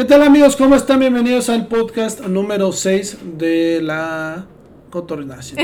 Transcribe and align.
¿Qué 0.00 0.06
tal 0.06 0.22
amigos? 0.22 0.56
¿Cómo 0.56 0.76
están? 0.76 0.98
Bienvenidos 0.98 1.50
al 1.50 1.66
podcast 1.66 2.22
número 2.22 2.72
6 2.72 3.18
de 3.36 3.82
la 3.82 4.46
Cotornación. 4.88 5.58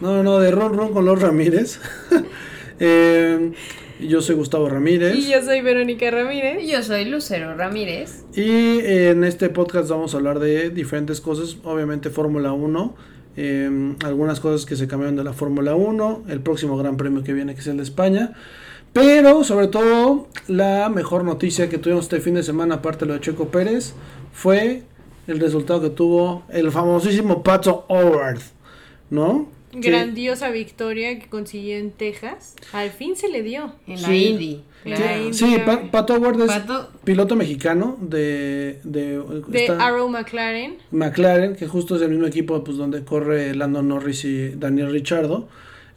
No, 0.00 0.22
no, 0.22 0.38
de 0.38 0.52
Ron 0.52 0.74
Ron 0.74 0.92
con 0.92 1.04
los 1.04 1.20
Ramírez. 1.20 1.80
eh, 2.78 3.50
yo 3.98 4.22
soy 4.22 4.36
Gustavo 4.36 4.68
Ramírez. 4.68 5.16
Y 5.16 5.32
yo 5.32 5.42
soy 5.42 5.60
Verónica 5.60 6.08
Ramírez. 6.12 6.62
Y 6.62 6.68
yo 6.68 6.84
soy 6.84 7.04
Lucero 7.04 7.56
Ramírez. 7.56 8.24
Y 8.32 8.78
en 8.78 9.24
este 9.24 9.48
podcast 9.48 9.90
vamos 9.90 10.14
a 10.14 10.18
hablar 10.18 10.38
de 10.38 10.70
diferentes 10.70 11.20
cosas, 11.20 11.56
obviamente 11.64 12.10
Fórmula 12.10 12.52
1, 12.52 12.94
eh, 13.36 13.94
algunas 14.04 14.38
cosas 14.38 14.66
que 14.66 14.76
se 14.76 14.86
cambiaron 14.86 15.16
de 15.16 15.24
la 15.24 15.32
Fórmula 15.32 15.74
1, 15.74 16.26
el 16.28 16.40
próximo 16.42 16.76
Gran 16.76 16.96
Premio 16.96 17.24
que 17.24 17.32
viene 17.32 17.54
que 17.54 17.60
es 17.60 17.66
el 17.66 17.78
de 17.78 17.82
España, 17.82 18.34
pero 18.92 19.44
sobre 19.44 19.68
todo 19.68 20.28
la 20.48 20.88
mejor 20.88 21.24
noticia 21.24 21.68
que 21.68 21.78
tuvimos 21.78 22.04
este 22.04 22.20
fin 22.20 22.34
de 22.34 22.42
semana, 22.42 22.76
aparte 22.76 23.00
de 23.00 23.06
lo 23.06 23.14
de 23.14 23.20
Checo 23.20 23.48
Pérez, 23.48 23.94
fue 24.32 24.82
el 25.26 25.40
resultado 25.40 25.80
que 25.80 25.90
tuvo 25.90 26.42
el 26.50 26.70
famosísimo 26.70 27.42
Pato 27.42 27.84
Howard, 27.88 28.40
¿no? 29.10 29.48
Grandiosa 29.74 30.50
victoria 30.50 31.18
que 31.18 31.28
consiguió 31.28 31.76
en 31.78 31.92
Texas. 31.92 32.56
Al 32.74 32.90
fin 32.90 33.16
se 33.16 33.28
le 33.30 33.42
dio. 33.42 33.72
En 33.86 34.02
la 34.02 34.08
Sí. 34.08 34.24
Indy. 34.26 34.64
Sí, 35.32 35.56
Pa- 35.64 35.80
Pato 35.90 36.14
Howard 36.14 36.40
es 36.42 36.48
Pato, 36.48 36.90
piloto 37.04 37.36
mexicano 37.36 37.96
de, 38.00 38.80
de, 38.84 39.22
De 39.48 39.60
esta- 39.64 39.82
Arrow 39.86 40.08
McLaren. 40.08 40.74
McLaren, 40.90 41.54
que 41.56 41.66
justo 41.68 41.96
es 41.96 42.02
el 42.02 42.10
mismo 42.10 42.26
equipo 42.26 42.62
pues 42.64 42.76
donde 42.76 43.02
corre 43.04 43.54
Lando 43.54 43.80
Norris 43.82 44.24
y 44.26 44.50
Daniel 44.50 44.90
Richardo. 44.90 45.48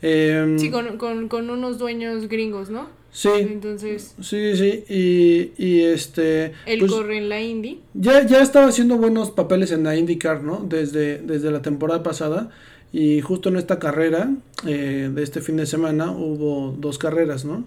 Eh, 0.08 0.56
Sí, 0.60 0.70
con, 0.70 0.98
con, 0.98 1.28
con 1.30 1.50
unos 1.50 1.78
dueños 1.80 2.28
gringos, 2.30 2.70
¿no? 2.70 2.88
sí, 3.12 3.30
Entonces, 3.34 4.14
sí, 4.22 4.56
sí, 4.56 4.84
y, 4.90 5.52
y 5.58 5.82
este, 5.84 6.52
él 6.66 6.80
pues, 6.80 6.92
corre 6.92 7.18
en 7.18 7.30
la 7.30 7.42
Indy. 7.42 7.82
ya, 7.94 8.26
ya 8.26 8.42
estaba 8.42 8.68
haciendo 8.68 8.98
buenos 8.98 9.32
papeles 9.32 9.72
en 9.72 9.84
la 9.84 9.96
IndyCar, 9.96 10.44
¿no? 10.44 10.58
Desde, 10.68 11.18
desde 11.20 11.50
la 11.50 11.62
temporada 11.62 12.04
pasada, 12.04 12.50
y 12.92 13.22
justo 13.22 13.50
en 13.50 13.56
esta 13.56 13.80
carrera 13.80 14.30
eh, 14.68 15.10
de 15.14 15.24
este 15.24 15.42
fin 15.42 15.58
de 15.58 15.66
semana 15.66 16.12
hubo 16.12 16.76
dos 16.78 16.98
carreras, 16.98 17.46
¿no? 17.46 17.66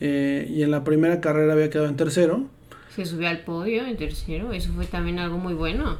Eh, 0.00 0.46
y 0.54 0.62
en 0.62 0.70
la 0.70 0.84
primera 0.84 1.20
carrera 1.20 1.52
había 1.54 1.70
quedado 1.70 1.88
en 1.88 1.96
tercero. 1.96 2.44
se 2.94 3.06
subió 3.06 3.28
al 3.28 3.44
podio 3.44 3.86
en 3.86 3.96
tercero. 3.96 4.52
Eso 4.52 4.72
fue 4.74 4.86
también 4.86 5.18
algo 5.18 5.38
muy 5.38 5.54
bueno. 5.54 5.98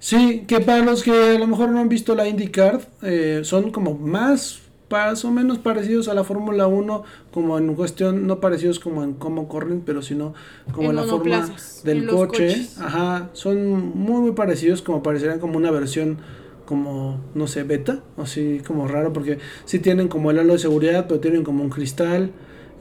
Sí, 0.00 0.44
que 0.48 0.58
para 0.60 0.84
los 0.84 1.02
que 1.04 1.12
a 1.12 1.38
lo 1.38 1.46
mejor 1.46 1.68
no 1.70 1.78
han 1.78 1.88
visto 1.88 2.14
la 2.16 2.26
IndyCar, 2.26 2.80
eh, 3.02 3.42
son 3.44 3.70
como 3.70 3.94
más, 3.94 4.60
más 4.92 5.24
o 5.24 5.30
menos 5.30 5.58
parecidos 5.58 6.08
a 6.08 6.14
la 6.14 6.22
Fórmula 6.24 6.66
1, 6.66 7.02
como 7.32 7.58
en 7.58 7.74
cuestión, 7.74 8.26
no 8.26 8.40
parecidos 8.40 8.78
como 8.78 9.02
en 9.02 9.14
cómo 9.14 9.48
corren, 9.48 9.82
pero 9.84 10.02
sino 10.02 10.34
como 10.72 10.90
En 10.90 10.96
la 10.96 11.04
forma 11.04 11.48
del 11.84 12.06
coche. 12.06 12.66
Ajá, 12.80 13.30
son 13.32 13.96
muy, 13.96 14.20
muy 14.20 14.32
parecidos, 14.32 14.82
como 14.82 15.02
parecerían 15.02 15.40
como 15.40 15.56
una 15.56 15.70
versión 15.70 16.18
como, 16.66 17.20
no 17.34 17.46
sé, 17.48 17.64
beta, 17.64 18.00
así 18.16 18.60
como 18.66 18.86
raro, 18.86 19.12
porque 19.12 19.38
sí 19.64 19.78
tienen 19.78 20.08
como 20.08 20.30
el 20.30 20.38
halo 20.38 20.52
de 20.54 20.58
seguridad, 20.58 21.06
pero 21.08 21.20
tienen 21.20 21.42
como 21.42 21.62
un 21.64 21.70
cristal. 21.70 22.30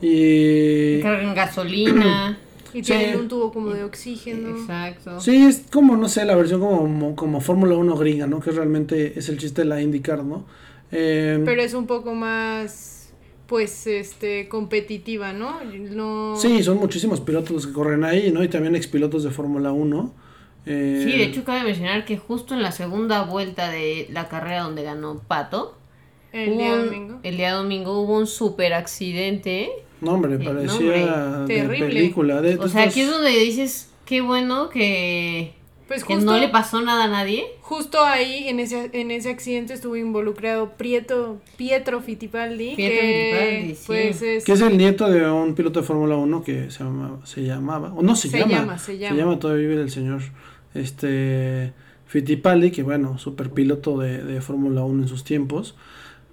Y... 0.02 1.02
Cargan 1.02 1.34
gasolina. 1.36 2.38
Y 2.74 2.84
Sí. 2.86 2.94
tienen 2.94 3.20
un 3.20 3.28
tubo 3.28 3.52
como 3.52 3.72
de 3.72 3.84
oxígeno. 3.84 4.58
Exacto. 4.58 5.20
Sí, 5.20 5.46
es 5.46 5.64
como, 5.70 5.98
no 5.98 6.08
sé, 6.08 6.24
la 6.24 6.36
versión 6.36 6.62
como, 6.62 7.18
como 7.18 7.42
Fórmula 7.42 7.76
1 7.76 7.98
gringa, 7.98 8.28
¿no? 8.28 8.40
Que 8.40 8.52
realmente 8.52 9.20
es 9.20 9.28
el 9.28 9.38
chiste 9.40 9.64
de 9.64 9.68
la 9.68 9.82
IndyCar, 9.82 10.24
¿no? 10.24 10.46
Eh, 10.92 11.42
Pero 11.46 11.62
es 11.62 11.74
un 11.74 11.88
poco 11.88 12.14
más, 12.14 13.14
pues, 13.48 13.88
este, 13.88 14.48
competitiva, 14.50 15.34
¿no? 15.34 15.60
No... 15.64 16.36
sí, 16.38 16.64
son 16.64 16.78
muchísimos 16.78 17.22
pilotos 17.22 17.52
los 17.52 17.68
que 17.68 17.74
corren 17.74 18.04
ahí, 18.04 18.32
¿no? 18.32 18.44
Y 18.44 18.48
también 18.50 18.76
expilotos 18.76 19.24
de 19.24 19.30
Fórmula 19.32 19.72
1. 19.72 20.14
Eh, 20.66 21.02
Sí, 21.04 21.18
de 21.18 21.24
hecho 21.24 21.44
cabe 21.44 21.64
mencionar 21.64 22.06
que 22.06 22.18
justo 22.18 22.54
en 22.54 22.62
la 22.62 22.72
segunda 22.72 23.24
vuelta 23.24 23.70
de 23.72 24.08
la 24.12 24.28
carrera 24.30 24.62
donde 24.64 24.84
ganó 24.84 25.20
Pato, 25.28 25.76
El 26.34 26.58
día 26.58 26.74
un- 26.76 26.86
domingo. 26.86 27.20
el 27.24 27.38
día 27.38 27.54
domingo 27.54 28.00
hubo 28.02 28.18
un 28.18 28.28
super 28.28 28.74
accidente. 28.74 29.70
No, 30.02 30.14
hombre, 30.14 30.36
Eh, 30.36 30.38
no, 30.40 30.46
parecía 30.54 31.38
hombre, 31.40 31.56
de 31.56 31.62
terrible. 31.62 31.88
película. 31.88 32.42
De, 32.42 32.58
O 32.58 32.68
sea, 32.68 32.84
aquí 32.84 33.02
es 33.02 33.10
donde 33.10 33.30
dices, 33.32 33.90
qué 34.06 34.22
bueno 34.22 34.70
que, 34.70 35.54
Pues 35.92 36.06
que 36.06 36.16
justo, 36.16 36.32
no 36.32 36.40
le 36.40 36.48
pasó 36.48 36.82
nada 36.82 37.04
a 37.04 37.08
nadie. 37.10 37.44
justo 37.60 38.02
ahí, 38.02 38.48
en 38.48 38.62
ese, 38.62 38.90
en 38.94 39.12
ese 39.12 39.30
accidente, 39.30 39.74
estuvo 39.74 39.98
involucrado 39.98 40.70
Prieto, 40.78 41.42
Pietro 41.58 42.00
Fittipaldi. 42.00 42.78
Pietro 42.78 43.02
que, 43.02 43.34
Fittipaldi, 43.34 43.76
sí. 43.76 43.84
Pues 43.88 44.22
es... 44.22 44.46
Que 44.46 44.54
es 44.54 44.62
el 44.62 44.78
nieto 44.78 45.10
de 45.10 45.30
un 45.30 45.54
piloto 45.54 45.82
de 45.82 45.86
Fórmula 45.86 46.16
1 46.16 46.44
que 46.46 46.72
se 46.72 46.86
llamaba, 46.86 47.26
se 47.26 47.44
llamaba, 47.44 47.94
o 47.94 48.02
no 48.04 48.16
se, 48.16 48.30
Se 48.30 48.40
llama, 48.40 48.52
llama, 48.52 48.78
se 48.78 48.98
llama. 48.98 49.38
todavía 49.38 49.68
vive 49.68 49.82
el 49.82 49.92
señor 49.92 50.22
este 50.74 51.74
Fittipaldi, 52.06 52.72
que 52.72 52.84
bueno, 52.84 53.18
super 53.18 53.50
piloto 53.50 54.00
de, 54.00 54.24
de 54.24 54.40
Fórmula 54.40 54.86
1 54.86 55.04
en 55.04 55.10
sus 55.10 55.26
tiempos. 55.26 55.76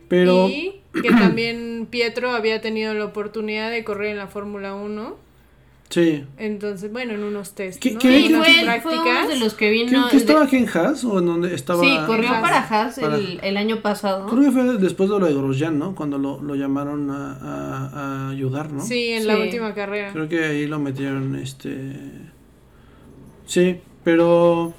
Pero 0.07 0.49
Y 0.49 0.83
que 1.03 1.11
también 1.11 1.89
Pietro 1.91 2.31
había 2.31 2.61
tenido 2.61 2.95
la 2.95 3.07
oportunidad 3.07 3.73
de 3.73 3.83
correr 3.83 4.13
en 4.13 4.19
la 4.19 4.29
Fórmula 4.29 4.77
1. 4.77 5.28
Sí, 5.91 6.25
Entonces, 6.37 6.93
bueno, 6.93 7.15
en 7.15 7.23
unos 7.25 7.53
test, 7.55 7.81
¿Qué- 7.81 7.93
¿no? 7.93 7.99
qué- 7.99 8.17
En 8.19 8.27
Sí, 8.29 8.35
fue, 8.35 8.47
prácticas. 8.65 9.25
uno 9.25 9.29
de 9.29 9.37
los 9.39 9.55
que 9.55 9.67
¿Qué, 9.67 9.71
vino. 9.71 10.07
qué 10.11 10.17
de- 10.17 10.23
estaba 10.23 10.45
aquí 10.45 10.57
en 10.57 10.69
Haas 10.69 11.05
o 11.05 11.19
en 11.19 11.27
donde 11.27 11.55
estaba? 11.55 11.83
Sí, 11.83 11.97
corrió 12.07 12.29
Haas. 12.31 12.41
para 12.43 12.59
Haas 12.69 12.99
Para- 13.01 13.17
el, 13.17 13.41
el 13.43 13.57
año 13.57 13.81
pasado. 13.81 14.27
Creo 14.27 14.43
que 14.43 14.51
fue 14.53 14.63
después 14.79 15.09
de 15.11 15.19
lo 15.19 15.27
de 15.27 15.35
Grosjean, 15.35 15.79
¿no? 15.79 15.95
Cuando 15.95 16.19
lo, 16.19 16.41
lo 16.43 16.55
llamaron 16.55 17.11
a, 17.11 17.33
a- 17.41 17.89
a 18.27 18.31
ayudar, 18.31 18.71
¿no? 18.73 18.85
Sí, 18.85 19.09
en 19.09 19.27
la 19.27 19.37
Sí. 19.37 19.43
última 19.43 19.75
carrera. 19.75 20.13
Creo 20.13 20.29
que 20.29 20.45
ahí 20.45 20.67
lo 20.67 20.79
metieron, 20.79 21.37
este... 21.37 21.93
Sí, 23.47 23.77
pero... 24.05 24.75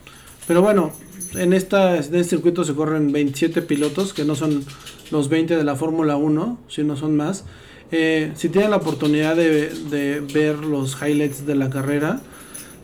Pero 0.48 0.62
bueno, 0.64 0.92
en, 1.36 1.54
esta, 1.54 1.94
en 1.96 2.00
este 2.00 2.24
circuito 2.24 2.64
se 2.64 2.74
corren 2.74 3.12
27 3.12 3.62
pilotos, 3.62 4.14
que 4.14 4.26
no 4.26 4.34
son 4.36 4.64
los 5.12 5.30
20 5.30 5.56
de 5.56 5.64
la 5.64 5.76
Fórmula 5.76 6.18
1, 6.18 6.60
sino 6.68 6.96
son 6.96 7.16
más. 7.16 7.46
Eh, 7.92 8.32
si 8.36 8.50
tienen 8.50 8.70
la 8.72 8.78
oportunidad 8.78 9.36
de, 9.36 9.70
de 9.70 10.20
ver 10.20 10.60
los 10.60 10.96
highlights 11.02 11.46
de 11.46 11.56
la 11.56 11.70
carrera, 11.70 12.22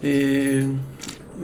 eh, 0.01 0.67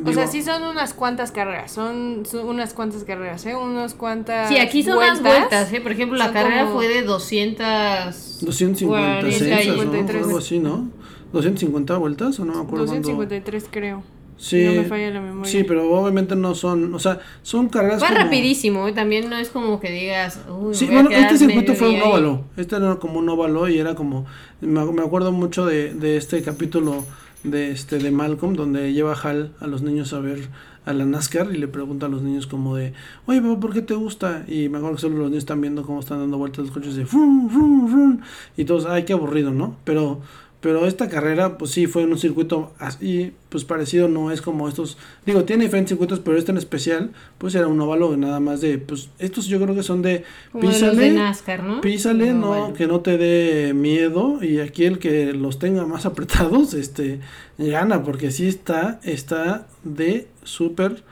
O 0.06 0.14
sea, 0.14 0.26
sí 0.28 0.42
son 0.42 0.64
unas 0.64 0.94
cuantas 0.94 1.32
carreras, 1.32 1.72
son, 1.72 2.26
son 2.26 2.48
unas 2.48 2.74
cuantas 2.74 3.04
carreras, 3.04 3.46
¿eh? 3.46 3.56
Unas 3.56 3.94
cuantas 3.94 4.50
Sí, 4.50 4.58
aquí 4.58 4.84
son 4.84 4.96
vueltas. 4.96 5.22
más 5.22 5.38
vueltas, 5.40 5.74
¿eh? 5.74 5.82
Por 5.82 5.92
ejemplo, 5.92 6.18
la 6.18 6.32
carrera 6.32 6.68
fue 6.68 6.88
de 6.88 7.04
200... 7.04 8.40
256, 8.42 9.68
¿no? 9.68 9.74
53. 9.84 10.24
Algo 10.24 10.38
así, 10.38 10.60
¿no? 10.60 10.90
250 11.34 11.98
vueltas 11.98 12.40
o 12.40 12.46
no 12.46 12.54
me 12.54 12.62
acuerdo 12.62 12.86
cuánto. 12.86 13.10
253 13.10 13.66
creo. 13.70 14.04
Sí, 14.44 14.64
no 14.66 14.82
me 14.82 14.84
falla 14.86 15.12
la 15.12 15.22
memoria. 15.22 15.52
sí, 15.52 15.64
pero 15.64 15.88
obviamente 15.92 16.36
no 16.36 16.56
son, 16.56 16.96
o 16.96 17.00
sea, 17.00 17.20
son 17.44 17.70
carreras 17.70 18.02
como- 18.04 18.16
rapidísimo, 18.16 18.88
¿eh? 18.88 18.92
También 18.94 19.30
no 19.30 19.38
es 19.38 19.50
como 19.50 19.80
que 19.80 19.92
digas... 19.92 20.40
Uy, 20.50 20.74
Sí, 20.74 20.88
bueno, 20.92 21.12
este 21.12 21.38
circuito 21.38 21.76
fue 21.76 21.90
un 21.90 21.96
ahí. 21.98 22.02
óvalo. 22.04 22.46
Este 22.58 22.76
era 22.76 22.96
como 22.96 23.20
un 23.20 23.30
óvalo 23.30 23.70
y 23.70 23.78
era 23.78 23.94
como. 23.94 24.26
Me, 24.62 24.84
me 24.86 25.04
acuerdo 25.04 25.32
mucho 25.32 25.66
de, 25.68 25.94
de 25.94 26.18
este 26.18 26.42
capítulo 26.42 27.06
de 27.44 27.72
este 27.72 28.00
de 28.00 28.10
Malcolm, 28.12 28.56
donde 28.56 28.94
lleva 28.94 29.14
a 29.14 29.16
Hal 29.30 29.52
a 29.60 29.68
los 29.68 29.84
niños 29.84 30.12
a 30.14 30.20
ver 30.20 30.50
a 30.84 30.94
la 30.94 31.06
NASCAR 31.06 31.54
y 31.54 31.58
le 31.60 31.68
pregunta 31.68 32.08
a 32.08 32.10
los 32.10 32.24
niños 32.24 32.48
como 32.48 32.76
de, 32.76 32.94
oye, 33.28 33.40
papá, 33.42 33.60
¿por 33.60 33.74
qué 33.74 33.84
te 33.84 33.94
gusta? 33.94 34.44
Y 34.48 34.68
me 34.70 34.80
acuerdo 34.80 34.96
que 34.96 35.02
solo 35.02 35.18
los 35.18 35.26
niños 35.30 35.44
están 35.44 35.62
viendo 35.62 35.84
cómo 35.84 36.00
están 36.00 36.18
dando 36.18 36.40
vueltas 36.40 36.66
los 36.66 36.72
coches 36.72 36.96
de 36.96 37.06
frum, 37.06 37.48
frum, 37.52 37.88
frum, 37.88 38.20
y 38.58 38.66
todos, 38.66 38.88
ay, 38.88 39.04
qué 39.06 39.14
aburrido, 39.14 39.52
¿no? 39.52 39.76
Pero, 39.84 40.22
pero 40.62 40.86
esta 40.86 41.10
carrera, 41.10 41.58
pues 41.58 41.72
sí, 41.72 41.88
fue 41.88 42.04
en 42.04 42.12
un 42.12 42.20
circuito 42.20 42.72
así, 42.78 43.34
pues 43.50 43.66
parecido, 43.66 44.08
no 44.08 44.32
es 44.32 44.44
como 44.44 44.70
estos, 44.70 44.96
digo, 45.26 45.44
tiene 45.44 45.64
diferentes 45.64 45.90
circuitos, 45.90 46.20
pero 46.20 46.38
este 46.38 46.52
en 46.52 46.60
especial, 46.60 47.12
pues 47.40 47.56
era 47.56 47.68
un 47.68 47.82
óvalo 47.82 48.16
nada 48.16 48.40
más 48.40 48.62
de, 48.62 48.78
pues 48.78 49.10
estos 49.18 49.48
yo 49.48 49.60
creo 49.60 49.74
que 49.74 49.82
son 49.82 50.04
de, 50.04 50.24
Como 50.52 50.62
de 50.62 50.68
los 50.68 50.78
písale, 50.78 51.02
de 51.02 51.12
NASCAR, 51.14 51.64
¿no? 51.64 51.82
Písale, 51.82 52.34
no, 52.34 52.74
que 52.74 52.86
no 52.86 53.00
te 53.00 53.18
dé 53.18 53.74
miedo 53.74 54.44
y 54.44 54.60
aquí 54.60 54.86
el 54.86 55.00
que 55.00 55.34
los 55.34 55.58
tenga 55.58 55.88
más 55.88 56.06
apretados, 56.06 56.76
este, 56.76 57.20
gana, 57.58 58.04
porque 58.04 58.30
sí 58.30 58.48
está, 58.48 59.00
está 59.04 59.68
de 59.84 60.28
súper 60.44 61.04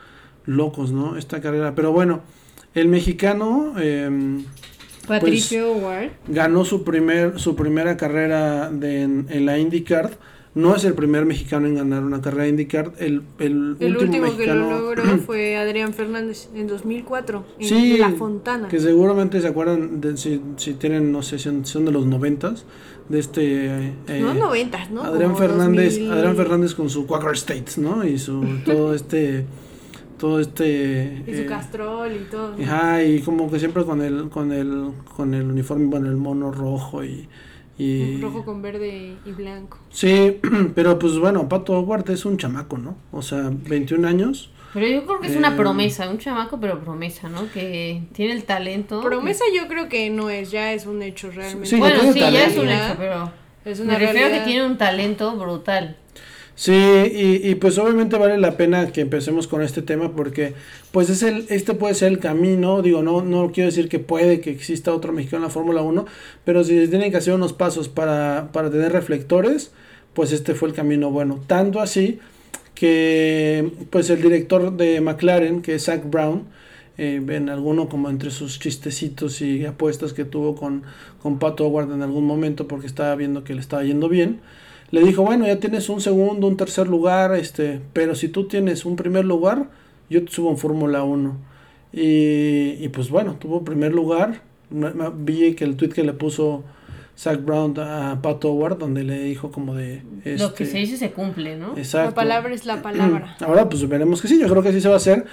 locos, 0.46 0.92
¿no? 0.92 1.16
Esta 1.16 1.40
carrera, 1.40 1.74
pero 1.74 1.90
bueno, 1.90 2.20
el 2.74 2.86
mexicano 2.86 3.74
em, 3.80 4.44
Patricio 5.06 5.72
Ward. 5.72 6.10
ganó 6.28 6.64
su 6.64 6.84
primer, 6.84 7.38
su 7.38 7.56
primera 7.56 7.96
carrera 7.96 8.70
de, 8.70 9.02
en, 9.02 9.26
en 9.30 9.46
la 9.46 9.58
IndyCar, 9.58 10.18
no 10.52 10.74
es 10.74 10.84
el 10.84 10.94
primer 10.94 11.26
mexicano 11.26 11.68
en 11.68 11.76
ganar 11.76 12.02
una 12.02 12.20
carrera 12.20 12.44
de 12.44 12.48
IndyCar, 12.50 12.92
el, 12.98 13.22
el, 13.38 13.76
El 13.78 13.96
último, 13.96 14.26
último 14.26 14.36
que 14.36 14.46
lo 14.46 14.54
mexicano 14.54 14.70
logró 14.70 15.02
fue 15.26 15.56
Adrián 15.56 15.94
Fernández 15.94 16.48
en 16.54 16.66
2004 16.66 17.44
en 17.60 17.68
Sí, 17.68 17.96
La 17.98 18.10
Fontana. 18.10 18.68
Que 18.68 18.80
seguramente 18.80 19.40
se 19.40 19.46
acuerdan, 19.48 20.00
de, 20.00 20.16
si, 20.16 20.40
si 20.56 20.74
tienen, 20.74 21.12
no 21.12 21.22
sé, 21.22 21.38
son, 21.38 21.64
son 21.64 21.84
de 21.84 21.92
los 21.92 22.06
noventas, 22.06 22.64
de 23.08 23.18
este... 23.18 23.66
eh, 24.08 24.20
no 24.20 24.34
noventas, 24.34 24.90
¿no? 24.90 25.02
Adrián 25.02 25.32
Como 25.32 25.38
Fernández, 25.38 25.94
2000. 25.94 26.12
Adrián 26.12 26.36
Fernández 26.36 26.74
con 26.74 26.90
su 26.90 27.06
Quaker 27.06 27.32
States, 27.32 27.78
¿no? 27.78 28.04
Y 28.04 28.18
su, 28.18 28.44
todo 28.64 28.94
este, 28.94 29.44
todo 30.20 30.38
este... 30.38 31.22
Y 31.26 31.34
su 31.34 31.40
eh, 31.42 31.46
castrol 31.46 32.12
y 32.14 32.30
todo. 32.30 32.54
¿no? 32.56 32.62
Ajá, 32.62 33.02
y 33.02 33.20
como 33.22 33.50
que 33.50 33.58
siempre 33.58 33.84
con 33.84 34.02
el, 34.02 34.28
con 34.28 34.52
el, 34.52 34.92
con 35.16 35.32
el 35.32 35.50
uniforme, 35.50 35.86
bueno, 35.86 36.08
el 36.08 36.16
mono 36.16 36.52
rojo 36.52 37.02
y, 37.02 37.26
Y, 37.78 38.20
Rojo 38.20 38.44
con 38.44 38.60
verde 38.60 39.16
y 39.24 39.32
blanco. 39.32 39.78
Sí, 39.88 40.38
pero 40.74 40.98
pues 40.98 41.18
bueno, 41.18 41.48
Pato 41.48 41.72
Howard 41.72 42.10
es 42.10 42.26
un 42.26 42.36
chamaco, 42.36 42.76
¿no? 42.76 42.96
O 43.10 43.22
sea, 43.22 43.50
21 43.50 44.06
años. 44.06 44.50
Pero 44.74 44.86
yo 44.86 45.04
creo 45.06 45.20
que 45.20 45.28
es 45.28 45.34
Eh, 45.34 45.38
una 45.38 45.56
promesa, 45.56 46.08
un 46.10 46.18
chamaco, 46.18 46.60
pero 46.60 46.78
promesa, 46.80 47.28
¿no? 47.28 47.50
Que 47.52 48.02
tiene 48.12 48.34
el 48.34 48.44
talento. 48.44 49.00
Promesa 49.00 49.44
yo 49.54 49.66
creo 49.66 49.88
que 49.88 50.10
no 50.10 50.28
es, 50.30 50.50
ya 50.50 50.72
es 50.74 50.86
un 50.86 51.02
hecho 51.02 51.30
realmente. 51.30 51.66
Sí, 51.66 51.76
bueno, 51.76 52.12
sí, 52.12 52.20
ya 52.20 52.44
es 52.44 52.56
un 52.56 52.66
talento. 52.66 52.84
hecho, 52.86 52.96
pero 52.98 53.32
Es 53.64 53.80
una 53.80 53.94
me 53.94 53.98
refiero 53.98 54.26
a 54.28 54.30
que 54.30 54.40
tiene 54.40 54.66
un 54.66 54.76
talento 54.76 55.34
brutal. 55.36 55.96
Sí, 56.60 56.72
y, 56.74 57.48
y 57.48 57.54
pues 57.54 57.78
obviamente 57.78 58.18
vale 58.18 58.36
la 58.36 58.58
pena 58.58 58.92
que 58.92 59.00
empecemos 59.00 59.46
con 59.46 59.62
este 59.62 59.80
tema 59.80 60.14
porque 60.14 60.52
pues 60.92 61.08
es 61.08 61.22
el, 61.22 61.46
este 61.48 61.72
puede 61.72 61.94
ser 61.94 62.12
el 62.12 62.18
camino, 62.18 62.82
digo, 62.82 63.02
no, 63.02 63.22
no 63.22 63.50
quiero 63.50 63.70
decir 63.70 63.88
que 63.88 63.98
puede 63.98 64.42
que 64.42 64.50
exista 64.50 64.92
otro 64.92 65.10
mexicano 65.14 65.38
en 65.38 65.44
la 65.44 65.48
Fórmula 65.48 65.80
1, 65.80 66.04
pero 66.44 66.62
si 66.62 66.86
tienen 66.88 67.10
que 67.10 67.16
hacer 67.16 67.32
unos 67.32 67.54
pasos 67.54 67.88
para, 67.88 68.50
para 68.52 68.70
tener 68.70 68.92
reflectores, 68.92 69.72
pues 70.12 70.32
este 70.32 70.54
fue 70.54 70.68
el 70.68 70.74
camino 70.74 71.10
bueno. 71.10 71.40
Tanto 71.46 71.80
así 71.80 72.18
que 72.74 73.72
pues 73.88 74.10
el 74.10 74.20
director 74.20 74.76
de 74.76 75.00
McLaren, 75.00 75.62
que 75.62 75.76
es 75.76 75.86
Zach 75.86 76.02
Brown, 76.04 76.44
eh, 76.98 77.22
en 77.26 77.48
alguno 77.48 77.88
como 77.88 78.10
entre 78.10 78.30
sus 78.30 78.58
chistecitos 78.58 79.40
y 79.40 79.64
apuestas 79.64 80.12
que 80.12 80.26
tuvo 80.26 80.56
con, 80.56 80.82
con 81.22 81.38
Pato 81.38 81.66
Howard 81.66 81.90
en 81.90 82.02
algún 82.02 82.26
momento 82.26 82.68
porque 82.68 82.86
estaba 82.86 83.14
viendo 83.16 83.44
que 83.44 83.54
le 83.54 83.60
estaba 83.62 83.82
yendo 83.82 84.10
bien, 84.10 84.40
le 84.90 85.02
dijo, 85.02 85.22
bueno, 85.22 85.46
ya 85.46 85.60
tienes 85.60 85.88
un 85.88 86.00
segundo, 86.00 86.46
un 86.46 86.56
tercer 86.56 86.88
lugar, 86.88 87.34
este, 87.34 87.80
pero 87.92 88.14
si 88.14 88.28
tú 88.28 88.48
tienes 88.48 88.84
un 88.84 88.96
primer 88.96 89.24
lugar, 89.24 89.70
yo 90.08 90.24
te 90.24 90.32
subo 90.32 90.50
en 90.50 90.58
Fórmula 90.58 91.04
1. 91.04 91.36
Y, 91.92 92.76
y 92.84 92.88
pues 92.92 93.10
bueno, 93.10 93.36
tuvo 93.38 93.64
primer 93.64 93.92
lugar. 93.92 94.42
Vi 94.70 95.54
que 95.54 95.64
el 95.64 95.76
tweet 95.76 95.90
que 95.90 96.04
le 96.04 96.12
puso 96.12 96.64
Zach 97.20 97.38
Brown 97.44 97.78
a 97.78 98.18
Pat 98.22 98.42
Howard, 98.46 98.78
donde 98.78 99.04
le 99.04 99.22
dijo 99.24 99.52
como 99.52 99.74
de... 99.74 100.00
Lo 100.24 100.54
que 100.54 100.64
este, 100.64 100.66
se 100.66 100.78
dice 100.78 100.96
se 100.96 101.10
cumple, 101.10 101.54
¿no? 101.58 101.76
Exacto. 101.76 102.08
La 102.08 102.14
palabra 102.14 102.54
es 102.54 102.64
la 102.64 102.80
palabra. 102.80 103.36
Ahora 103.46 103.68
pues 103.68 103.86
veremos 103.86 104.22
que 104.22 104.28
sí, 104.28 104.40
yo 104.40 104.48
creo 104.48 104.62
que 104.62 104.72
sí 104.72 104.80
se 104.80 104.88
va 104.88 104.94
a 104.94 104.96
hacer. 104.96 105.26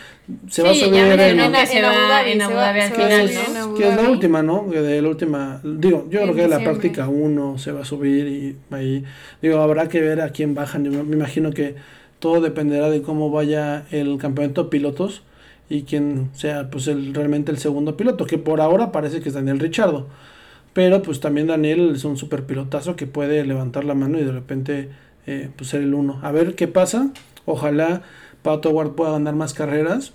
Se 0.50 0.64
va 0.64 0.72
a 0.72 0.74
Sí, 0.74 0.82
subir 0.82 0.96
ya 0.96 1.14
en- 1.14 1.40
en- 1.40 1.66
se 1.66 1.78
en 1.78 1.86
Abu 1.86 1.96
va 1.96 2.08
Dhabi, 2.10 2.32
en 2.32 2.38
se 2.40 2.44
Abu 2.44 2.54
Dhabi 2.56 2.80
al 2.82 2.90
se 2.90 2.96
final, 2.96 3.74
que 3.78 3.88
es 3.88 3.96
la 3.96 4.10
última, 4.10 4.44
¿no? 4.44 4.70
Que 4.70 4.82
de 4.82 5.02
la 5.02 5.08
última, 5.08 5.62
digo, 5.64 6.08
yo 6.10 6.20
En 6.20 6.26
creo 6.26 6.36
que 6.36 6.42
la 6.50 6.58
diciembre. 6.58 6.64
práctica 6.66 7.08
1 7.08 7.58
se 7.58 7.72
va 7.72 7.82
a 7.82 7.86
subir 7.86 8.28
y 8.28 8.58
ahí, 8.76 9.06
digo, 9.42 9.60
habrá 9.60 9.88
que 9.88 10.02
ver 10.02 10.20
a 10.20 10.32
quién 10.32 10.56
bajan. 10.56 10.84
Yo 10.84 10.92
me 10.92 11.04
me 11.04 11.16
imagino 11.16 11.52
que 11.52 11.76
todo 12.20 12.42
dependerá 12.42 12.90
de 12.90 13.02
cómo 13.02 13.32
vaya 13.32 13.86
el 13.92 14.18
campeonato 14.18 14.64
de 14.66 14.70
pilotos 14.72 15.22
y 15.70 15.84
quién 15.84 16.32
sea 16.34 16.70
pues 16.70 16.88
el 16.88 17.14
realmente 17.14 17.50
el 17.52 17.60
segundo 17.60 17.96
piloto, 17.96 18.26
que 18.26 18.38
por 18.38 18.60
ahora 18.60 18.92
parece 18.92 19.22
que 19.22 19.30
es 19.30 19.36
Daniel 19.36 19.60
Richardo. 19.60 20.08
Pero 20.78 21.02
pues 21.02 21.20
también 21.20 21.48
Daniel 21.48 21.94
es 21.96 22.04
un 22.06 22.18
super 22.18 22.46
pilotazo 22.46 22.96
que 22.96 23.08
puede 23.08 23.44
levantar 23.44 23.84
la 23.84 23.96
mano 23.96 24.20
y 24.20 24.24
de 24.24 24.32
repente 24.32 24.90
eh, 25.26 25.50
pues 25.56 25.72
ser 25.72 25.82
el 25.82 25.96
uno. 25.96 26.20
A 26.22 26.32
ver 26.32 26.54
qué 26.54 26.68
pasa. 26.68 27.10
Ojalá 27.46 28.04
Pato 28.44 28.70
Howard 28.70 28.92
pueda 28.94 29.14
ganar 29.14 29.34
más 29.34 29.56
carreras 29.56 30.14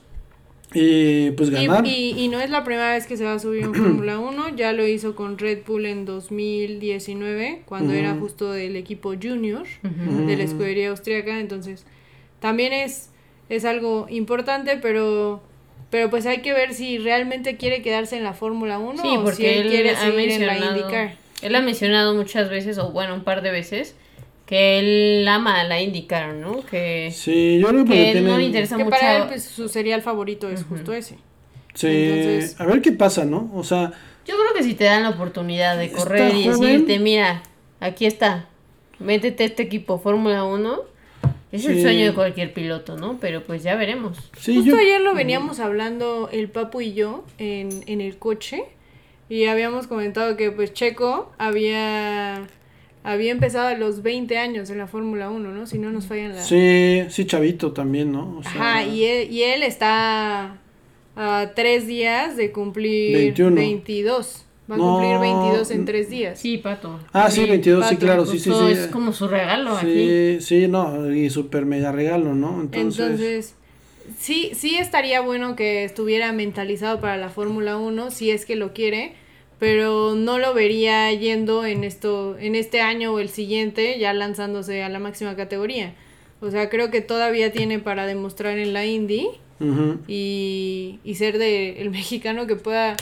y 0.73 1.33
pues 1.33 1.51
ganar. 1.51 1.85
y- 1.85 2.11
y 2.17 2.29
no 2.29 2.41
es 2.41 2.49
la 2.49 2.63
primera 2.63 2.93
vez 2.93 3.09
que 3.09 3.17
se 3.17 3.25
va 3.25 3.35
a 3.35 3.39
subir 3.41 3.65
en 3.65 3.75
Fórmula 3.75 4.21
1, 4.21 4.55
ya 4.55 4.73
lo 4.73 4.87
hizo 4.87 5.17
con 5.17 5.37
Red 5.37 5.63
Bull 5.67 5.85
en 5.87 6.05
2019, 6.05 7.63
cuando 7.67 7.93
era 7.93 8.15
justo 8.21 8.53
del 8.53 8.77
equipo 8.77 9.15
junior 9.21 9.65
de 9.83 10.37
la 10.37 10.45
escudería 10.45 10.91
austríaca, 10.91 11.41
entonces 11.41 11.85
también 12.39 12.73
es, 12.73 13.11
es 13.49 13.65
algo 13.65 14.07
importante, 14.11 14.79
pero, 14.81 15.43
pero 15.93 16.09
pues 16.09 16.25
hay 16.25 16.39
que 16.41 16.55
ver 16.55 16.73
si 16.73 16.97
realmente 16.97 17.59
quiere 17.59 17.83
quedarse 17.83 18.17
en 18.17 18.25
la 18.25 18.33
Fórmula 18.33 18.79
1 18.79 19.03
Sí, 19.03 19.09
o 19.19 19.23
porque 19.23 19.37
si 19.37 19.45
él, 19.47 19.59
él 19.67 19.69
quiere 19.69 19.95
seguir 19.95 20.31
en 20.33 20.47
la 20.47 20.57
IndyCar. 20.57 21.17
Él 21.43 21.55
ha 21.55 21.61
mencionado 21.61 22.15
muchas 22.15 22.49
veces, 22.49 22.79
o 22.79 22.93
bueno, 22.93 23.13
un 23.15 23.25
par 23.25 23.43
de 23.43 23.51
veces, 23.51 23.95
que 24.47 24.79
él 24.79 25.29
ama 25.29 25.63
la 25.65 25.83
IndyCar, 25.83 26.33
¿no? 26.33 26.65
Que, 26.65 27.11
Sí, 27.15 27.59
yo 27.61 27.69
creo 27.69 27.85
que 27.85 27.91
que 27.93 28.07
él 28.07 28.13
tienen... 28.13 28.31
no 28.33 28.39
le 28.39 28.45
interesa 28.45 28.79
Que 28.79 28.85
mucho. 28.85 28.97
para 28.99 29.17
él 29.19 29.25
pues, 29.29 29.45
su 29.45 29.69
serial 29.69 30.01
favorito 30.01 30.49
es 30.49 30.65
justo 30.65 30.95
ese. 30.95 31.17
Sí, 31.75 31.89
Entonces- 31.89 32.59
a 32.59 32.65
ver 32.65 32.81
qué 32.81 32.93
pasa, 32.93 33.27
¿no? 33.27 33.51
O 33.55 33.63
sea, 33.63 33.93
Yo 34.27 34.35
creo 34.37 34.55
que 34.57 34.63
si 34.63 34.73
te 34.75 34.85
dan 34.85 35.03
la 35.03 35.11
oportunidad 35.11 35.77
de 35.77 35.93
correr 35.93 36.35
y 36.35 36.45
joven. 36.49 36.61
decirte, 36.61 36.99
mira, 37.01 37.43
aquí 37.81 38.07
está, 38.07 38.47
métete 38.99 39.43
a 39.43 39.47
este 39.47 39.63
equipo 39.65 39.99
Fórmula 39.99 40.45
1, 40.45 40.81
es 41.53 41.65
el 41.67 41.81
sueño 41.81 42.07
de 42.07 42.15
cualquier 42.15 42.53
piloto, 42.53 42.97
¿no? 42.97 43.19
Pero 43.21 43.45
pues 43.45 43.63
ya 43.63 43.77
veremos. 43.77 44.31
sí, 44.39 44.57
Justo 44.57 44.71
yo... 44.71 44.79
ayer 44.79 45.01
lo 45.01 45.15
veníamos 45.15 45.61
hablando 45.61 46.29
el 46.33 46.49
Papu 46.49 46.81
y 46.81 46.95
yo 46.95 47.25
en, 47.39 47.85
en 47.87 48.01
el 48.01 48.17
coche 48.19 48.65
y 49.29 49.45
habíamos 49.45 49.87
comentado 49.87 50.37
que 50.37 50.51
pues 50.51 50.73
Checo 50.73 51.33
había 51.39 52.47
había 53.05 53.33
empezado 53.33 53.69
a 53.69 53.75
los 53.75 54.03
20 54.03 54.39
años 54.39 54.71
en 54.71 54.79
la 54.79 54.87
Fórmula 54.87 55.31
1, 55.31 55.53
¿no? 55.53 55.67
Si 55.67 55.79
no 55.79 55.91
nos 55.91 56.07
fallan 56.07 56.35
las... 56.35 56.47
Sí, 56.47 57.03
sí, 57.09 57.27
Chavito 57.27 57.73
también, 57.73 58.13
¿no? 58.13 58.39
O 58.39 58.43
sea, 58.43 58.53
Ajá, 58.53 58.85
y 58.85 59.05
él, 59.05 59.31
y 59.33 59.43
él 59.43 59.63
está 59.65 60.59
a 61.17 61.51
tres 61.55 61.87
días 61.87 62.37
de 62.37 62.53
cumplir 62.53 63.17
21. 63.17 63.57
22. 63.57 64.45
Va 64.71 64.77
a 64.77 64.79
No. 64.79 64.85
cumplir 64.99 65.19
22 65.19 65.71
en 65.73 65.85
tres 65.85 66.09
días. 66.11 66.39
Sí, 66.39 66.59
Pato. 66.59 67.01
Ah, 67.13 67.31
sí, 67.31 67.43
Sí, 67.43 67.51
22, 67.51 67.85
sí, 67.89 67.95
Pato, 67.95 68.07
claro, 68.07 68.27
sí, 68.27 68.39
sí, 68.39 68.51
sí. 68.51 68.73
es 68.73 68.87
como 68.89 69.13
su 69.13 69.27
regalo 69.29 69.77
aquí. 69.77 69.87
Sí, 69.87 70.37
sí, 70.41 70.69
no, 70.69 71.13
y 71.13 71.31
super 71.31 71.67
mega 71.67 71.91
regalo, 71.93 72.35
¿no? 72.35 72.61
Entonces, 72.61 73.01
Entonces, 73.01 73.55
sí, 74.19 74.53
sí 74.55 74.77
estaría 74.77 75.21
bueno 75.21 75.57
que 75.57 75.85
estuviera 75.85 76.33
mentalizado 76.33 77.01
para 77.01 77.17
la 77.17 77.29
Fórmula 77.29 77.77
1, 77.77 78.11
si 78.11 78.31
es 78.31 78.47
que 78.47 78.55
lo 78.57 78.73
quiere, 78.73 79.15
pero 79.59 80.15
no 80.15 80.39
lo 80.39 80.55
vería 80.55 81.13
yendo 81.13 81.65
en 81.67 81.85
esto, 81.85 82.37
en 82.39 82.55
este 82.55 82.81
año 82.81 83.13
o 83.13 83.19
el 83.19 83.29
siguiente, 83.29 83.99
ya 83.99 84.13
lanzándose 84.13 84.83
a 84.83 84.89
la 84.89 84.99
máxima 85.01 85.35
categoría. 85.37 85.95
O 86.41 86.51
sea, 86.51 86.69
creo 86.69 86.91
que 86.91 87.01
todavía 87.01 87.53
tiene 87.53 87.79
para 87.79 88.07
demostrar 88.07 88.59
en 88.59 88.73
la 88.73 88.85
Indy 88.87 89.29
ujú. 89.61 89.99
y, 90.09 90.99
y 91.05 91.15
ser 91.15 91.39
de 91.39 91.81
el 91.83 91.91
mexicano 91.91 92.47
que 92.47 92.57
pueda 92.57 92.97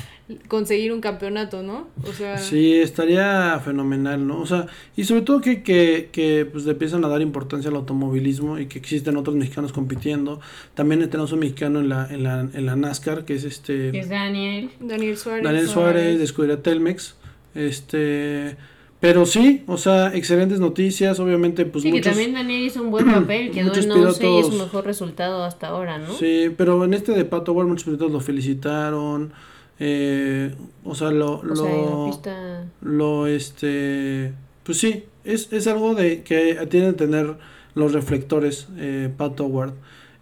conseguir 0.46 0.92
un 0.92 1.00
campeonato, 1.00 1.62
¿no? 1.62 1.88
O 2.04 2.12
sea, 2.12 2.38
Sí, 2.38 2.74
estaría 2.74 3.60
fenomenal, 3.64 4.24
¿no? 4.26 4.40
O 4.40 4.46
sea, 4.46 4.66
y 4.96 5.02
sobre 5.04 5.22
todo 5.22 5.40
que, 5.40 5.62
que, 5.64 6.08
que 6.12 6.46
pues 6.50 6.64
le 6.66 6.72
empiezan 6.72 7.04
a 7.04 7.08
dar 7.08 7.20
importancia 7.20 7.68
al 7.68 7.76
automovilismo 7.76 8.58
y 8.58 8.66
que 8.66 8.78
existen 8.78 9.16
otros 9.16 9.34
mexicanos 9.34 9.72
compitiendo. 9.72 10.40
También 10.74 11.00
tenemos 11.10 11.32
un 11.32 11.40
mexicano 11.40 11.80
en 11.80 11.88
la, 11.88 12.06
en 12.08 12.22
la, 12.22 12.40
en 12.40 12.66
la 12.66 12.76
NASCAR, 12.76 13.24
que 13.24 13.34
es 13.34 13.44
este... 13.44 13.90
Que 13.90 14.00
es 14.00 14.08
Daniel. 14.08 14.70
Daniel 14.78 15.16
Suárez. 15.16 15.42
Daniel 15.42 15.68
Suárez 15.68 16.18
de 16.18 16.24
Escudería 16.24 16.62
Telmex. 16.62 17.16
Este, 17.56 18.56
pero 19.00 19.24
sí, 19.26 19.64
o 19.66 19.78
sea, 19.78 20.14
excelentes 20.14 20.60
noticias, 20.60 21.18
obviamente, 21.20 21.64
pues 21.66 21.84
sí, 21.84 21.90
muchos. 21.90 22.04
que 22.04 22.10
también 22.10 22.34
Daniel 22.34 22.62
hizo 22.64 22.82
un 22.82 22.90
buen 22.90 23.06
papel, 23.10 23.50
quedó 23.50 23.74
en 23.74 23.90
11 23.90 24.28
y 24.28 24.38
es 24.38 24.46
su 24.46 24.52
mejor 24.54 24.84
resultado 24.84 25.42
hasta 25.44 25.68
ahora, 25.68 25.98
¿no? 25.98 26.12
Sí, 26.14 26.52
pero 26.56 26.84
en 26.84 26.94
este 26.94 27.12
de 27.12 27.24
Pato 27.24 27.52
Ward 27.52 27.66
muchos 27.66 27.84
pilotos 27.84 28.12
lo 28.12 28.20
felicitaron. 28.20 29.32
eh, 29.78 30.54
o 30.84 30.94
sea, 30.94 31.10
lo, 31.10 31.40
O 31.40 31.56
sea, 31.56 31.70
lo, 31.70 32.06
pista... 32.06 32.66
lo, 32.82 33.26
este, 33.26 34.34
pues 34.64 34.78
sí, 34.78 35.04
es, 35.24 35.52
es 35.52 35.66
algo 35.66 35.94
de 35.94 36.22
que 36.22 36.54
tienen 36.68 36.92
que 36.92 36.98
tener 36.98 37.36
los 37.74 37.92
reflectores, 37.92 38.68
eh, 38.76 39.10
Pato 39.16 39.46
Ward. 39.46 39.74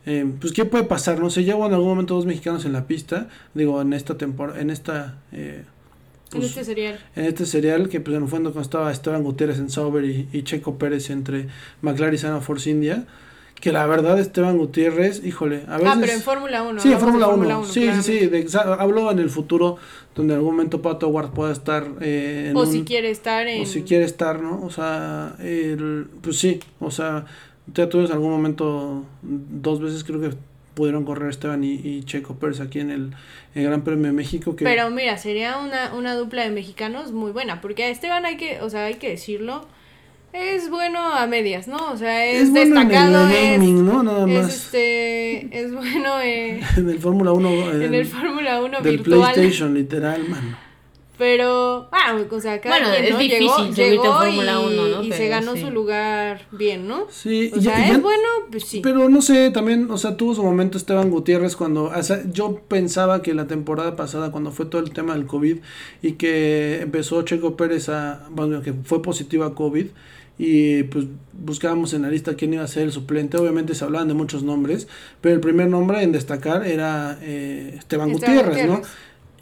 Eh, 0.07 0.25
pues 0.41 0.53
qué 0.53 0.65
puede 0.65 0.85
pasar, 0.85 1.21
no 1.21 1.29
sé, 1.31 1.43
hubo 1.53 1.67
en 1.67 1.73
algún 1.75 1.89
momento 1.89 2.15
dos 2.15 2.25
mexicanos 2.27 2.65
en 2.65 2.73
la 2.73 2.87
pista, 2.87 3.29
digo, 3.55 3.81
en 3.83 3.93
esta 3.93 4.17
temporada, 4.17 4.61
en 4.61 4.71
esta, 4.71 5.19
eh, 5.33 5.65
En 6.33 6.41
pues, 6.41 6.51
este 6.51 6.65
serial. 6.65 6.99
en 7.17 7.25
este 7.25 7.47
serial 7.47 7.89
que 7.89 8.01
pues 8.01 8.17
en 8.17 8.25
el 8.25 8.29
fondo 8.29 8.51
cuando 8.53 8.63
estaba 8.63 8.93
Esteban 8.93 9.23
Gutiérrez 9.23 9.59
en 9.59 9.71
Sauber 9.71 10.05
y, 10.05 10.29
y 10.33 10.43
Checo 10.43 10.77
Pérez 10.79 11.09
entre 11.11 11.47
McLaren 11.83 12.15
y 12.15 12.19
Sana 12.19 12.41
Force 12.41 12.69
India 12.69 13.05
que 13.61 13.73
la 13.73 13.87
verdad 13.87 14.19
Esteban 14.21 14.57
Gutiérrez 14.59 15.25
híjole 15.25 15.63
a 15.67 15.79
veces 15.79 15.89
Ah, 15.93 15.97
pero 16.01 16.13
en 16.13 16.21
Fórmula 16.21 16.63
1. 16.63 16.81
sí 16.81 16.93
en 16.93 17.01
Fórmula 17.01 17.29
1 17.29 17.65
sí 17.65 17.89
sí 18.03 18.27
de- 18.27 18.47
hablo 18.79 19.11
en 19.11 19.19
el 19.19 19.31
futuro 19.31 19.79
donde 20.15 20.35
en 20.35 20.39
algún 20.39 20.53
momento 20.55 20.81
Pato 20.83 21.09
Ward 21.09 21.31
pueda 21.31 21.51
estar 21.53 21.87
eh, 22.01 22.49
en 22.51 22.57
O 22.57 22.61
un- 22.61 22.67
si 22.71 22.83
quiere 22.85 23.11
estar 23.11 23.49
en... 23.49 23.63
o 23.63 23.67
si 23.67 23.83
quiere 23.83 24.05
estar 24.05 24.41
no 24.43 24.63
o 24.63 24.71
sea 24.71 25.35
el, 25.41 26.07
pues 26.21 26.39
sí 26.39 26.61
o 26.79 26.91
sea 26.91 27.25
ya 27.75 27.89
tuvimos 27.89 28.11
en 28.11 28.17
algún 28.17 28.31
momento 28.31 29.05
dos 29.23 29.81
veces 29.81 30.05
creo 30.05 30.21
que 30.21 30.31
pudieron 30.79 31.05
correr 31.05 31.31
Esteban 31.31 31.65
y, 31.65 31.73
y 31.73 32.05
Checo 32.05 32.37
Pérez 32.37 32.61
aquí 32.61 32.79
en 32.79 32.93
el, 32.93 33.11
el 33.57 33.65
Gran 33.65 33.83
Premio 33.83 34.07
de 34.07 34.13
México 34.13 34.55
que 34.55 34.65
Pero 34.65 34.91
mira, 34.91 35.19
sería 35.19 35.59
una, 35.59 35.93
una 35.93 36.15
dupla 36.15 36.45
de 36.45 36.51
mexicanos 36.51 37.11
muy 37.11 37.33
buena, 37.33 37.61
porque 37.61 37.83
a 37.83 37.89
Esteban 37.89 38.25
hay 38.25 38.37
que, 38.37 38.61
o 38.61 38.71
sea, 38.71 38.85
hay 38.85 38.95
que 38.95 39.09
decirlo, 39.09 39.67
es 40.33 40.71
bueno 40.71 41.01
a 41.01 41.27
medias, 41.27 41.67
¿no? 41.67 41.79
O 41.91 41.97
sea, 41.97 42.25
es, 42.25 42.51
bueno 42.51 42.63
en 42.63 42.69
el 42.69 42.89
destacado, 42.89 43.29
es, 43.29 43.61
¿no? 43.61 44.03
Nada 44.05 44.31
es 44.31 44.39
más. 44.39 44.55
este, 44.55 45.59
es 45.59 45.75
bueno 45.75 46.21
eh, 46.21 46.61
en 46.77 46.91
el 46.91 47.01
Fórmula 47.01 47.33
1 47.33 47.73
en 47.73 47.95
el 47.95 48.07
Fórmula 48.07 48.63
1 48.63 48.81
del 48.81 48.99
virtual. 48.99 49.33
PlayStation, 49.33 49.75
literal, 49.75 50.29
mano. 50.29 50.68
Pero, 51.19 51.89
ah, 51.91 52.17
o 52.31 52.41
sea, 52.41 52.61
cada 52.61 52.77
Bueno, 52.79 52.93
quien, 52.93 53.05
es 53.07 53.13
¿no? 53.13 53.19
difícil 53.19 53.75
llegó, 53.75 54.05
llegó 54.05 54.19
Fórmula 54.19 54.61
y, 54.63 54.67
1, 54.73 54.89
¿no? 54.89 55.03
y 55.03 55.13
se 55.13 55.29
ganó 55.29 55.55
sí. 55.55 55.63
su 55.63 55.71
lugar 55.71 56.43
bien, 56.53 56.87
¿no? 56.87 57.07
Sí, 57.11 57.51
O 57.53 57.59
y 57.59 57.63
sea, 57.63 57.89
y 57.89 57.91
es 57.91 58.01
bueno, 58.01 58.29
pues 58.51 58.65
sí. 58.65 58.81
Pero 58.81 59.09
no 59.09 59.21
sé, 59.21 59.51
también, 59.51 59.91
o 59.91 59.99
sea, 59.99 60.17
tuvo 60.17 60.35
su 60.37 60.45
momento 60.45 60.79
Esteban 60.79 61.11
Gutiérrez 61.11 61.57
cuando, 61.57 61.87
o 61.87 62.03
sea, 62.03 62.23
yo 62.31 62.61
pensaba 62.69 63.21
que 63.21 63.35
la 63.35 63.49
temporada 63.49 63.97
pasada, 63.97 64.31
cuando 64.31 64.53
fue 64.53 64.67
todo 64.67 64.81
el 64.81 64.93
tema 64.93 65.15
del 65.15 65.27
COVID 65.27 65.59
y 66.03 66.13
que 66.13 66.81
empezó 66.83 67.21
Checo 67.23 67.57
Pérez 67.57 67.89
a, 67.89 68.27
bueno, 68.31 68.63
que 68.63 68.73
fue 68.73 69.03
positivo 69.03 69.45
a 69.45 69.57
COVID 69.57 69.87
y 70.39 70.85
pues 70.85 71.07
buscábamos 71.33 71.93
en 71.95 72.03
la 72.03 72.11
lista 72.11 72.35
quién 72.35 72.55
iba 72.55 72.63
a 72.63 72.69
ser 72.69 72.85
el 72.85 72.93
suplente, 72.93 73.37
obviamente 73.37 73.75
se 73.75 73.85
hablaban 73.85 74.07
de 74.07 74.15
muchos 74.15 74.45
nombres, 74.45 74.87
pero 75.21 75.35
el 75.35 75.41
primer 75.41 75.69
nombre 75.69 76.01
en 76.03 76.13
destacar 76.13 76.65
era 76.65 77.19
eh, 77.23 77.75
Esteban, 77.77 78.11
Esteban 78.11 78.13
Gutiérrez, 78.13 78.67
¿no? 78.69 78.83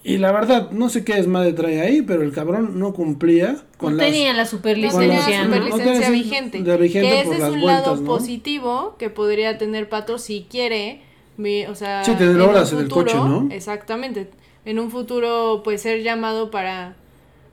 Y 0.07 0.19
la 0.19 0.31
verdad, 0.33 0.71
no 0.71 0.89
sé 0.89 1.05
qué 1.05 1.15
desmadre 1.15 1.53
trae 1.53 1.81
ahí, 1.81 2.03
pero 2.03 2.23
el 2.23 2.33
cabrón 2.33 2.79
no 2.79 2.93
cumplía 2.93 3.57
con 3.77 3.93
no 3.93 3.99
las... 3.99 4.07
tenía 4.07 4.33
la 4.35 4.47
superlicencia. 4.47 5.45
¿no? 5.47 5.77
tenía 5.77 6.11
vigente. 6.11 6.63
de 6.63 6.77
vigente 6.77 7.09
que 7.11 7.25
por 7.25 7.35
ese 7.35 7.35
es 7.35 7.41
las 7.41 7.51
un 7.53 7.61
vueltas, 7.61 7.83
lado 7.87 7.97
¿no? 7.97 8.05
positivo 8.07 8.95
que 8.99 9.11
podría 9.11 9.59
tener 9.59 9.89
Pato 9.89 10.19
si 10.19 10.47
quiere. 10.49 11.01
mi- 11.37 11.67
o 11.67 11.75
sea, 11.75 12.05
Sí, 12.05 12.13
tener 12.15 12.37
un 12.37 12.43
horas 12.43 12.73
en 12.73 12.79
el 12.79 12.89
coche, 12.89 13.15
¿no? 13.17 13.49
Exactamente. 13.51 14.29
En 14.65 14.79
un 14.79 14.91
futuro, 14.91 15.63
pues 15.65 15.83
ser 15.83 16.03
llamado 16.03 16.51
para 16.51 16.95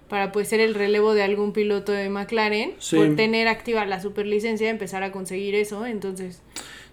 para 0.09 0.31
pues 0.31 0.47
ser 0.47 0.59
el 0.59 0.75
relevo 0.75 1.15
de 1.15 1.23
algún 1.23 1.53
piloto 1.53 1.91
de 1.91 2.07
McLaren, 2.07 2.73
Sí. 2.77 2.97
por 2.97 3.15
tener 3.15 3.47
activa 3.47 3.83
la 3.85 3.99
superlicencia, 3.99 4.69
empezar 4.69 5.01
a 5.01 5.11
conseguir 5.11 5.55
eso, 5.55 5.87
entonces 5.87 6.41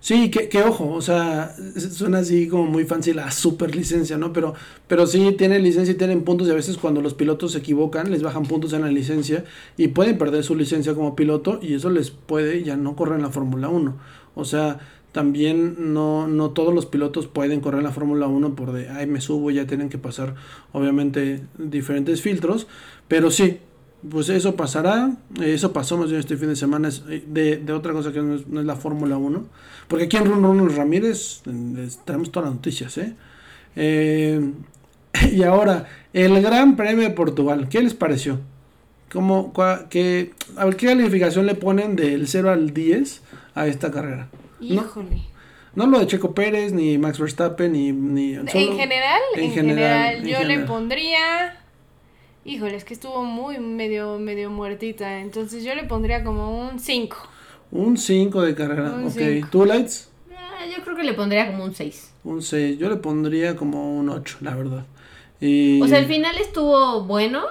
Sí, 0.02 0.30
que, 0.30 0.48
que 0.48 0.62
ojo, 0.62 0.88
o 0.92 1.02
sea, 1.02 1.54
suena 1.76 2.18
así 2.20 2.48
como 2.48 2.64
muy 2.64 2.86
fancy 2.86 3.12
la 3.12 3.30
super 3.30 3.76
licencia, 3.76 4.16
¿no? 4.16 4.32
Pero, 4.32 4.54
pero 4.86 5.06
sí 5.06 5.34
tienen 5.36 5.62
licencia 5.62 5.92
y 5.92 5.96
tienen 5.96 6.22
puntos 6.24 6.48
y 6.48 6.50
a 6.50 6.54
veces 6.54 6.78
cuando 6.78 7.02
los 7.02 7.12
pilotos 7.12 7.52
se 7.52 7.58
equivocan 7.58 8.10
les 8.10 8.22
bajan 8.22 8.44
puntos 8.44 8.72
en 8.72 8.80
la 8.80 8.88
licencia 8.88 9.44
y 9.76 9.88
pueden 9.88 10.16
perder 10.16 10.42
su 10.42 10.54
licencia 10.56 10.94
como 10.94 11.14
piloto 11.14 11.58
y 11.62 11.74
eso 11.74 11.90
les 11.90 12.10
puede 12.10 12.62
ya 12.64 12.76
no 12.76 12.96
correr 12.96 13.16
en 13.16 13.22
la 13.22 13.30
Fórmula 13.30 13.68
1. 13.68 13.94
O 14.34 14.44
sea, 14.46 14.78
también 15.12 15.92
no, 15.92 16.26
no 16.26 16.50
todos 16.50 16.72
los 16.74 16.86
pilotos 16.86 17.26
pueden 17.26 17.60
correr 17.60 17.80
en 17.80 17.84
la 17.84 17.92
Fórmula 17.92 18.26
1 18.26 18.54
por 18.54 18.72
de, 18.72 18.88
ay, 18.88 19.06
me 19.06 19.20
subo, 19.20 19.50
ya 19.50 19.66
tienen 19.66 19.90
que 19.90 19.98
pasar 19.98 20.34
obviamente 20.72 21.42
diferentes 21.58 22.22
filtros, 22.22 22.68
pero 23.06 23.30
sí, 23.30 23.58
pues 24.08 24.28
eso 24.30 24.56
pasará, 24.56 25.10
eso 25.42 25.72
pasó 25.72 25.98
más 25.98 26.08
bien 26.08 26.20
este 26.20 26.36
fin 26.36 26.48
de 26.48 26.56
semana 26.56 26.88
es, 26.88 27.02
eh, 27.08 27.22
de, 27.26 27.58
de 27.58 27.72
otra 27.72 27.92
cosa 27.92 28.12
que 28.12 28.20
no 28.20 28.34
es, 28.36 28.46
no 28.46 28.60
es 28.60 28.66
la 28.66 28.76
Fórmula 28.76 29.16
1, 29.18 29.44
porque 29.88 30.04
aquí 30.04 30.16
en 30.16 30.24
Run 30.24 30.42
Run 30.42 30.74
Ramírez 30.74 31.42
traemos 32.04 32.30
todas 32.32 32.48
las 32.48 32.54
noticias, 32.56 32.96
¿eh? 32.98 33.14
Eh, 33.76 34.40
y 35.32 35.42
ahora, 35.42 35.86
el 36.12 36.40
Gran 36.42 36.76
Premio 36.76 37.02
de 37.02 37.10
Portugal, 37.14 37.68
¿qué 37.68 37.82
les 37.82 37.94
pareció? 37.94 38.40
¿Cómo, 39.12 39.52
cua- 39.52 39.88
qué, 39.88 40.30
a 40.56 40.64
ver, 40.64 40.76
¿Qué 40.76 40.86
calificación 40.86 41.44
le 41.46 41.54
ponen 41.56 41.96
del 41.96 42.28
0 42.28 42.50
al 42.50 42.72
10 42.72 43.22
a 43.54 43.66
esta 43.66 43.90
carrera? 43.90 44.28
No, 44.60 44.74
híjole. 44.82 45.22
no 45.74 45.86
lo 45.86 45.98
de 45.98 46.06
Checo 46.06 46.32
Pérez, 46.32 46.72
ni 46.72 46.96
Max 46.96 47.18
Verstappen, 47.18 47.72
ni... 47.72 47.90
ni 47.92 48.34
solo- 48.34 48.50
en 48.52 48.78
general, 48.78 49.20
en 49.34 49.44
en, 49.44 49.50
general, 49.50 50.10
general, 50.14 50.14
en 50.16 50.26
yo 50.26 50.44
le 50.44 50.58
pondría 50.60 51.59
Híjole, 52.44 52.76
es 52.76 52.84
que 52.84 52.94
estuvo 52.94 53.22
muy 53.22 53.58
medio 53.58 54.18
medio 54.18 54.50
muertita, 54.50 55.20
entonces 55.20 55.62
yo 55.62 55.74
le 55.74 55.84
pondría 55.84 56.24
como 56.24 56.68
un 56.68 56.78
5. 56.78 57.16
Un 57.72 57.96
5 57.98 58.42
de 58.42 58.54
carrera, 58.54 58.92
Un 58.92 59.04
ok. 59.06 59.12
cinco. 59.12 59.48
¿Tú, 59.50 59.64
Lights? 59.64 60.08
Ah, 60.34 60.64
yo 60.66 60.82
creo 60.82 60.96
que 60.96 61.04
le 61.04 61.12
pondría 61.12 61.46
como 61.50 61.64
un 61.64 61.74
6. 61.74 62.12
Un 62.24 62.42
6. 62.42 62.78
Yo 62.78 62.88
le 62.88 62.96
pondría 62.96 63.56
como 63.56 63.98
un 63.98 64.08
8, 64.08 64.38
la 64.40 64.54
verdad. 64.54 64.84
Y... 65.40 65.80
O 65.82 65.86
sea, 65.86 65.98
el 65.98 66.06
final 66.06 66.36
estuvo 66.38 67.04
bueno, 67.04 67.44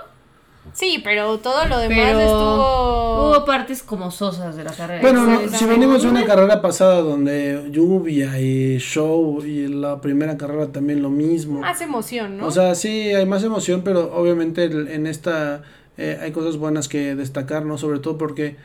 Sí, 0.74 1.02
pero 1.04 1.38
todo 1.40 1.66
lo 1.66 1.78
demás 1.80 1.98
pero 1.98 2.20
estuvo 2.20 3.30
hubo 3.32 3.46
partes 3.46 3.84
como 3.84 4.12
sosas 4.12 4.56
de 4.56 4.64
la 4.64 4.72
carrera. 4.72 5.02
Bueno, 5.02 5.26
no, 5.26 5.48
si 5.50 5.66
venimos 5.66 6.04
de 6.04 6.10
una 6.10 6.26
carrera 6.26 6.62
pasada 6.62 7.02
donde 7.02 7.70
lluvia 7.72 8.40
y 8.40 8.78
show 8.80 9.44
y 9.46 9.68
la 9.68 10.00
primera 10.02 10.38
carrera 10.38 10.68
también 10.72 11.02
lo 11.02 11.10
mismo. 11.10 11.60
más 11.62 11.82
emoción, 11.82 12.38
¿no? 12.38 12.48
O 12.48 12.52
sea, 12.52 12.76
sí, 12.76 12.90
hay 13.14 13.26
más 13.26 13.44
emoción, 13.44 13.82
pero 13.84 14.14
obviamente 14.16 14.64
el- 14.66 14.88
en 14.88 15.08
esta 15.08 15.64
eh, 15.98 16.18
hay 16.22 16.32
cosas 16.32 16.56
buenas 16.58 16.88
que 16.88 17.14
destacar, 17.16 17.66
¿no? 17.66 17.78
Sobre 17.78 18.00
todo 18.00 18.18
porque 18.18 18.56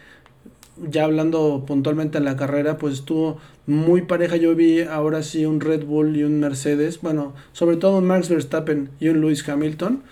ya 0.89 1.05
hablando 1.05 1.65
puntualmente 1.67 2.19
en 2.19 2.25
la 2.25 2.37
carrera, 2.37 2.79
pues 2.79 2.95
estuvo 2.95 3.39
muy 3.67 4.03
pareja. 4.03 4.37
Yo 4.37 4.55
vi 4.55 4.83
ahora 4.83 5.23
sí 5.23 5.45
un 5.47 5.61
Red 5.61 5.85
Bull 5.85 6.17
y 6.17 6.23
un 6.25 6.39
Mercedes, 6.39 7.01
bueno, 7.01 7.33
sobre 7.53 7.77
todo 7.77 7.99
un 7.99 8.07
Max 8.07 8.29
Verstappen 8.29 8.91
y 9.01 9.09
un 9.09 9.21
Lewis 9.21 9.49
Hamilton, 9.49 10.03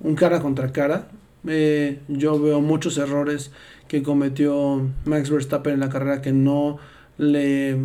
un 0.00 0.14
cara 0.14 0.40
contra 0.40 0.70
cara. 0.72 1.08
Eh, 1.46 2.00
yo 2.08 2.40
veo 2.40 2.60
muchos 2.60 2.98
errores 2.98 3.50
que 3.88 4.02
cometió 4.02 4.88
Max 5.04 5.30
Verstappen 5.30 5.74
en 5.74 5.80
la 5.80 5.88
carrera 5.88 6.22
que 6.22 6.32
no 6.32 6.78
le, 7.18 7.78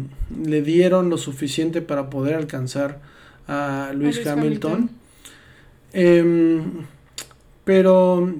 le 0.44 0.62
dieron 0.62 1.10
lo 1.10 1.18
suficiente 1.18 1.82
para 1.82 2.10
poder 2.10 2.36
alcanzar 2.36 3.00
a 3.48 3.92
Lewis 3.96 4.26
Hamilton. 4.26 4.72
Hamilton. 4.72 4.90
Em, 5.94 6.62
pero 7.64 8.34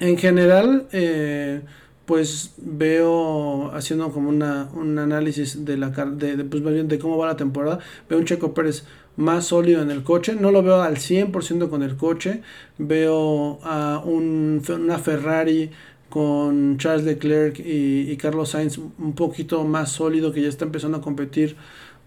en 0.00 0.18
general, 0.18 0.86
eh, 0.92 1.60
pues 2.06 2.54
veo 2.58 3.70
haciendo 3.72 4.10
como 4.10 4.28
una, 4.28 4.68
un 4.74 4.98
análisis 4.98 5.64
de 5.64 5.76
la 5.76 5.90
de, 5.90 6.36
de, 6.36 6.44
pues, 6.44 6.62
de 6.88 6.98
cómo 6.98 7.16
va 7.16 7.28
la 7.28 7.36
temporada. 7.36 7.78
Veo 8.08 8.18
un 8.18 8.24
Checo 8.24 8.54
Pérez 8.54 8.84
más 9.16 9.46
sólido 9.46 9.82
en 9.82 9.90
el 9.90 10.02
coche. 10.02 10.36
No 10.38 10.50
lo 10.50 10.62
veo 10.62 10.82
al 10.82 10.96
100% 10.96 11.68
con 11.68 11.82
el 11.82 11.96
coche. 11.96 12.42
Veo 12.78 13.58
a 13.62 14.02
un, 14.04 14.62
una 14.68 14.98
Ferrari 14.98 15.70
con 16.08 16.78
Charles 16.78 17.04
Leclerc 17.04 17.58
y, 17.58 18.10
y 18.10 18.16
Carlos 18.16 18.50
Sainz 18.50 18.78
un 18.78 19.14
poquito 19.14 19.64
más 19.64 19.90
sólido 19.90 20.32
que 20.32 20.42
ya 20.42 20.48
está 20.48 20.64
empezando 20.64 20.98
a 20.98 21.00
competir 21.00 21.56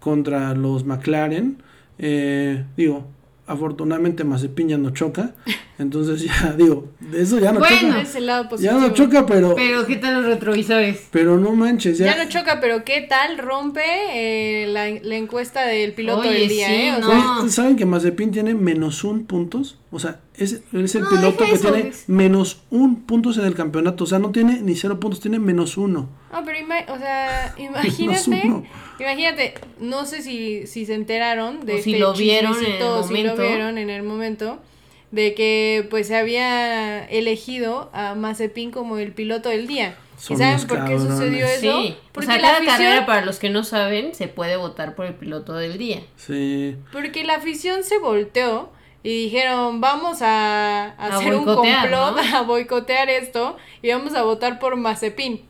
contra 0.00 0.54
los 0.54 0.84
McLaren. 0.84 1.62
Eh, 1.98 2.64
digo, 2.76 3.06
afortunadamente 3.46 4.24
Mazepin 4.24 4.82
no 4.82 4.90
choca. 4.90 5.34
Entonces 5.78 6.22
ya, 6.42 6.54
digo, 6.56 6.86
de 6.98 7.22
eso 7.22 7.38
ya 7.38 7.52
no 7.52 7.60
Bueno, 7.60 7.76
choca. 7.88 8.00
es 8.02 8.14
el 8.16 8.26
lado 8.26 8.42
Ya 8.44 8.48
positivo. 8.48 8.80
no 8.80 8.92
choca, 8.94 9.26
pero, 9.26 9.54
Pero, 9.54 9.86
¿qué 9.86 9.96
tal 9.96 10.14
los 10.14 10.24
retrovisores? 10.26 11.06
pero 11.12 11.38
no 11.38 11.52
manches, 11.52 11.98
ya. 11.98 12.06
Ya 12.16 12.24
no 12.24 12.28
choca, 12.28 12.58
pero 12.60 12.84
¿qué 12.84 13.02
tal 13.02 13.38
rompe 13.38 13.82
eh, 14.12 14.66
la, 14.66 14.88
la 14.90 15.14
encuesta 15.16 15.64
del 15.66 15.92
piloto 15.92 16.22
Oye, 16.28 16.40
del 16.40 16.48
día, 16.48 16.66
sí, 16.66 16.74
eh? 16.74 16.92
O 16.96 17.00
no. 17.00 17.06
sea, 17.42 17.48
¿Saben 17.50 17.76
que 17.76 17.86
Mazepin 17.86 18.32
tiene 18.32 18.54
menos 18.54 19.04
un 19.04 19.24
puntos? 19.26 19.78
O 19.92 20.00
sea, 20.00 20.20
es, 20.36 20.60
es 20.72 20.94
el 20.96 21.02
No, 21.02 21.08
piloto 21.10 21.44
que 21.44 21.52
eso, 21.52 21.72
tiene 21.72 21.88
es- 21.90 22.08
menos 22.08 22.60
un 22.70 23.02
puntos 23.06 23.38
en 23.38 23.44
el 23.44 23.54
campeonato. 23.54 24.02
O 24.04 24.06
sea, 24.06 24.18
no 24.18 24.32
tiene 24.32 24.60
ni 24.60 24.74
cero 24.74 24.98
puntos, 24.98 25.20
tiene 25.20 25.38
menos 25.38 25.76
uno. 25.76 26.08
No, 26.32 26.44
pero 26.44 26.58
ima- 26.58 26.84
o 26.92 26.98
sea, 26.98 27.54
Menos 27.58 27.98
imagínate, 27.98 28.42
uno. 28.48 28.64
imagínate, 28.98 29.54
no 29.80 30.04
sé 30.04 30.22
si, 30.22 30.66
si 30.66 30.84
se 30.86 30.94
enteraron 30.94 31.64
de 31.64 31.74
O 31.76 31.82
si 31.82 31.92
este 31.92 32.00
lo 32.00 32.12
vieron 32.14 32.52
en 32.52 32.58
el 32.58 32.64
chismecito, 32.64 33.02
si 33.04 33.08
lo 33.14 33.18
momento. 33.20 33.42
vieron 33.42 33.78
en 33.78 33.90
el 33.90 34.02
momento, 34.02 34.58
de 35.10 35.34
que 35.34 35.86
pues 35.90 36.08
se 36.08 36.16
había 36.16 37.04
elegido 37.06 37.90
a 37.92 38.14
Mazepin 38.14 38.70
como 38.70 38.98
el 38.98 39.12
piloto 39.12 39.48
del 39.48 39.66
día. 39.66 39.96
Son 40.16 40.34
¿Y 40.36 40.38
saben 40.40 40.66
por 40.66 40.84
qué 40.84 40.98
sucedió 40.98 41.46
eso? 41.46 41.60
Sí, 41.60 41.96
o 41.96 42.12
Porque 42.12 42.26
sea, 42.26 42.36
la 42.36 42.42
cada 42.42 42.56
afición, 42.58 42.76
carrera, 42.78 43.06
para 43.06 43.24
los 43.24 43.38
que 43.38 43.50
no 43.50 43.62
saben, 43.62 44.14
se 44.14 44.26
puede 44.28 44.56
votar 44.56 44.94
por 44.96 45.06
el 45.06 45.14
piloto 45.14 45.54
del 45.54 45.78
día. 45.78 46.02
Sí. 46.16 46.76
porque 46.92 47.22
la 47.24 47.36
afición 47.36 47.84
se 47.84 47.98
volteó 47.98 48.70
y 49.04 49.24
dijeron, 49.24 49.80
vamos 49.80 50.20
a, 50.22 50.86
a 50.86 50.94
A 50.96 51.16
hacer 51.16 51.34
un 51.34 51.44
complot, 51.44 51.90
¿no? 51.90 52.16
a 52.36 52.42
boicotear 52.42 53.08
esto 53.08 53.56
y 53.80 53.90
vamos 53.90 54.14
a 54.14 54.22
votar 54.24 54.58
por 54.58 54.76
Mazepin. 54.76 55.42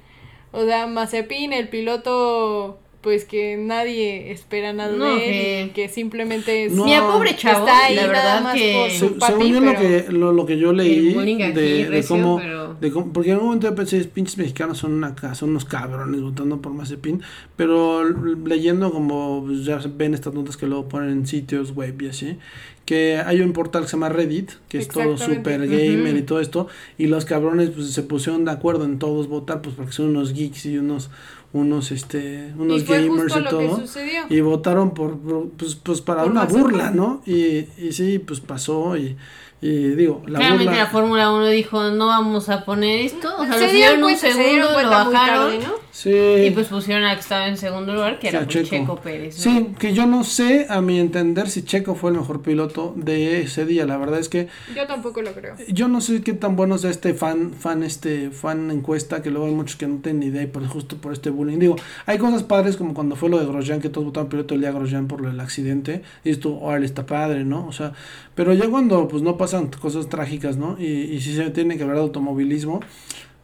O 0.53 0.65
sea, 0.65 0.87
Mazepin, 0.87 1.53
el 1.55 1.69
piloto, 1.69 2.79
pues 3.01 3.25
que 3.25 3.57
nadie 3.57 4.33
espera 4.33 4.73
nada 4.73 4.91
No, 4.97 5.05
de 5.05 5.13
él, 5.15 5.21
que- 5.21 5.63
y 5.67 5.69
que 5.87 5.89
simplemente 5.89 6.65
es, 6.65 6.73
No. 6.73 6.85
Mira, 6.85 7.07
pobre 7.07 7.37
chavo, 7.37 7.61
está 7.67 7.87
ahí 7.87 7.95
la 7.95 8.03
nada 8.09 8.13
verdad 8.13 8.43
más 8.43 8.55
que... 8.55 8.73
por 8.75 8.91
su- 8.91 9.15
Se- 9.15 9.21
papi, 9.21 9.33
según 9.33 9.53
yo 9.53 9.61
lo 9.61 9.79
que, 9.79 10.07
lo, 10.11 10.33
lo 10.33 10.47
que 10.47 10.59
yo 10.59 10.73
leí 10.73 11.15
de, 11.15 11.45
aquí 11.45 11.53
de 11.53 11.87
recio, 11.89 12.17
cómo, 12.17 12.39
pero- 12.39 12.75
de 12.75 12.91
cómo- 12.91 13.13
porque 13.13 13.31
en 13.31 13.39
un 13.39 13.45
momento 13.45 13.69
yo 13.69 13.75
pensé, 13.77 14.03
pinches 14.05 14.37
mexicanos 14.37 14.79
son 14.79 14.93
una 14.95 15.15
ca- 15.15 15.35
son 15.37 15.51
unos 15.51 15.65
cabrones 15.65 16.21
votando 16.21 16.61
por 16.61 16.73
Mazepin, 16.73 17.23
pero 17.57 18.03
leyendo 18.05 18.91
como 18.91 19.45
pues, 19.47 19.65
ya 19.65 19.79
ven 19.97 20.15
estas 20.15 20.35
notas 20.35 20.57
que 20.57 20.67
luego 20.67 20.89
ponen 20.89 21.11
en 21.11 21.27
sitios 21.27 21.73
web 21.77 22.01
y 22.03 22.09
así, 22.09 22.37
que 22.85 23.19
hay 23.25 23.43
un 23.43 23.53
portal 23.53 23.83
que 23.83 23.89
se 23.89 23.97
llama 23.97 24.09
Reddit, 24.09 24.51
que 24.69 24.79
es 24.79 24.89
todo 24.89 25.17
super 25.19 25.69
gamer 25.69 26.17
y 26.17 26.23
todo 26.23 26.41
esto, 26.41 26.69
y 26.97 27.07
los 27.07 27.27
cabrones 27.27 27.71
pues 27.71 27.93
se 27.93 28.03
pusieron 28.03 28.45
de 28.47 28.51
acuerdo 28.51 28.85
en 28.87 28.99
todos 28.99 29.29
votar, 29.29 29.61
pues 29.63 29.75
porque 29.77 29.93
son 29.93 30.07
unos 30.09 30.33
geeks 30.33 30.65
y 30.67 30.79
unos 30.79 31.11
unos 31.53 31.93
este 31.93 32.53
unos 32.59 32.83
y 32.83 32.85
gamers 32.85 33.35
y 33.37 33.45
todo 33.45 33.83
y 34.29 34.41
votaron 34.41 34.93
por, 34.93 35.19
pues, 35.57 35.77
pues 35.77 36.01
para 36.03 36.23
Por 36.23 36.33
una 36.33 36.45
burla, 36.45 36.91
¿no? 36.91 37.23
Y, 37.25 37.67
y 37.79 37.93
sí, 37.93 38.19
pues 38.19 38.41
pasó 38.41 38.97
y, 38.97 39.17
Y 39.61 39.89
digo, 39.97 40.23
la 40.27 40.39
Claramente 40.39 40.73
burla- 40.73 40.77
la 40.79 40.87
Fórmula 40.87 41.33
1 41.33 41.47
dijo, 41.49 41.91
no 41.91 42.07
vamos 42.07 42.49
a 42.49 42.65
poner 42.65 43.01
esto. 43.01 43.29
O 43.39 43.45
sea, 43.45 43.55
Se 43.55 43.67
lo 43.67 43.73
dieron 43.73 43.97
un 43.97 44.03
cuenta- 44.03 44.21
se 44.21 44.33
segundo, 44.33 44.67
lo 44.69 44.73
muy 44.75 44.85
bajaron. 44.85 45.51
tarde, 45.51 45.59
¿no? 45.67 45.73
Sí. 45.91 46.11
Y 46.47 46.51
pues 46.53 46.69
pusieron 46.69 47.03
a 47.05 47.15
que 47.15 47.21
estaba 47.21 47.49
en 47.49 47.57
segundo 47.57 47.93
lugar, 47.93 48.21
que 48.21 48.29
era 48.29 48.45
pues, 48.45 48.69
Checo. 48.71 48.97
Pérez. 49.01 49.45
¿no? 49.45 49.53
Sí, 49.53 49.71
que 49.81 49.93
yo 49.95 50.07
no 50.07 50.23
sé, 50.23 50.67
a 50.71 50.81
mi 50.81 51.01
entender, 51.01 51.51
si 51.51 51.63
Checo 51.65 51.97
fue 51.97 52.13
el 52.13 52.19
mejor 52.19 52.41
piloto 52.41 52.93
de 52.95 53.41
ese 53.43 53.67
día. 53.67 53.85
La 53.85 53.97
verdad 53.97 54.21
es 54.21 54.29
que 54.29 54.47
Yo 54.77 54.87
tampoco 54.87 55.23
lo 55.23 55.33
creo. 55.33 55.57
yo 55.67 55.89
no 55.89 56.01
sé 56.01 56.23
qué 56.23 56.35
tan 56.35 56.55
bueno 56.55 56.79
sea 56.79 56.91
este 56.91 57.15
fan, 57.15 57.53
fan, 57.53 57.83
este, 57.83 58.31
fan 58.31 58.71
encuesta, 58.71 59.23
que 59.23 59.31
luego 59.33 59.47
hay 59.47 59.55
muchos 59.55 59.75
que 59.75 59.89
no 59.89 59.97
tienen 59.97 60.21
ni 60.21 60.27
idea 60.27 60.43
y 60.43 60.47
por 60.47 60.65
justo 60.69 60.99
por 60.99 61.13
este 61.13 61.31
bullying. 61.31 61.59
Digo, 61.59 61.75
hay 62.07 62.19
cosas 62.19 62.45
padres 62.45 62.77
como 62.77 62.95
cuando 62.95 63.17
fue 63.17 63.29
lo 63.29 63.41
de 63.41 63.47
Grosjean, 63.47 63.81
que 63.81 63.89
todos 63.89 64.05
votaron 64.07 64.29
piloto 64.29 64.55
el 64.55 64.61
día 64.61 64.71
Grosjean 64.71 65.09
por 65.09 65.27
el 65.27 65.41
accidente. 65.41 66.03
Y 66.23 66.31
esto, 66.31 66.57
órale, 66.61 66.87
está 66.87 67.07
padre, 67.07 67.45
¿no? 67.45 67.67
O 67.67 67.73
sea, 67.73 67.93
pero 68.37 68.53
ya 68.55 68.69
cuando 68.69 69.09
pues 69.09 69.25
no 69.25 69.37
pasan 69.49 69.69
cosas 69.81 70.09
trágicas, 70.09 70.57
¿no? 70.59 70.77
Y, 70.79 70.85
y 70.85 71.21
si 71.21 71.35
se 71.35 71.49
tiene 71.51 71.77
que 71.77 71.83
hablar 71.83 71.97
de 71.97 72.03
automovilismo, 72.03 72.81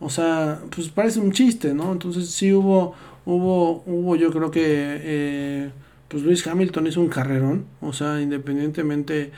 o 0.00 0.10
sea, 0.10 0.60
pues 0.74 0.88
parece 0.88 1.18
un 1.20 1.32
chiste, 1.32 1.72
¿no? 1.72 1.92
Entonces 1.92 2.28
sí 2.28 2.52
hubo, 2.52 2.94
hubo, 3.24 3.82
hubo 3.86 4.16
yo 4.16 4.30
creo 4.30 4.50
que, 4.50 4.62
eh, 4.64 5.70
pues 6.08 6.22
Luis 6.22 6.46
Hamilton 6.46 6.86
hizo 6.88 7.00
un 7.00 7.08
carrerón, 7.08 7.64
o 7.80 7.92
sea, 7.92 8.20
independientemente... 8.20 9.30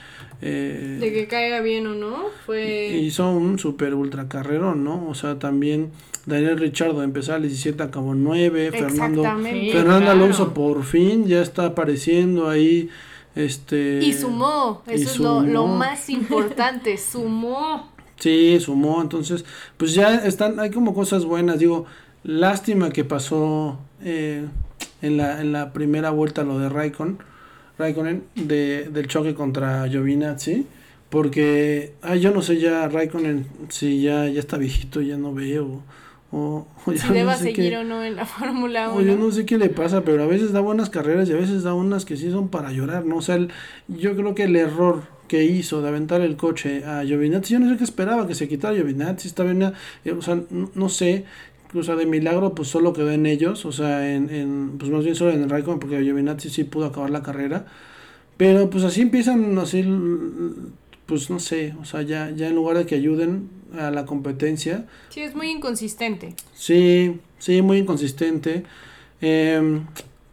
Eh, 0.43 0.99
De 1.01 1.13
que 1.13 1.29
caiga 1.29 1.61
bien 1.61 1.87
o 1.87 1.95
no, 1.95 2.25
fue... 2.45 2.99
hizo 3.01 3.31
un 3.31 3.59
super 3.59 3.95
ultra 3.95 4.29
carrerón, 4.29 4.83
¿no? 4.83 5.09
O 5.09 5.15
sea, 5.15 5.39
también 5.39 5.91
Daniel 6.27 6.59
Richardo 6.59 7.05
empezó 7.05 7.35
al 7.35 7.43
17, 7.43 7.81
acabó 7.83 8.15
9, 8.15 8.73
Fernando. 8.73 9.23
Sí, 9.23 9.71
Fernando 9.71 10.07
claro. 10.07 10.11
Alonso 10.11 10.53
por 10.53 10.83
fin 10.83 11.27
ya 11.27 11.41
está 11.41 11.67
apareciendo 11.67 12.49
ahí, 12.49 12.91
este... 13.37 14.01
Y 14.03 14.13
sumó, 14.15 14.83
y 14.89 14.95
eso 14.95 15.43
es 15.43 15.49
lo, 15.49 15.67
más 15.67 16.11
importante, 16.11 16.97
sumó. 17.13 17.93
Sí, 18.19 18.59
sumó, 18.61 19.03
entonces, 19.03 19.45
pues 19.77 19.95
ya 19.95 20.17
están, 20.17 20.59
hay 20.59 20.71
como 20.71 20.95
cosas 20.95 21.25
buenas, 21.25 21.59
digo, 21.59 21.85
lástima 22.25 22.91
que 22.91 23.05
pasó 23.05 23.79
eh, 24.03 24.47
en, 25.03 25.17
la, 25.19 25.41
en 25.43 25.53
la 25.53 25.73
primera 25.75 26.11
vuelta 26.11 26.43
lo 26.43 26.59
de 26.59 26.71
Raikkonen, 26.71 27.19
Raikkonen 27.79 28.25
de, 28.35 28.89
del 28.91 29.07
choque 29.07 29.35
contra 29.35 29.87
Giovinazzi, 29.87 30.67
porque, 31.11 31.93
ay, 32.01 32.21
yo 32.21 32.33
no 32.33 32.41
sé 32.41 32.59
ya 32.59 32.89
Raikkonen 32.89 33.47
si 33.69 34.01
ya, 34.01 34.27
ya 34.29 34.41
está 34.41 34.57
viejito, 34.57 35.03
ya 35.03 35.19
no 35.19 35.35
veo, 35.35 35.83
o, 36.37 36.67
o 36.85 36.93
Si 36.97 37.13
no 37.13 37.15
deba 37.15 37.35
sé 37.37 37.45
seguir 37.45 37.73
qué- 37.73 37.79
o 37.79 37.85
no 37.85 38.05
en 38.05 38.17
la 38.17 38.27
Fórmula 38.37 38.93
o 38.93 39.01
yo 39.01 39.15
1. 39.15 39.25
no 39.27 39.31
sé 39.33 39.47
qué 39.47 39.59
le 39.59 39.69
pasa, 39.71 40.03
pero 40.05 40.23
a 40.23 40.27
veces 40.27 40.53
da 40.53 40.61
buenas 40.61 40.91
carreras 40.91 41.29
y 41.29 41.33
a 41.33 41.37
veces 41.37 41.63
da 41.63 41.75
unas 41.75 42.05
que 42.05 42.17
sí 42.17 42.31
son 42.31 42.49
para 42.49 42.73
llorar, 42.73 43.05
¿no? 43.07 43.17
O 43.17 43.23
sea, 43.23 43.37
el- 43.37 43.51
yo 43.89 44.15
creo 44.17 44.35
que 44.35 44.45
el 44.45 44.57
error 44.57 45.03
que 45.29 45.45
hizo 45.45 45.83
de 45.83 45.89
aventar 45.89 46.21
el 46.21 46.37
coche 46.37 46.85
a 46.85 47.03
Giovinazzi, 47.05 47.55
yo 47.55 47.59
no 47.61 47.69
sé 47.71 47.77
qué 47.77 47.85
esperaba, 47.85 48.29
que 48.29 48.35
se 48.35 48.49
quitara 48.49 48.77
Giovinazzi, 48.77 49.27
estaba 49.29 49.51
bien, 49.53 49.73
eh, 50.05 50.13
o 50.13 50.23
sea, 50.23 50.37
no, 50.51 50.71
no 50.75 50.89
sé, 50.89 51.25
o 51.75 51.83
sea, 51.83 51.97
de 51.97 52.07
milagro 52.07 52.55
pues 52.55 52.69
solo 52.69 52.93
quedó 52.93 53.11
en 53.11 53.27
ellos, 53.27 53.65
o 53.67 53.73
sea, 53.73 54.15
en, 54.15 54.31
en 54.31 54.79
pues 54.79 54.91
más 54.91 55.03
bien 55.05 55.17
solo 55.17 55.33
en 55.33 55.43
el 55.43 55.51
Raikkonen, 55.51 55.81
porque 55.81 56.01
Giovinazzi 56.03 56.49
sí 56.51 56.63
pudo 56.65 56.87
acabar 56.87 57.11
la 57.11 57.23
carrera, 57.25 57.67
pero 58.37 58.71
pues 58.71 58.85
así 58.85 59.01
empiezan, 59.03 59.59
así, 59.59 59.83
pues 61.07 61.31
no 61.31 61.39
sé, 61.39 61.75
o 61.81 61.85
sea, 61.85 62.03
ya, 62.03 62.31
ya 62.31 62.49
en 62.49 62.55
lugar 62.57 62.77
de 62.79 62.87
que 62.87 62.97
ayuden 62.97 63.49
a 63.79 63.91
la 63.91 64.07
competencia, 64.07 64.87
Sí, 65.09 65.21
es 65.21 65.35
muy 65.35 65.51
inconsistente. 65.51 66.35
Sí, 66.55 67.21
sí, 67.39 67.63
muy 67.63 67.79
inconsistente. 67.79 68.65
Em, 69.21 69.87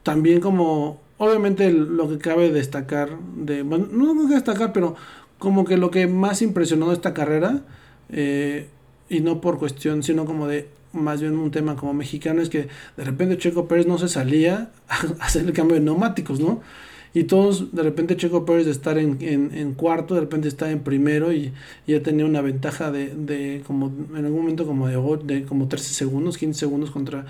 también 0.04 0.42
como, 0.42 1.02
obviamente 1.18 1.72
lo 1.72 2.10
que 2.10 2.18
cabe 2.18 2.52
destacar, 2.52 3.18
de, 3.38 3.64
bueno, 3.64 3.88
no 3.92 4.14
no 4.14 4.28
que 4.28 4.36
destacar, 4.36 4.74
pero 4.74 4.96
como 5.38 5.66
que 5.66 5.78
lo 5.78 5.92
que 5.92 6.08
más 6.08 6.42
impresionó 6.42 6.90
de 6.90 6.96
esta 6.96 7.14
carrera, 7.14 7.62
eh, 8.10 8.68
y 9.10 9.20
no 9.20 9.42
por 9.42 9.60
cuestión, 9.60 10.04
sino 10.04 10.26
como 10.26 10.48
de 10.48 10.70
más 10.94 11.22
bien 11.22 11.38
un 11.38 11.52
tema 11.52 11.76
como 11.76 11.94
mexicano, 11.94 12.42
es 12.42 12.50
que 12.50 12.68
de 12.98 13.04
repente 13.04 13.38
Checo 13.38 13.68
Pérez 13.68 13.88
no 13.88 13.98
se 13.98 14.08
salía 14.08 14.72
a 14.88 15.26
hacer 15.26 15.46
el 15.46 15.54
cambio 15.54 15.76
de 15.76 15.82
neumáticos, 15.82 16.40
¿no? 16.40 16.62
Y 17.14 17.26
todos, 17.26 17.74
de 17.76 17.84
repente 17.84 18.18
Checo 18.18 18.44
Pérez 18.46 18.66
de 18.66 18.72
estar 18.72 18.98
en, 18.98 19.18
en, 19.22 19.54
en 19.56 19.74
cuarto, 19.76 20.16
de 20.16 20.22
repente 20.22 20.48
está 20.48 20.72
en 20.72 20.80
primero 20.80 21.32
y, 21.32 21.54
y 21.86 21.92
ya 21.94 22.02
tenía 22.02 22.26
una 22.26 22.42
ventaja 22.42 22.92
de, 22.92 23.14
de 23.16 23.64
como 23.68 23.88
en 24.18 24.26
algún 24.26 24.42
momento 24.42 24.66
como 24.66 24.88
de, 24.88 24.98
de 25.24 25.44
como 25.46 25.68
13 25.68 25.94
segundos, 25.94 26.38
15 26.38 26.60
segundos 26.60 26.90
contra, 26.92 27.26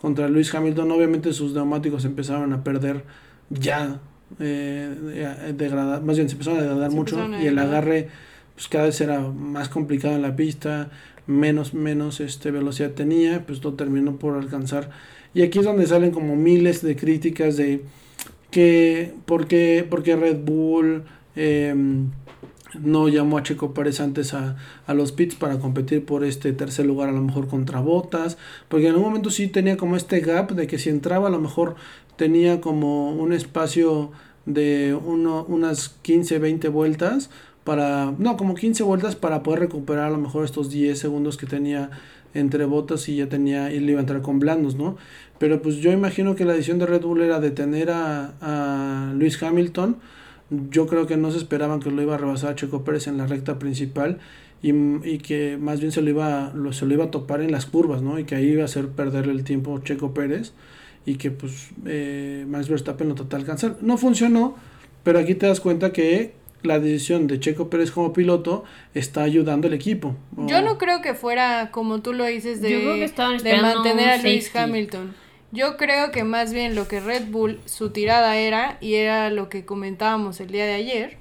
contra 0.00 0.28
Luis 0.28 0.54
Hamilton. 0.54 0.90
Obviamente 0.92 1.32
sus 1.32 1.52
neumáticos 1.54 2.04
empezaron 2.04 2.52
a 2.52 2.62
perder 2.62 3.04
ya, 3.50 4.00
eh, 4.38 4.94
de- 5.02 5.52
degradar, 5.54 6.02
más 6.02 6.16
bien 6.16 6.28
se 6.28 6.34
empezaron 6.34 6.60
a 6.60 6.62
degradar 6.62 6.90
Se 6.90 6.96
mucho 6.96 7.16
a 7.16 7.42
y 7.42 7.46
el 7.46 7.58
agarre 7.58 8.08
pues 8.54 8.68
cada 8.68 8.84
vez 8.84 9.00
era 9.00 9.20
más 9.20 9.68
complicado 9.68 10.14
en 10.14 10.22
la 10.22 10.36
pista, 10.36 10.90
menos, 11.26 11.74
menos 11.74 12.20
este, 12.20 12.50
velocidad 12.52 12.92
tenía, 12.92 13.44
pues 13.46 13.60
todo 13.60 13.74
terminó 13.74 14.16
por 14.16 14.36
alcanzar. 14.36 14.90
Y 15.34 15.42
aquí 15.42 15.58
es 15.58 15.64
donde 15.64 15.86
salen 15.86 16.12
como 16.12 16.36
miles 16.36 16.80
de 16.82 16.94
críticas 16.94 17.56
de 17.56 17.82
que 18.54 19.12
porque, 19.26 19.84
porque 19.90 20.14
Red 20.14 20.44
Bull 20.44 21.02
em, 21.34 22.10
no 22.80 23.08
llamó 23.08 23.38
a 23.38 23.42
Checo 23.42 23.74
Pérez 23.74 23.98
antes 23.98 24.32
a, 24.32 24.56
a 24.86 24.94
los 24.94 25.10
pits 25.10 25.34
para 25.34 25.58
competir 25.58 26.04
por 26.04 26.22
este 26.22 26.52
tercer 26.52 26.86
lugar 26.86 27.08
a 27.08 27.12
lo 27.12 27.20
mejor 27.20 27.48
contra 27.48 27.80
Botas, 27.80 28.38
porque 28.68 28.86
en 28.86 28.94
un 28.94 29.02
momento 29.02 29.30
sí 29.30 29.48
tenía 29.48 29.76
como 29.76 29.96
este 29.96 30.20
gap 30.20 30.52
de 30.52 30.68
que 30.68 30.78
si 30.78 30.88
entraba 30.88 31.26
a 31.26 31.30
lo 31.32 31.40
mejor 31.40 31.74
tenía 32.14 32.60
como 32.60 33.10
un 33.10 33.32
espacio 33.32 34.12
de 34.46 34.96
uno, 35.04 35.44
unas 35.48 35.88
15, 36.02 36.38
20 36.38 36.68
vueltas 36.68 37.30
para, 37.64 38.14
no, 38.18 38.36
como 38.36 38.54
15 38.54 38.84
vueltas 38.84 39.16
para 39.16 39.42
poder 39.42 39.58
recuperar 39.58 40.04
a 40.04 40.10
lo 40.10 40.18
mejor 40.18 40.44
estos 40.44 40.70
10 40.70 40.96
segundos 40.96 41.36
que 41.36 41.46
tenía 41.46 41.90
entre 42.34 42.66
botas 42.66 43.08
y 43.08 43.16
ya 43.16 43.28
tenía, 43.28 43.72
y 43.72 43.80
le 43.80 43.92
iba 43.92 44.00
a 44.00 44.02
entrar 44.02 44.22
con 44.22 44.38
blandos, 44.38 44.74
¿no? 44.74 44.96
Pero 45.44 45.60
pues 45.60 45.76
yo 45.76 45.92
imagino 45.92 46.34
que 46.34 46.46
la 46.46 46.54
decisión 46.54 46.78
de 46.78 46.86
Red 46.86 47.02
Bull 47.02 47.20
era 47.20 47.38
detener 47.38 47.90
a, 47.90 48.32
a 48.40 49.12
Luis 49.12 49.42
Hamilton. 49.42 49.98
Yo 50.70 50.86
creo 50.86 51.06
que 51.06 51.18
no 51.18 51.30
se 51.30 51.36
esperaban 51.36 51.80
que 51.80 51.90
lo 51.90 52.00
iba 52.00 52.14
a 52.14 52.16
rebasar 52.16 52.52
a 52.52 52.54
Checo 52.54 52.82
Pérez 52.82 53.08
en 53.08 53.18
la 53.18 53.26
recta 53.26 53.58
principal 53.58 54.20
y, 54.62 54.70
y 55.06 55.18
que 55.18 55.58
más 55.60 55.80
bien 55.80 55.92
se 55.92 56.00
lo, 56.00 56.08
iba, 56.08 56.50
lo, 56.54 56.72
se 56.72 56.86
lo 56.86 56.94
iba 56.94 57.04
a 57.04 57.10
topar 57.10 57.42
en 57.42 57.52
las 57.52 57.66
curvas, 57.66 58.00
¿no? 58.00 58.18
Y 58.18 58.24
que 58.24 58.36
ahí 58.36 58.52
iba 58.52 58.62
a 58.62 58.64
hacer 58.64 58.88
perderle 58.88 59.32
el 59.32 59.44
tiempo 59.44 59.76
a 59.76 59.84
Checo 59.84 60.14
Pérez 60.14 60.54
y 61.04 61.16
que 61.16 61.30
pues 61.30 61.72
eh, 61.84 62.46
Max 62.48 62.70
Verstappen 62.70 63.10
lo 63.10 63.14
trató 63.14 63.36
de 63.36 63.42
alcanzar. 63.42 63.76
No 63.82 63.98
funcionó, 63.98 64.56
pero 65.02 65.18
aquí 65.18 65.34
te 65.34 65.46
das 65.46 65.60
cuenta 65.60 65.92
que 65.92 66.32
la 66.62 66.78
decisión 66.78 67.26
de 67.26 67.38
Checo 67.38 67.68
Pérez 67.68 67.90
como 67.90 68.14
piloto 68.14 68.64
está 68.94 69.24
ayudando 69.24 69.68
al 69.68 69.74
equipo. 69.74 70.16
Yo 70.46 70.62
no 70.62 70.78
creo 70.78 71.02
que 71.02 71.12
fuera 71.12 71.70
como 71.70 72.00
tú 72.00 72.14
lo 72.14 72.24
dices 72.24 72.62
de, 72.62 72.70
Yo 72.70 72.78
creo 72.78 72.94
que 72.94 73.04
estaban 73.04 73.36
de 73.36 73.60
mantener 73.60 74.08
a 74.08 74.16
safety. 74.16 74.48
Hamilton. 74.54 75.23
Yo 75.54 75.76
creo 75.76 76.10
que 76.10 76.24
más 76.24 76.52
bien 76.52 76.74
lo 76.74 76.88
que 76.88 76.98
Red 76.98 77.26
Bull, 77.28 77.60
su 77.64 77.90
tirada 77.90 78.36
era, 78.36 78.76
y 78.80 78.94
era 78.94 79.30
lo 79.30 79.48
que 79.48 79.64
comentábamos 79.64 80.40
el 80.40 80.48
día 80.50 80.66
de 80.66 80.74
ayer, 80.74 81.16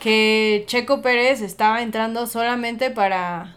que 0.00 0.64
Checo 0.66 1.02
Pérez 1.02 1.42
estaba 1.42 1.82
entrando 1.82 2.26
solamente 2.26 2.90
para 2.90 3.56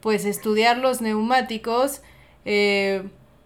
pues 0.00 0.24
estudiar 0.24 0.78
los 0.78 1.00
neumáticos, 1.00 2.00
eh, 2.44 3.02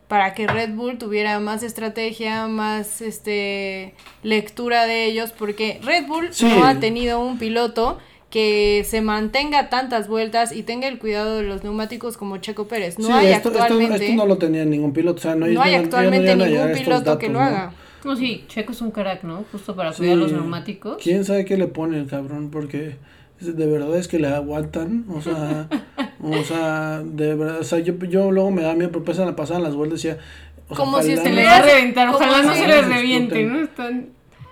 para 0.09 0.35
que 0.35 0.47
Red 0.47 0.75
Bull 0.75 0.99
tuviera 0.99 1.41
más 1.41 1.63
estrategia, 1.63 2.47
más 2.49 3.01
este 3.01 3.95
lectura 4.23 4.85
de 4.85 5.07
ellos, 5.07 5.33
porque 5.33 5.81
Red 5.83 6.05
Bull 6.07 6.35
Sí. 6.35 6.45
no 6.55 6.67
ha 6.67 6.79
tenido 6.81 7.19
un 7.19 7.39
piloto 7.39 7.99
que 8.33 8.83
se 8.88 9.03
mantenga 9.03 9.68
tantas 9.68 10.09
vueltas 10.09 10.53
y 10.53 10.62
tenga 10.62 10.88
el 10.88 10.99
cuidado 10.99 11.37
de 11.37 11.42
los 11.42 11.62
neumáticos 11.64 12.16
como 12.16 12.38
Checo 12.38 12.66
Pérez. 12.66 12.99
No 12.99 13.09
Sí, 13.09 13.12
hay 13.12 13.27
esto, 13.27 13.51
esto- 13.51 13.62
actualmente, 13.62 14.07
esto 14.07 14.16
no 14.16 14.25
lo 14.27 14.38
tenía 14.38 14.64
ningún 14.64 14.95
piloto. 14.95 15.18
O 15.18 15.21
sea, 15.21 15.35
no, 15.35 15.47
no 15.47 15.61
hay 15.61 15.73
ya- 15.73 15.79
ya 15.79 15.85
actualmente 15.85 16.27
ya 16.29 16.37
no 16.37 16.47
ningún 16.47 16.73
piloto 16.73 17.18
que 17.18 17.27
datos, 17.29 17.29
lo 17.29 17.33
¿no? 17.35 17.40
haga. 17.45 17.73
No, 18.05 18.16
sí, 18.16 18.45
Checo 18.49 18.73
es 18.73 18.81
un 18.81 18.90
crack, 18.90 19.23
¿no? 19.25 19.45
Justo 19.53 19.77
para 19.77 19.92
Sí. 19.92 19.99
cuidar 19.99 20.16
los 20.16 20.33
neumáticos. 20.33 20.97
¿Quién 21.03 21.27
sabe 21.27 21.45
qué 21.45 21.59
le 21.59 21.66
pone 21.66 21.99
el 21.99 22.07
cabrón? 22.07 22.51
Porque 22.51 22.97
de 23.38 23.66
verdad 23.66 23.95
es 23.99 24.09
que 24.09 24.18
le 24.18 24.29
aguantan. 24.29 25.05
O 25.14 25.21
sea, 25.21 25.68
o 26.23 26.42
sea, 26.42 27.03
de 27.05 27.35
verdad. 27.35 27.61
O 27.61 27.64
sea, 27.64 27.81
yo, 27.81 27.92
yo 28.09 28.33
luego 28.33 28.51
me 28.51 28.62
da 28.62 28.73
miedo, 28.73 28.88
pero 28.88 29.01
empiezan 29.01 29.29
a 29.29 29.37
pasar 29.37 29.61
las 29.61 29.75
vueltas 29.75 30.03
y 30.05 30.09
decía. 30.09 30.23
o 30.71 30.75
sea, 30.75 30.85
Como 30.85 31.03
si 31.03 31.18
Se 31.18 31.31
le 31.31 31.42
no- 31.45 31.51
va 31.51 31.57
a 31.59 31.62
reventar, 31.62 32.09
ojalá 32.09 32.42
no 32.42 32.55
se 32.55 32.66
les 32.66 32.88
reviente, 32.88 33.45
¿no? 33.45 33.61
Están... 33.62 34.07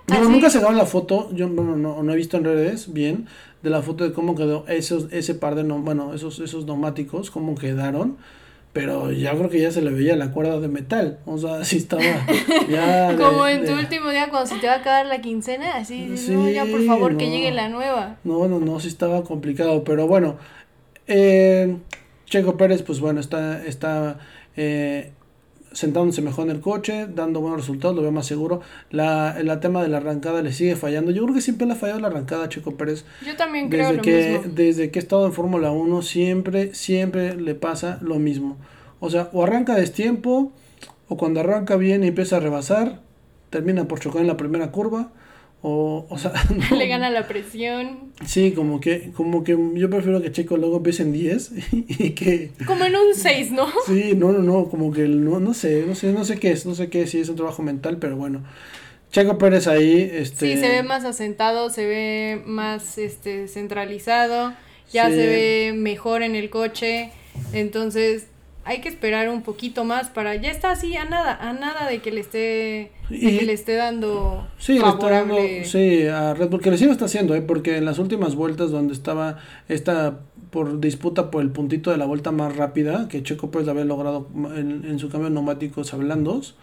Así. 0.07 0.21
nunca 0.29 0.49
se 0.49 0.59
la 0.61 0.85
foto, 0.85 1.29
yo 1.33 1.47
bueno, 1.47 1.77
no, 1.77 2.03
no 2.03 2.11
he 2.13 2.15
visto 2.17 2.35
en 2.35 2.43
redes 2.43 2.91
bien, 2.91 3.27
de 3.63 3.69
la 3.69 3.81
foto 3.81 4.03
de 4.03 4.13
cómo 4.13 4.35
quedó 4.35 4.65
esos, 4.67 5.07
ese 5.11 5.35
par 5.35 5.55
de, 5.55 5.63
no, 5.63 5.79
bueno, 5.79 6.13
esos, 6.13 6.39
esos 6.39 6.65
neumáticos, 6.65 7.29
cómo 7.31 7.55
quedaron, 7.55 8.17
pero 8.73 9.11
ya 9.11 9.31
creo 9.35 9.49
que 9.49 9.59
ya 9.61 9.69
se 9.71 9.81
le 9.81 9.91
veía 9.91 10.15
la 10.15 10.31
cuerda 10.31 10.59
de 10.59 10.67
metal, 10.69 11.19
o 11.25 11.37
sea, 11.37 11.63
sí 11.65 11.77
estaba 11.77 12.01
ya 12.69 13.11
de- 13.11 13.17
Como 13.23 13.45
en 13.47 13.65
tu 13.65 13.73
último 13.73 14.09
día 14.09 14.29
cuando 14.29 14.47
se 14.47 14.59
te 14.59 14.67
va 14.67 14.73
a 14.73 14.77
acabar 14.77 15.05
la 15.05 15.21
quincena, 15.21 15.75
así, 15.75 16.17
Sí, 16.17 16.31
no, 16.33 16.49
ya 16.49 16.65
por 16.65 16.81
favor 16.85 17.17
que 17.17 17.29
llegue 17.29 17.51
la 17.51 17.67
nueva. 17.69 18.15
No, 18.23 18.47
no, 18.47 18.59
no, 18.59 18.79
sí 18.79 18.87
estaba 18.87 19.23
complicado, 19.23 19.83
pero 19.83 20.07
bueno, 20.07 20.37
eh, 21.07 21.77
Checo 22.25 22.57
Pérez, 22.57 22.81
pues 22.81 22.99
bueno, 22.99 23.19
está, 23.19 23.63
está, 23.65 24.19
eh, 24.55 25.11
sentándose 25.71 26.21
mejor 26.21 26.45
en 26.45 26.51
el 26.51 26.61
coche, 26.61 27.07
dando 27.13 27.39
buenos 27.41 27.59
resultados, 27.61 27.95
lo 27.95 28.01
veo 28.01 28.11
más 28.11 28.25
seguro. 28.25 28.61
La, 28.89 29.35
el 29.39 29.59
tema 29.59 29.81
de 29.81 29.89
la 29.89 29.97
arrancada 29.97 30.41
le 30.41 30.53
sigue 30.53 30.75
fallando. 30.75 31.11
Yo 31.11 31.23
creo 31.23 31.35
que 31.35 31.41
siempre 31.41 31.67
le 31.67 31.73
ha 31.73 31.75
fallado 31.75 31.99
la 31.99 32.07
arrancada 32.07 32.45
a 32.45 32.49
Checo 32.49 32.75
Pérez. 32.75 33.05
Yo 33.25 33.35
también 33.35 33.69
creo 33.69 33.87
Desde 33.87 33.97
lo 33.97 34.01
que, 34.03 34.29
mismo. 34.39 34.53
desde 34.55 34.91
que 34.91 34.99
he 34.99 35.01
estado 35.01 35.25
en 35.25 35.33
Fórmula 35.33 35.71
1, 35.71 36.01
siempre, 36.01 36.73
siempre 36.75 37.35
le 37.35 37.55
pasa 37.55 37.99
lo 38.01 38.19
mismo. 38.19 38.57
O 38.99 39.09
sea, 39.09 39.29
o 39.33 39.43
arranca 39.43 39.73
a 39.73 39.77
destiempo, 39.77 40.51
o 41.07 41.17
cuando 41.17 41.39
arranca 41.39 41.75
bien 41.75 42.03
y 42.03 42.07
empieza 42.07 42.37
a 42.37 42.39
rebasar, 42.39 42.99
termina 43.49 43.87
por 43.87 43.99
chocar 43.99 44.21
en 44.21 44.27
la 44.27 44.37
primera 44.37 44.71
curva. 44.71 45.11
O, 45.63 46.07
o 46.09 46.17
sea, 46.17 46.33
no. 46.71 46.75
Le 46.75 46.87
gana 46.87 47.09
la 47.11 47.27
presión. 47.27 48.11
Sí, 48.25 48.51
como 48.53 48.79
que, 48.79 49.11
como 49.11 49.43
que 49.43 49.55
yo 49.75 49.89
prefiero 49.89 50.21
que 50.21 50.31
Checo 50.31 50.57
luego 50.57 50.77
empiece 50.77 51.03
en 51.03 51.13
10 51.13 51.51
y 51.71 52.09
que... 52.11 52.49
Como 52.65 52.83
en 52.85 52.95
un 52.95 53.13
6, 53.13 53.51
¿no? 53.51 53.67
Sí, 53.85 54.13
no, 54.15 54.31
no, 54.31 54.39
no, 54.39 54.69
como 54.69 54.91
que 54.91 55.07
no, 55.07 55.39
no 55.39 55.53
sé, 55.53 55.83
no 55.87 55.93
sé, 55.93 56.13
no 56.13 56.25
sé 56.25 56.39
qué 56.39 56.51
es, 56.51 56.65
no 56.65 56.73
sé 56.73 56.89
qué 56.89 57.03
es, 57.03 57.11
si 57.11 57.19
es 57.19 57.29
un 57.29 57.35
trabajo 57.35 57.61
mental, 57.61 57.97
pero 57.97 58.15
bueno. 58.17 58.43
Checo 59.11 59.37
Pérez 59.37 59.67
ahí, 59.67 60.09
este... 60.13 60.55
Sí, 60.55 60.59
se 60.61 60.69
ve 60.69 60.83
más 60.83 61.03
asentado, 61.05 61.69
se 61.69 61.85
ve 61.85 62.41
más 62.45 62.97
este 62.97 63.47
centralizado, 63.47 64.53
ya 64.91 65.09
Sí. 65.09 65.15
se 65.15 65.27
ve 65.27 65.73
mejor 65.75 66.23
en 66.23 66.35
el 66.35 66.49
coche. 66.49 67.11
Entonces, 67.53 68.27
hay 68.63 68.81
que 68.81 68.89
esperar 68.89 69.29
un 69.29 69.41
poquito 69.41 69.83
más 69.85 70.09
para 70.09 70.35
ya 70.35 70.51
está 70.51 70.71
así 70.71 70.95
a 70.95 71.05
nada, 71.05 71.35
a 71.35 71.53
nada 71.53 71.87
de 71.89 71.99
que 71.99 72.11
le 72.11 72.21
esté 72.21 72.91
Y- 73.09 73.39
que 73.39 73.45
le 73.45 73.53
esté 73.53 73.75
dando 73.75 74.47
Sí, 74.59 74.73
le 74.73 74.77
está 74.79 74.89
dando, 74.89 75.01
favorable. 75.01 75.65
sí, 75.65 76.05
a 76.07 76.33
Red 76.33 76.49
Bull, 76.49 76.61
que 76.61 76.69
recién 76.69 76.87
lo 76.89 76.93
está 76.93 77.05
haciendo, 77.05 77.33
¿eh? 77.35 77.41
porque 77.41 77.77
en 77.77 77.85
las 77.85 77.97
últimas 77.99 78.35
vueltas 78.35 78.71
donde 78.71 78.93
estaba 78.93 79.37
esta 79.67 80.19
por 80.51 80.79
disputa 80.81 81.31
por 81.31 81.41
el 81.41 81.49
puntito 81.49 81.91
de 81.91 81.97
la 81.97 82.05
vuelta 82.05 82.31
más 82.31 82.55
rápida, 82.55 83.07
que 83.07 83.23
Checo 83.23 83.51
Pérez 83.51 83.67
había 83.69 83.85
logrado 83.85 84.27
en, 84.55 84.83
en 84.85 84.99
su 84.99 85.07
cambio 85.09 85.29
de 85.29 85.33
neumáticos 85.35 85.93
a 85.93 85.97
blandos, 85.97 86.55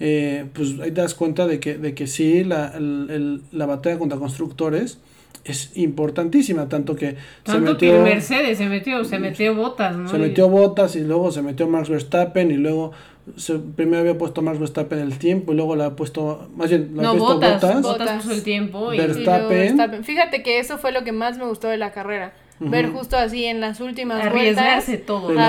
eh, 0.00 0.46
pues 0.52 0.80
ahí 0.80 0.90
te 0.90 1.00
das 1.00 1.14
cuenta 1.14 1.46
de 1.46 1.60
que, 1.60 1.76
de 1.78 1.94
que 1.94 2.06
sí, 2.06 2.42
la, 2.42 2.72
el- 2.76 3.06
el- 3.10 3.42
la 3.52 3.66
batalla 3.66 3.98
contra 3.98 4.18
constructores 4.18 4.98
es 5.44 5.76
importantísima, 5.76 6.68
tanto 6.68 6.94
que 6.96 7.16
Tanto 7.42 7.72
se 7.72 7.76
que 7.78 7.86
metió... 7.92 8.02
Mercedes 8.02 8.58
se 8.58 8.66
metió, 8.66 9.04
se 9.04 9.18
metió 9.18 9.54
botas, 9.54 9.96
¿no? 9.96 10.08
Se 10.08 10.18
metió 10.18 10.48
Bottas 10.48 10.96
y 10.96 11.00
luego 11.00 11.32
se 11.32 11.42
metió 11.42 11.66
Max 11.66 11.88
Verstappen 11.88 12.50
y 12.50 12.54
luego 12.54 12.92
se, 13.36 13.58
primero 13.58 14.00
había 14.00 14.18
puesto 14.18 14.42
Max 14.42 14.58
Verstappen 14.58 14.98
el 14.98 15.18
tiempo 15.18 15.52
y 15.52 15.56
luego 15.56 15.76
la 15.76 15.86
ha 15.86 15.96
puesto, 15.96 16.48
más 16.56 16.68
bien, 16.70 16.90
la 16.94 17.02
ha 17.02 17.04
No, 17.06 17.10
puesto 17.12 17.34
botas, 17.34 17.60
botas, 17.62 17.82
Bottas. 17.82 18.22
puso 18.22 18.34
el 18.34 18.42
tiempo 18.42 18.92
y... 18.92 18.98
Ver- 18.98 19.16
Y 19.18 19.24
luego 19.24 19.48
Verstappen. 19.48 20.04
Fíjate 20.04 20.42
que 20.42 20.58
eso 20.58 20.78
fue 20.78 20.92
lo 20.92 21.04
que 21.04 21.12
más 21.12 21.38
me 21.38 21.46
gustó 21.46 21.68
de 21.68 21.78
la 21.78 21.90
carrera. 21.92 22.32
Ver 22.62 22.90
justo 22.90 23.16
así 23.16 23.46
en 23.46 23.62
las 23.62 23.80
últimas 23.80 24.22
Arriesgarse 24.22 24.90
vueltas. 24.90 25.06
todo. 25.06 25.28
Sí, 25.28 25.34
¿no? 25.34 25.40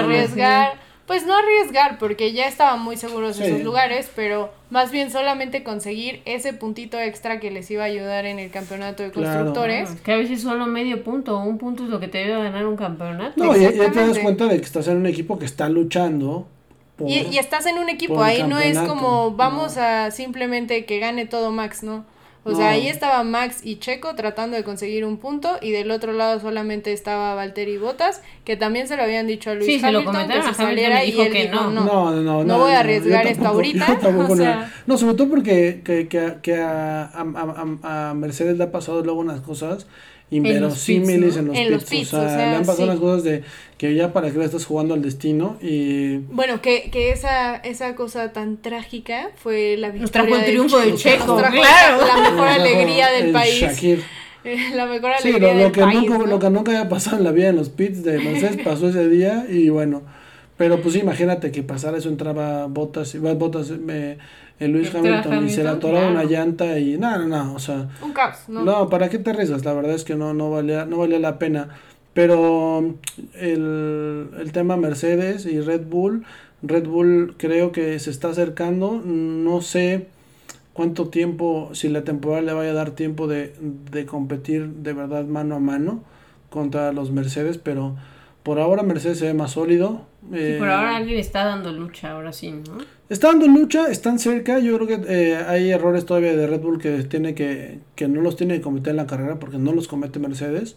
Pues 1.12 1.26
no 1.26 1.36
arriesgar 1.36 1.97
porque 1.97 2.32
ya 2.32 2.47
estaban 2.47 2.82
muy 2.82 2.95
seguros 2.95 3.38
de 3.38 3.45
Sí. 3.45 3.52
sus 3.52 3.63
lugares, 3.63 4.10
pero 4.15 4.50
más 4.69 4.91
bien 4.91 5.12
solamente 5.12 5.62
conseguir 5.62 6.21
ese 6.24 6.54
puntito 6.54 6.97
extra 6.97 7.41
que 7.41 7.52
les 7.52 7.69
iba 7.69 7.84
a 7.84 7.88
ayudar 7.88 8.26
en 8.26 8.39
el 8.39 8.50
campeonato 8.50 9.04
de 9.04 9.12
constructores. 9.12 9.89
Es 9.89 10.00
que 10.00 10.13
a 10.13 10.15
veces 10.15 10.41
solo 10.41 10.67
medio 10.67 11.04
punto 11.04 11.38
o 11.38 11.43
un 11.43 11.58
punto 11.58 11.84
es 11.84 11.89
lo 11.89 12.00
que 12.00 12.08
te 12.08 12.19
debe 12.19 12.41
ganar 12.41 12.65
un 12.65 12.78
campeonato. 12.78 13.43
No, 13.43 13.54
y 13.58 13.60
ya 13.60 13.91
te 13.91 14.08
das 14.08 14.19
cuenta 14.19 14.45
de 14.45 14.58
que 14.58 14.65
estás 14.65 14.88
en 14.88 14.95
un 14.95 15.06
equipo 15.06 15.38
que 15.38 15.43
está 15.45 15.67
luchando. 15.67 16.47
por- 16.95 17.10
Y, 17.10 17.15
y 17.30 17.38
estás 17.39 17.65
en 17.65 17.78
un 17.80 17.89
equipo, 17.89 18.24
ahí 18.24 18.43
no 18.43 18.58
es 18.60 18.78
como 18.78 19.32
vamos 19.32 19.76
no. 19.76 19.84
a 19.84 20.12
simplemente 20.12 20.86
que 20.86 21.00
gane 21.00 21.26
todo 21.26 21.52
Max, 21.52 21.84
¿no? 21.84 22.06
O 22.43 22.49
No. 22.51 22.58
sea, 22.58 22.69
ahí 22.71 22.88
estaba 22.88 23.23
Max 23.23 23.60
y 23.63 23.75
Checo 23.75 24.15
tratando 24.15 24.58
de 24.58 24.63
conseguir 24.63 25.06
un 25.06 25.17
punto 25.17 25.60
y 25.62 25.69
del 25.71 25.91
otro 25.91 26.12
lado 26.12 26.39
solamente 26.39 26.91
estaba 26.91 27.36
Valtteri 27.36 27.77
Bottas, 27.77 28.21
que 28.45 28.58
también 28.58 28.88
se 28.88 28.97
lo 28.97 29.04
habían 29.04 29.27
dicho 29.27 29.51
a 29.51 29.54
Luis 29.54 29.67
Sí, 29.67 29.80
se 29.80 29.91
lo 29.91 29.99
Hamilton 29.99 30.13
comentaron 30.13 30.47
que 30.47 30.54
se 30.56 30.63
Hamilton 30.63 30.65
saliera 30.86 31.06
y 31.06 31.21
él 31.21 31.32
que 31.32 31.41
dijo, 31.43 31.54
no. 31.65 31.69
no. 31.71 31.84
no, 31.86 32.12
no, 32.12 32.21
no, 32.21 32.43
no 32.43 32.58
voy 32.58 32.71
a 32.71 32.80
arriesgar 32.80 33.27
esto 33.27 33.43
tampoco, 33.43 33.58
ahorita, 33.58 33.99
o 34.08 34.12
no. 34.12 34.36
sea. 34.36 34.73
No, 34.88 34.97
sobre 34.97 35.13
todo 35.15 35.30
porque 35.30 35.82
que, 35.86 36.08
que, 36.08 36.19
a- 36.19 36.41
que 36.41 36.56
a, 36.58 37.04
a, 37.04 37.77
a- 37.84 38.10
a 38.10 38.13
Mercedes 38.15 38.58
le 38.58 38.63
ha 38.63 38.71
pasado 38.71 39.04
luego 39.04 39.19
unas 39.19 39.41
cosas 39.41 39.86
inverosímiles 40.32 41.38
en 41.38 41.47
¿no? 41.47 41.51
los 41.54 41.62
En 41.62 41.71
los 41.71 41.84
pits. 41.84 41.91
pits, 42.10 42.13
o 42.13 42.17
sea, 42.21 42.25
o 42.25 42.30
sea, 42.30 42.38
le 42.51 42.56
han 42.56 42.65
pasado 42.65 42.77
sí. 42.77 42.84
unas 42.84 42.99
cosas 42.99 43.23
de 43.23 43.43
que 43.82 43.96
ya 43.96 44.13
para 44.13 44.30
que 44.30 44.38
le 44.38 44.46
estás 44.46 44.63
jugando 44.67 44.94
al 44.94 45.02
destino 45.02 45.58
y 45.60 46.17
Bueno, 46.17 46.62
que, 46.62 46.91
que 46.91 47.10
esa, 47.12 47.56
esa 47.56 47.96
cosa 47.96 48.32
tan 48.32 48.58
trágica 48.58 49.32
fue 49.38 49.76
la 49.76 49.88
victoria 49.88 50.02
Nos 50.02 50.12
trajo 50.12 50.36
el 50.36 50.41
de 50.41 50.46
triunfo 50.46 50.78
de 50.78 50.94
Checo, 50.94 51.26
Nos 51.26 51.38
trajo 51.39 51.56
claro. 51.58 51.98
La 52.06 52.30
mejor 52.30 52.48
alegría 52.48 53.10
del 53.10 53.26
el 53.26 53.32
país. 53.32 53.60
Shakir. 53.60 54.04
La 54.76 54.86
mejor 54.86 55.13
Sí, 55.17 55.30
alegría 55.30 55.48
lo, 55.54 55.58
lo 55.58 55.63
del 55.63 55.72
que 55.72 55.82
país. 55.82 56.00
nunca, 56.00 56.17
¿no? 56.20 56.26
lo 56.28 56.38
que 56.38 56.50
nunca 56.52 56.72
había 56.74 56.89
pasado 56.89 57.17
en 57.17 57.24
la 57.24 57.32
vida 57.32 57.48
en 57.48 57.56
los 57.56 57.70
pits 57.70 58.04
de 58.04 58.20
Mercedes 58.20 58.58
pasó 58.63 58.88
ese 58.88 59.10
día 59.10 59.48
y 59.50 59.70
bueno, 59.70 60.04
pero 60.58 60.80
pues 60.80 60.94
sí, 60.94 61.00
imagínate 61.00 61.52
que 61.52 61.63
pasara 61.63 61.98
eso, 61.98 62.10
entraba 62.10 62.67
Botas, 62.67 63.20
Botas, 63.20 63.72
eh, 63.72 64.20
eh, 64.60 64.67
Luis 64.67 64.94
Entra 64.94 65.24
Hamilton, 65.24 65.48
y 65.48 65.50
se 65.50 65.63
le 65.63 65.70
Hamilton, 65.70 65.78
atoraba 65.78 66.08
una 66.12 66.22
claro. 66.22 66.30
llanta 66.30 66.78
y 66.78 67.00
no, 67.00 67.17
no, 67.17 67.28
no, 67.28 67.56
o 67.56 67.60
sea, 67.60 67.89
Un 68.00 68.13
caos, 68.13 68.38
¿no? 68.48 68.63
no, 68.63 68.89
¿para 68.89 69.10
qué 69.10 69.17
te 69.17 69.32
arriesgas? 69.32 69.65
La 69.65 69.74
verdad 69.74 69.96
es 69.96 70.04
que 70.04 70.13
no, 70.15 70.36
no 70.36 70.52
valía, 70.52 70.86
no 70.86 70.98
valía 70.98 71.17
la 71.17 71.39
pena. 71.39 71.70
Pero 72.13 72.95
el, 73.36 74.28
el 74.38 74.52
tema 74.52 74.76
Mercedes 74.76 75.45
y 75.45 75.62
Red 75.62 75.86
Bull, 75.86 76.26
Red 76.62 76.88
Bull 76.88 77.36
creo 77.38 77.71
que 77.71 77.97
se 78.00 78.10
está 78.10 78.30
acercando, 78.30 79.02
no 79.04 79.62
sé 79.62 80.08
cuánto 80.74 81.08
tiempo, 81.10 81.69
si 81.74 81.89
la 81.89 82.04
temporada 82.04 82.41
le 82.41 82.54
vaya 82.54 82.71
a 82.71 82.76
dar 82.76 82.91
tiempo 82.91 83.28
de, 83.28 83.56
de 83.91 84.06
competir 84.06 84.67
de 84.67 84.93
verdad 84.93 85.26
mano 85.26 85.56
a 85.56 85.60
mano 85.60 86.04
contra 86.50 86.91
los 86.91 87.12
Mercedes, 87.12 87.58
pero 87.58 87.95
por 88.43 88.60
ahora 88.60 88.84
Mercedes 88.84 89.19
se 89.19 89.26
ve 89.26 89.34
más 89.34 89.52
sólido. 89.52 90.06
Sí, 90.32 90.38
eh, 90.38 90.56
por 90.60 90.69
ahora 90.69 90.97
alguien 90.97 91.19
está 91.19 91.45
dando 91.45 91.71
lucha, 91.71 92.12
ahora 92.12 92.34
sí, 92.34 92.52
¿no? 92.52 92.78
Está 93.10 93.28
dando 93.28 93.47
lucha, 93.47 93.88
están 93.89 94.19
cerca. 94.19 94.60
Yo 94.60 94.78
creo 94.78 94.88
que 94.88 95.06
eh, 95.08 95.36
hay 95.36 95.71
errores 95.71 96.06
todavía 96.06 96.36
de 96.36 96.47
Red 96.47 96.62
Bull 96.62 96.80
que 96.80 97.04
tiene 97.04 97.36
que, 97.36 97.80
que 97.95 98.08
no 98.08 98.21
los 98.21 98.36
tiene 98.36 98.56
que 98.56 98.62
cometer 98.62 98.91
en 98.91 98.97
la 98.97 99.08
carrera 99.08 99.38
porque 99.38 99.58
no 99.58 99.74
los 99.74 99.88
comete 99.88 100.19
Mercedes. 100.19 100.76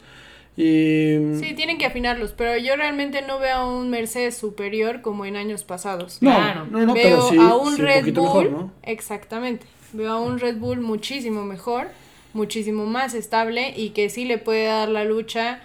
Y 0.57 1.17
Sí, 1.41 1.55
tienen 1.55 1.79
que 1.79 1.87
afinarlos, 1.87 2.33
pero 2.33 2.57
yo 2.57 2.77
realmente 2.77 3.23
no 3.23 3.39
veo 3.41 3.57
a 3.57 3.77
un 3.77 3.91
Mercedes 3.91 4.37
superior 4.37 5.01
como 5.03 5.25
en 5.27 5.37
años 5.37 5.65
pasados. 5.65 6.19
no, 6.23 6.31
claro. 6.31 6.67
no, 6.71 6.87
no, 6.87 6.95
veo 6.95 7.03
pero 7.03 7.29
sí, 7.29 7.37
a 7.39 7.57
un 7.57 7.75
sí, 7.77 7.83
Red 7.83 8.05
Bull, 8.15 8.23
mejor, 8.23 8.51
¿no? 8.53 8.73
exactamente, 8.83 9.67
veo 9.93 10.13
a 10.13 10.21
un 10.21 10.39
Red 10.39 10.59
Bull 10.59 10.81
muchísimo 10.81 11.45
mejor, 11.45 11.89
muchísimo 12.35 12.87
más 12.87 13.15
estable 13.15 13.75
y 13.77 13.91
que 13.91 14.09
sí 14.11 14.25
le 14.27 14.39
puede 14.39 14.67
dar 14.67 14.89
la 14.89 15.05
lucha. 15.05 15.61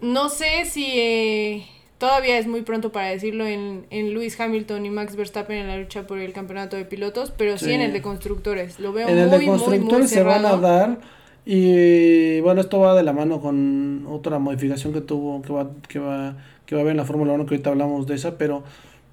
No 0.00 0.28
sé 0.28 0.64
si 0.64 0.84
eh, 0.96 1.66
todavía 1.98 2.38
es 2.38 2.46
muy 2.46 2.62
pronto 2.62 2.92
para 2.92 3.08
decirlo 3.08 3.46
en, 3.46 3.86
en 3.90 4.12
Lewis 4.12 4.38
Hamilton 4.38 4.84
y 4.84 4.90
Max 4.90 5.16
Verstappen 5.16 5.56
en 5.58 5.68
la 5.68 5.76
lucha 5.78 6.06
por 6.06 6.18
el 6.18 6.32
campeonato 6.32 6.76
de 6.76 6.84
pilotos, 6.84 7.32
pero 7.36 7.56
sí, 7.56 7.66
Sí. 7.66 7.72
en 7.72 7.80
el 7.80 7.92
de 7.92 8.02
constructores. 8.02 8.78
Lo 8.80 8.92
veo 8.92 9.08
En 9.08 9.16
el 9.18 9.28
muy, 9.28 9.38
de 9.38 9.46
muy, 9.46 9.46
muy 9.46 9.58
constructores 9.60 10.10
se 10.10 10.22
van 10.22 10.44
a 10.44 10.56
dar. 10.56 10.98
Y 11.48 12.40
bueno, 12.40 12.60
esto 12.60 12.80
va 12.80 12.96
de 12.96 13.04
la 13.04 13.12
mano 13.12 13.40
con 13.40 14.04
otra 14.08 14.40
modificación 14.40 14.92
que 14.92 15.00
tuvo, 15.00 15.42
que 15.42 15.52
va, 15.52 15.70
que 15.88 16.00
va, 16.00 16.36
que 16.66 16.74
va 16.74 16.80
a 16.80 16.82
haber 16.82 16.90
en 16.92 16.96
la 16.96 17.04
Fórmula 17.04 17.32
1, 17.34 17.46
que 17.46 17.54
ahorita 17.54 17.70
hablamos 17.70 18.08
de 18.08 18.16
esa, 18.16 18.36
pero 18.36 18.64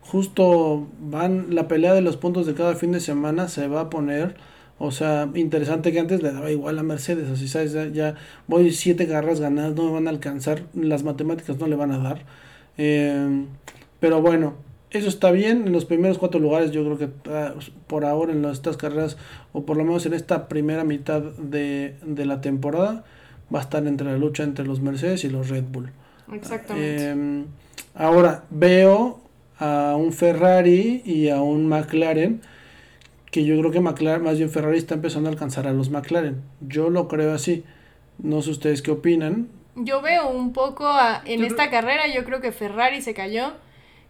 justo 0.02 0.88
van, 1.00 1.54
la 1.56 1.68
pelea 1.68 1.94
de 1.94 2.02
los 2.02 2.18
puntos 2.18 2.48
de 2.48 2.56
cada 2.56 2.76
fin 2.76 2.92
de 2.92 3.00
semana 3.02 3.48
se 3.50 3.68
va 3.68 3.82
a 3.82 3.90
poner, 3.92 4.36
o 4.80 4.92
sea, 4.92 5.30
interesante 5.36 5.92
que 5.92 6.00
antes 6.00 6.24
le 6.24 6.32
daba 6.34 6.50
igual 6.52 6.80
a 6.80 6.84
Mercedes, 6.84 7.30
así 7.30 7.48
sabes, 7.48 7.74
ya, 7.94 8.16
voy 8.48 8.72
siete 8.72 9.08
carreras 9.08 9.40
ganadas, 9.40 9.76
no 9.76 9.86
me 9.86 9.92
van 9.92 10.08
a 10.08 10.10
alcanzar, 10.12 10.64
las 10.74 11.04
matemáticas 11.04 11.60
no 11.60 11.68
le 11.68 11.76
van 11.76 11.92
a 11.92 12.00
dar. 12.00 12.26
Eh, 12.78 13.46
pero 14.00 14.22
bueno, 14.22 14.56
eso 14.94 15.10
está 15.10 15.32
bien. 15.32 15.68
En 15.68 15.74
los 15.74 15.86
primeros 15.86 16.18
cuatro 16.18 16.40
lugares, 16.40 16.72
yo 16.72 16.84
creo 16.86 16.98
que 16.98 17.10
ah, 17.30 17.54
por 17.88 18.06
ahora 18.06 18.32
en 18.32 18.42
las- 18.42 18.54
estas 18.54 18.78
carreras, 18.78 19.18
o 19.52 19.66
por 19.66 19.76
lo 19.78 19.84
menos 19.84 20.06
en 20.06 20.14
esta 20.14 20.48
primera 20.48 20.84
mitad 20.84 21.22
de, 21.22 21.96
de 22.06 22.26
la 22.26 22.42
temporada, 22.42 23.04
va 23.54 23.60
a 23.60 23.62
estar 23.64 23.86
entre 23.88 24.08
la 24.12 24.18
lucha 24.18 24.44
entre 24.44 24.66
los 24.66 24.80
Mercedes 24.82 25.24
y 25.24 25.30
los 25.30 25.50
Red 25.50 25.66
Bull. 25.72 25.92
Exactamente. 26.32 27.12
Eh, 27.12 27.44
ahora 27.96 28.46
veo 28.50 29.20
a 29.60 29.96
un 29.98 30.12
Ferrari 30.14 31.02
y 31.06 31.30
a 31.30 31.42
un 31.42 31.68
McLaren 31.68 32.42
que 33.32 33.44
yo 33.46 33.58
creo 33.60 33.72
que 33.72 33.80
McLaren, 33.80 34.24
más 34.24 34.38
bien 34.38 34.50
Ferrari 34.50 34.78
está 34.78 34.94
empezando 34.96 35.28
a 35.30 35.32
alcanzar 35.32 35.68
a 35.68 35.74
los 35.74 35.90
McLaren. 35.90 36.42
Yo 36.62 36.90
lo 36.90 37.08
creo 37.08 37.34
así. 37.34 37.64
No 38.20 38.42
sé 38.44 38.52
ustedes 38.52 38.82
qué 38.84 38.92
opinan. 38.92 39.48
Yo 39.76 40.02
veo 40.04 40.30
un 40.30 40.54
poco 40.54 40.86
a- 40.88 41.24
en 41.26 41.40
Yo 41.42 41.48
esta 41.48 41.72
carrera, 41.72 42.04
yo 42.14 42.24
creo 42.26 42.42
que 42.42 42.52
Ferrari 42.52 43.02
se 43.02 43.14
cayó. 43.16 43.54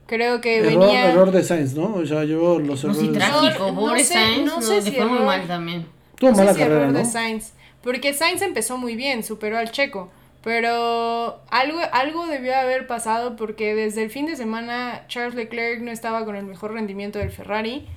Creo 0.06 0.42
que 0.42 0.58
Error, 0.60 0.80
venía. 0.80 1.10
error 1.12 1.32
de 1.32 1.44
Sainz, 1.44 1.74
¿no? 1.76 1.96
O 1.96 2.06
sea, 2.06 2.24
yo 2.26 2.60
los 2.60 2.84
No, 2.84 2.92
errores 2.92 2.98
sí, 2.98 3.06
Sainz. 3.06 3.18
trágico, 3.18 3.68
No 3.72 3.80
pobre 3.80 4.04
sé- 4.04 4.14
Sainz, 4.14 4.46
no 4.46 4.56
no, 4.58 4.62
sé 4.62 4.82
si 4.82 4.92
fue 4.92 5.06
muy 5.06 5.20
mal 5.20 5.48
también. 5.48 5.86
Tuvo 6.18 6.32
no 6.32 6.36
sé 6.36 6.42
mala 6.42 6.54
si 6.54 6.60
carrera, 6.60 6.82
error 6.82 6.92
¿no? 6.94 7.00
de 7.00 7.06
Sainz. 7.06 7.54
Porque 7.82 8.14
Sainz 8.14 8.42
empezó 8.42 8.78
muy 8.78 8.96
bien, 8.96 9.24
superó 9.24 9.58
al 9.58 9.72
Checo. 9.72 10.10
Pero 10.44 11.40
algo, 11.50 11.80
algo 11.94 12.26
debió 12.28 12.54
haber 12.56 12.86
pasado 12.86 13.38
porque 13.38 13.76
desde 13.76 14.04
el 14.04 14.10
fin 14.10 14.26
de 14.26 14.36
semana 14.36 15.06
Charles 15.08 15.36
Leclerc 15.36 15.82
no 15.82 15.90
estaba 15.92 16.26
con 16.26 16.36
el 16.36 16.46
mejor 16.46 16.74
rendimiento 16.74 17.18
del 17.20 17.32
Ferrari. 17.32 17.88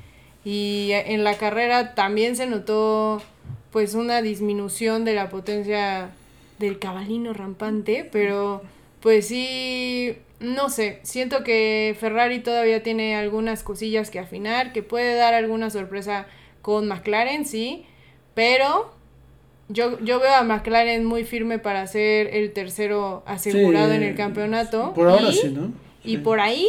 Y 0.45 0.91
en 0.93 1.25
la 1.25 1.35
carrera 1.35 1.95
también 1.97 2.37
se 2.37 2.47
notó 2.47 3.21
pues 3.73 3.95
una 3.95 4.23
disminución 4.23 5.05
de 5.05 5.15
la 5.15 5.29
potencia 5.29 6.11
del 6.61 6.79
cabalino 6.79 7.33
rampante. 7.33 8.09
Pero 8.13 8.63
pues 9.01 9.27
sí, 9.27 10.17
no 10.41 10.69
sé, 10.69 11.01
siento 11.03 11.43
que 11.45 11.97
Ferrari 11.99 12.41
todavía 12.41 12.83
tiene 12.83 13.17
algunas 13.17 13.63
cosillas 13.63 14.11
que 14.11 14.19
afinar, 14.19 14.73
que 14.73 14.83
puede 14.83 15.15
dar 15.17 15.35
alguna 15.35 15.71
sorpresa 15.71 16.27
con 16.63 16.89
McLaren, 16.89 17.47
sí, 17.47 17.85
pero 18.35 18.93
yo, 19.69 19.99
yo 20.01 20.21
veo 20.21 20.35
a 20.35 20.43
McLaren 20.45 21.05
muy 21.05 21.25
firme 21.25 21.59
para 21.59 21.87
ser 21.87 22.35
el 22.35 22.53
tercero 22.53 23.23
asegurado 23.27 23.91
Sí, 23.91 23.97
en 23.97 24.03
el 24.03 24.15
campeonato. 24.15 24.93
Por 24.95 25.09
ahora 25.09 25.31
y, 25.31 25.33
sí, 25.33 25.49
¿no? 25.49 25.73
Y 26.05 26.19
por 26.19 26.39
ahí, 26.41 26.69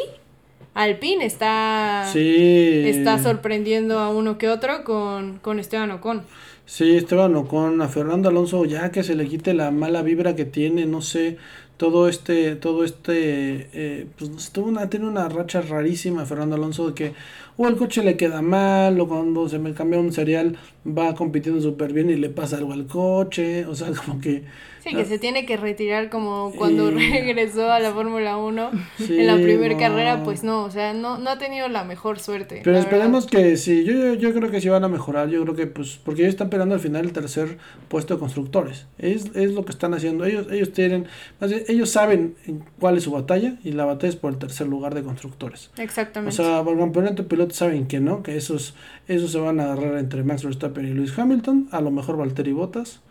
Alpine 0.74 1.26
está, 1.26 2.08
Sí. 2.12 2.84
está 2.86 3.22
sorprendiendo 3.22 4.00
a 4.00 4.10
uno 4.10 4.38
que 4.38 4.50
otro 4.50 4.84
con, 4.84 5.40
con 5.40 5.60
Esteban 5.60 5.92
Ocon. 5.92 6.24
Sí, 6.66 6.98
Esteban 6.98 7.36
Ocon, 7.36 7.82
a 7.82 7.88
Fernando 7.88 8.30
Alonso, 8.30 8.66
ya 8.66 8.92
que 8.92 9.04
se 9.04 9.16
le 9.16 9.28
quite 9.28 9.54
la 9.54 9.72
mala 9.72 10.02
vibra 10.02 10.36
que 10.36 10.46
tiene, 10.46 10.86
no 10.86 11.02
sé, 11.02 11.38
todo 11.78 12.10
este, 12.10 12.56
todo 12.56 12.84
este, 12.84 13.70
eh, 13.74 14.08
pues 14.18 14.52
tuvo 14.52 14.68
una, 14.68 14.90
tiene 14.90 15.08
una 15.08 15.30
racha 15.30 15.62
rarísima 15.62 16.26
Fernando 16.26 16.56
Alonso 16.56 16.88
de 16.88 16.94
que 16.94 17.14
o 17.58 17.68
el 17.68 17.76
coche 17.76 18.04
le 18.04 18.18
queda 18.18 18.42
mal, 18.42 19.00
o 19.00 19.08
cuando 19.08 19.50
se 19.50 19.58
me 19.60 19.74
cambia 19.74 20.00
un 20.00 20.14
serial 20.14 20.58
va 20.86 21.16
compitiendo 21.16 21.60
súper 21.62 21.92
bien 21.94 22.10
y 22.10 22.16
le 22.16 22.30
pasa 22.30 22.58
algo 22.58 22.74
al 22.74 22.86
coche, 22.88 23.66
o 23.66 23.76
sea, 23.76 23.92
como 24.06 24.20
que... 24.22 24.44
Sí, 24.90 24.96
que 24.96 25.06
se 25.06 25.20
tiene 25.20 25.46
que 25.46 25.58
retirar 25.58 26.10
como 26.10 26.54
cuando 26.58 26.92
regresó 26.92 27.72
a 27.72 27.80
la 27.80 27.92
Fórmula 27.92 28.38
1 28.38 28.72
Sí, 28.98 29.20
en 29.20 29.28
la 29.28 29.36
primera 29.36 29.74
no. 29.74 29.80
carrera, 29.80 30.24
pues 30.24 30.44
no, 30.44 30.64
o 30.64 30.72
sea, 30.72 30.94
no, 30.94 31.18
no 31.18 31.30
ha 31.30 31.38
tenido 31.38 31.68
la 31.68 31.84
mejor 31.84 32.20
suerte. 32.20 32.62
Pero 32.64 32.78
esperemos 32.78 33.30
verdad. 33.30 33.50
que 33.50 33.58
sí, 33.58 33.84
yo, 33.84 33.94
yo, 33.94 34.14
yo 34.16 34.34
creo 34.34 34.50
que 34.52 34.62
sí 34.62 34.70
van 34.70 34.84
a 34.84 34.88
mejorar, 34.88 35.30
yo 35.30 35.42
creo 35.44 35.56
que 35.56 35.68
pues, 35.68 36.00
porque 36.04 36.22
ellos 36.22 36.34
están 36.34 36.50
peleando 36.50 36.76
al 36.76 36.82
final 36.82 37.06
el 37.06 37.12
tercer 37.14 37.58
puesto 37.88 38.14
de 38.16 38.20
constructores, 38.20 38.88
es, 38.98 39.32
es 39.36 39.52
lo 39.54 39.66
que 39.66 39.72
están 39.72 39.94
haciendo, 39.94 40.26
ellos, 40.26 40.48
ellos 40.52 40.72
tienen, 40.72 41.08
más 41.40 41.50
bien, 41.50 41.64
ellos 41.68 41.90
saben 41.90 42.36
en 42.46 42.64
cuál 42.80 42.98
es 42.98 43.04
su 43.04 43.12
batalla, 43.12 43.56
y 43.64 43.72
la 43.72 43.86
batalla 43.86 44.10
es 44.10 44.16
por 44.16 44.32
el 44.32 44.40
tercer 44.40 44.68
lugar 44.68 44.96
de 44.96 45.04
constructores. 45.04 45.70
O 45.78 45.82
Exactamente. 45.82 46.36
sea, 46.36 46.64
por 46.64 46.74
el 46.74 46.80
campeonato 46.80 47.24
de 47.24 47.30
pilotos 47.30 47.58
saben 47.58 47.88
que 47.88 48.00
no, 48.00 48.24
que 48.24 48.38
esos, 48.38 48.76
esos 49.08 49.32
se 49.32 49.40
van 49.40 49.60
a 49.60 49.66
agarrar 49.72 49.98
entre 49.98 50.24
Max 50.24 50.44
Verstappen 50.44 50.86
y 50.86 50.94
Lewis 50.94 51.18
Hamilton, 51.18 51.70
a 51.72 51.82
lo 51.82 51.92
mejor 51.92 52.18
Valtteri 52.18 52.54
Bottas. 52.54 53.02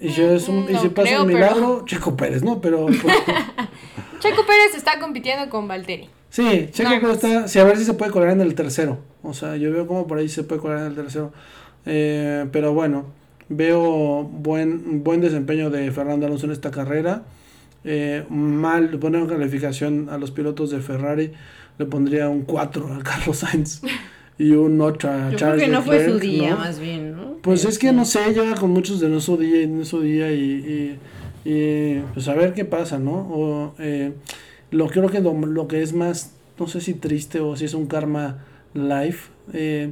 Y 0.00 0.08
si, 0.10 0.22
es 0.22 0.48
un, 0.48 0.66
y 0.68 0.72
no 0.72 0.80
si 0.82 0.88
pasa 0.88 1.08
creo, 1.08 1.22
un 1.22 1.26
pero- 1.28 1.38
milagro, 1.38 1.82
Checo 1.86 2.16
Pérez, 2.16 2.42
¿no? 2.42 2.60
Pero 2.60 2.86
pues, 2.86 2.98
Checo 4.20 4.46
Pérez 4.46 4.74
está 4.74 4.98
compitiendo 4.98 5.48
con 5.50 5.68
Valtteri. 5.68 6.08
Sí, 6.30 6.68
Checo 6.72 6.88
Pérez 6.90 7.02
más. 7.02 7.24
está, 7.24 7.48
sí, 7.48 7.58
a 7.58 7.64
ver 7.64 7.76
si 7.76 7.84
se 7.84 7.94
puede 7.94 8.10
colar 8.10 8.30
en 8.30 8.40
el 8.40 8.54
tercero. 8.54 8.98
O 9.22 9.34
sea, 9.34 9.56
yo 9.56 9.70
veo 9.72 9.86
como 9.86 10.06
por 10.06 10.18
ahí 10.18 10.28
se 10.28 10.42
puede 10.44 10.60
colar 10.60 10.78
en 10.80 10.86
el 10.86 10.94
tercero. 10.94 11.32
Eh, 11.86 12.46
pero 12.52 12.72
bueno, 12.72 13.06
veo 13.48 14.22
buen, 14.24 15.02
buen 15.04 15.20
desempeño 15.20 15.70
de 15.70 15.90
Fernando 15.90 16.26
Alonso 16.26 16.46
en 16.46 16.52
esta 16.52 16.70
carrera. 16.70 17.22
Eh, 17.84 18.24
mal, 18.28 18.98
poner 18.98 19.26
calificación 19.26 20.08
a 20.10 20.18
los 20.18 20.30
pilotos 20.30 20.70
de 20.70 20.80
Ferrari, 20.80 21.32
le 21.78 21.86
pondría 21.86 22.28
un 22.28 22.42
4 22.42 22.94
a 22.94 23.02
Carlos 23.02 23.38
Sainz 23.38 23.80
y 24.40 24.52
un 24.52 24.80
8 24.80 25.08
a 25.08 25.16
Yo 25.16 25.26
creo 25.26 25.38
Charles 25.38 25.64
que 25.64 25.70
no 25.70 25.82
fue 25.82 26.08
su 26.08 26.18
día, 26.18 26.50
¿no? 26.52 26.56
más 26.56 26.80
bien, 26.80 27.14
¿no? 27.14 27.34
Pues 27.42 27.66
es 27.66 27.78
que 27.78 27.88
Este, 27.88 27.96
no 27.96 28.06
sé, 28.06 28.32
llega 28.32 28.54
con 28.54 28.70
muchos 28.70 28.98
de 28.98 29.20
su 29.20 29.36
día 29.36 29.62
y 29.62 29.66
no 29.66 29.84
su 29.84 30.00
día 30.00 30.32
y, 30.32 30.98
y, 31.44 31.50
y, 31.50 32.02
pues 32.14 32.26
a 32.26 32.34
ver 32.34 32.54
qué 32.54 32.64
pasa, 32.64 32.98
¿no? 32.98 33.12
O, 33.12 33.74
eh, 33.78 34.14
lo 34.70 34.86
creo 34.88 35.10
que 35.10 35.20
lo, 35.20 35.34
lo 35.34 35.68
que 35.68 35.82
es 35.82 35.92
más, 35.92 36.32
no 36.58 36.66
sé 36.68 36.80
si 36.80 36.94
triste 36.94 37.40
o 37.40 37.54
si 37.54 37.66
es 37.66 37.74
un 37.74 37.84
karma 37.84 38.38
live, 38.72 39.18
eh, 39.52 39.90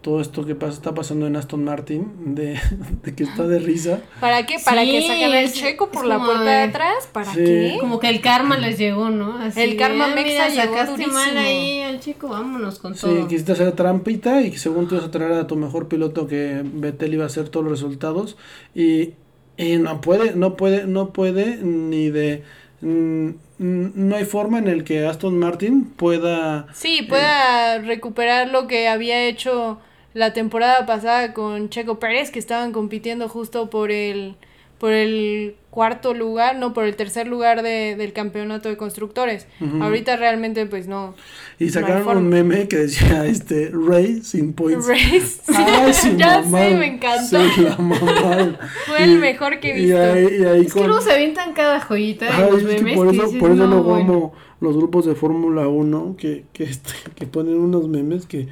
todo 0.00 0.20
esto 0.20 0.46
que 0.46 0.54
pasa, 0.54 0.72
está 0.72 0.94
pasando 0.94 1.26
en 1.26 1.36
Aston 1.36 1.62
Martin, 1.64 2.34
de, 2.34 2.58
de 3.04 3.14
que 3.14 3.22
está 3.24 3.46
de 3.46 3.58
risa. 3.58 4.00
¿Para 4.20 4.46
qué? 4.46 4.56
¿Para 4.64 4.82
Sí, 4.82 4.90
que 4.92 5.02
sacan 5.02 5.24
al 5.24 5.34
es- 5.44 5.52
Checo 5.54 5.90
por 5.90 6.06
la 6.06 6.18
puerta 6.18 6.42
de 6.44 6.62
atrás? 6.62 7.08
¿Para 7.12 7.32
Sí. 7.34 7.40
qué? 7.44 7.76
Como 7.80 8.00
que 8.00 8.08
el 8.08 8.20
karma 8.20 8.56
les 8.58 8.78
llegó, 8.78 9.10
¿no? 9.10 9.36
Así 9.38 9.60
El 9.60 9.76
karma 9.76 10.06
"Ah, 10.10 10.14
mexa 10.14 10.48
mira, 10.48 10.48
llegó 10.48 10.76
sacaste 10.76 11.06
mal 11.06 11.24
durísimo". 11.34 11.40
ahí 11.40 11.82
al 11.82 12.00
chico, 12.00 12.28
vámonos 12.28 12.78
con 12.78 12.94
Sí, 12.94 13.02
todo. 13.02 13.28
quisiste 13.28 13.52
hacer 13.52 13.72
trampita 13.72 14.40
y 14.42 14.50
que 14.50 14.58
según 14.58 14.88
tú 14.88 14.94
ibas 14.94 15.06
a 15.06 15.10
traer 15.10 15.32
a 15.32 15.46
tu 15.46 15.56
mejor 15.56 15.88
piloto 15.88 16.26
que 16.26 16.62
Vettel 16.64 17.14
iba 17.14 17.24
a 17.24 17.26
hacer 17.26 17.48
todos 17.50 17.64
los 17.66 17.72
resultados 17.80 18.36
y, 18.74 19.10
y 19.58 19.76
no 19.76 20.00
puede, 20.00 20.34
no 20.34 20.56
puede, 20.56 20.86
no 20.86 21.10
puede 21.12 21.56
ni 21.58 22.08
de 22.08 22.42
mm, 22.80 23.28
no 23.58 24.16
hay 24.16 24.24
forma 24.24 24.58
en 24.58 24.68
el 24.68 24.84
que 24.84 25.06
Aston 25.06 25.38
Martin 25.38 25.84
pueda 25.84 26.66
Sí, 26.72 27.02
pueda 27.02 27.76
recuperar 27.78 28.48
lo 28.48 28.66
que 28.66 28.88
había 28.88 29.22
hecho 29.26 29.78
la 30.14 30.32
temporada 30.32 30.86
pasada 30.86 31.32
con 31.34 31.68
Checo 31.70 31.98
Pérez, 31.98 32.30
que 32.30 32.38
estaban 32.38 32.72
compitiendo 32.72 33.28
justo 33.28 33.70
por 33.70 33.90
el 33.90 34.36
por 34.78 34.92
el 34.92 35.56
cuarto 35.68 36.14
lugar, 36.14 36.56
no, 36.56 36.72
por 36.72 36.84
el 36.84 36.96
tercer 36.96 37.26
lugar 37.26 37.62
de, 37.62 37.96
del 37.96 38.14
campeonato 38.14 38.70
de 38.70 38.78
constructores. 38.78 39.46
Ahorita 39.78 40.16
realmente 40.16 40.64
pues 40.64 40.86
no. 40.88 41.14
y 41.58 41.68
sacaron 41.68 42.08
un 42.16 42.28
meme 42.30 42.66
que 42.66 42.76
decía 42.78 43.26
este 43.26 43.70
Ray 43.74 44.22
sin 44.22 44.54
points. 44.54 44.86
Race. 44.88 45.42
Ay, 45.48 45.92
sí, 45.92 46.14
ya 46.16 46.42
sé, 46.42 46.74
me 46.76 46.86
encantó. 46.86 47.38
Sí, 47.54 47.60
la 47.62 47.76
mamaron. 47.76 48.56
Fue 48.86 49.04
el 49.04 49.18
mejor 49.18 49.60
que 49.60 49.72
he 49.72 49.78
y 49.80 49.82
visto. 49.82 50.00
ahí, 50.00 50.28
y 50.40 50.44
ahí 50.46 50.60
Es 50.64 50.72
que 50.72 50.84
luego 50.84 51.02
se 51.02 51.12
avientan 51.12 51.52
cada 51.52 51.80
joyita 51.80 52.30
de 52.30 52.50
los 52.50 52.62
es 52.62 52.68
que 52.68 52.82
memes 52.82 52.94
por 52.96 53.10
que 53.10 53.16
eso, 53.16 53.26
dices, 53.26 53.38
por 53.38 53.50
eso 53.50 53.66
"No, 53.66 53.66
luego 53.66 53.90
bueno". 53.90 54.12
amo 54.14 54.32
los 54.60 54.76
grupos 54.76 55.04
de 55.06 55.14
Fórmula 55.14 55.68
1 55.68 56.16
que, 56.18 56.44
que, 56.54 56.64
este, 56.64 56.92
que 57.14 57.26
ponen 57.26 57.56
unos 57.58 57.86
memes 57.88 58.24
que, 58.26 58.48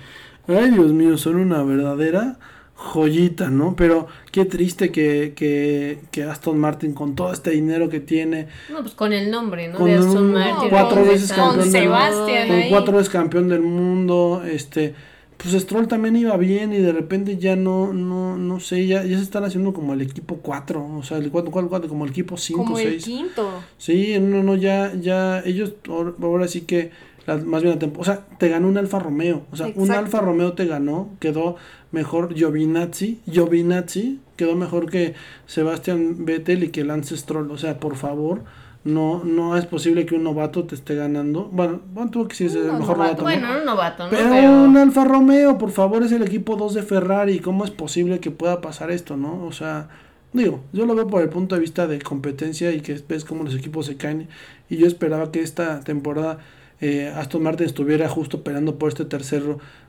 ay 0.48 0.70
Dios 0.70 0.92
mío, 0.92 1.16
son 1.18 1.36
una 1.36 1.62
verdadera 1.62 2.38
joyita, 2.74 3.50
¿no? 3.50 3.74
Pero 3.74 4.06
qué 4.30 4.44
triste 4.44 4.92
que, 4.92 5.32
que, 5.34 5.98
que 6.12 6.22
Aston 6.24 6.58
Martin 6.58 6.92
con 6.94 7.16
todo 7.16 7.32
este 7.32 7.50
dinero 7.50 7.88
que 7.88 7.98
tiene, 8.00 8.46
No, 8.70 8.80
pues 8.82 8.94
con 8.94 9.12
el 9.12 9.30
nombre, 9.30 9.68
¿no? 9.68 9.78
Con 9.78 9.86
de 9.88 9.96
Aston 9.96 10.16
un- 10.26 10.32
Martin. 10.32 10.68
cuatro 10.70 11.04
veces 11.04 11.32
campeón 11.32 11.48
Con 11.50 11.58
del 11.72 11.82
Sebastián 11.82 12.48
con 12.48 12.68
cuatro 12.70 12.92
veces 12.96 13.08
campeón 13.10 13.48
del 13.48 13.62
mundo, 13.62 14.42
este, 14.48 14.94
pues 15.36 15.54
Stroll 15.54 15.88
también 15.88 16.14
iba 16.16 16.36
bien 16.36 16.72
y 16.72 16.78
de 16.78 16.92
repente 16.92 17.36
ya 17.36 17.56
no, 17.56 17.92
no, 17.92 18.36
no 18.38 18.60
sé, 18.60 18.86
ya, 18.86 19.02
ya 19.04 19.16
se 19.16 19.24
están 19.24 19.42
haciendo 19.44 19.72
como 19.72 19.92
el 19.94 20.00
equipo 20.02 20.36
4, 20.40 20.84
o 20.98 21.02
sea, 21.02 21.16
el 21.18 21.30
4, 21.32 21.50
4, 21.50 21.88
como 21.88 22.04
el 22.04 22.10
equipo 22.12 22.36
5, 22.36 22.64
como 22.64 22.78
el 22.78 23.00
6. 23.00 23.04
quinto. 23.04 23.50
Sí, 23.76 24.16
no, 24.20 24.42
no, 24.44 24.54
ya, 24.54 24.92
ya, 24.94 25.40
ellos 25.44 25.74
ahora 26.22 26.46
sí 26.46 26.60
que, 26.60 26.90
más 27.36 27.62
bien 27.62 27.74
la 27.74 27.78
tempo- 27.78 28.00
o 28.00 28.04
sea, 28.04 28.20
te 28.38 28.48
ganó 28.48 28.68
un 28.68 28.78
Alfa 28.78 28.98
Romeo, 28.98 29.42
o 29.52 29.56
sea, 29.56 29.68
un. 29.74 29.90
Alfa 29.90 30.20
Romeo 30.20 30.54
te 30.54 30.66
ganó, 30.66 31.10
quedó 31.20 31.56
mejor 31.92 32.34
Giovinazzi, 32.34 33.20
Giovinazzi 33.30 34.20
quedó 34.36 34.54
mejor 34.54 34.90
que 34.90 35.14
Sebastián 35.46 36.24
Vettel 36.24 36.64
y 36.64 36.68
que 36.68 36.84
Lance 36.84 37.16
Stroll, 37.16 37.50
o 37.50 37.58
sea, 37.58 37.80
por 37.80 37.96
favor, 37.96 38.42
no, 38.84 39.22
no 39.24 39.56
es 39.56 39.66
posible 39.66 40.06
que 40.06 40.14
un 40.14 40.22
novato 40.22 40.64
te 40.64 40.74
esté 40.74 40.94
ganando, 40.94 41.48
bueno, 41.52 41.80
bueno, 41.92 42.10
tuvo 42.10 42.28
que 42.28 42.36
sí 42.36 42.44
es 42.44 42.54
el 42.54 42.68
No, 42.68 42.78
mejor 42.78 42.96
novato, 42.98 43.22
novato, 43.22 43.22
¿no? 43.22 43.24
Bueno, 43.24 43.52
no 43.54 43.58
un 43.60 43.64
novato, 43.66 44.04
¿no? 44.04 44.10
Pero, 44.10 44.30
Pero, 44.30 44.62
un 44.64 44.76
Alfa 44.76 45.04
Romeo, 45.04 45.58
por 45.58 45.70
favor, 45.70 46.02
es 46.02 46.12
el 46.12 46.22
equipo 46.22 46.56
2 46.56 46.74
de 46.74 46.82
Ferrari. 46.82 47.40
¿Cómo 47.40 47.64
es 47.64 47.70
posible 47.70 48.20
que 48.20 48.30
pueda 48.30 48.60
pasar 48.60 48.90
esto, 48.90 49.16
no? 49.16 49.44
O 49.44 49.52
sea, 49.52 49.88
digo, 50.32 50.60
yo 50.72 50.86
lo 50.86 50.94
veo 50.94 51.08
por 51.08 51.22
el 51.22 51.28
punto 51.28 51.54
de 51.56 51.60
vista 51.60 51.86
de 51.86 51.98
competencia 52.00 52.70
y 52.72 52.80
que 52.80 52.98
ves 53.08 53.24
cómo 53.24 53.42
los 53.44 53.54
equipos 53.56 53.86
se 53.86 53.96
caen. 53.96 54.28
Y 54.70 54.76
yo 54.76 54.86
esperaba 54.86 55.32
que 55.32 55.40
esta 55.42 55.80
temporada 55.80 56.38
eh, 56.80 57.12
Aston 57.14 57.42
Martin 57.42 57.66
estuviera 57.66 58.08
justo 58.08 58.42
peleando 58.42 58.78
por 58.78 58.88
este 58.88 59.04
tercer 59.04 59.42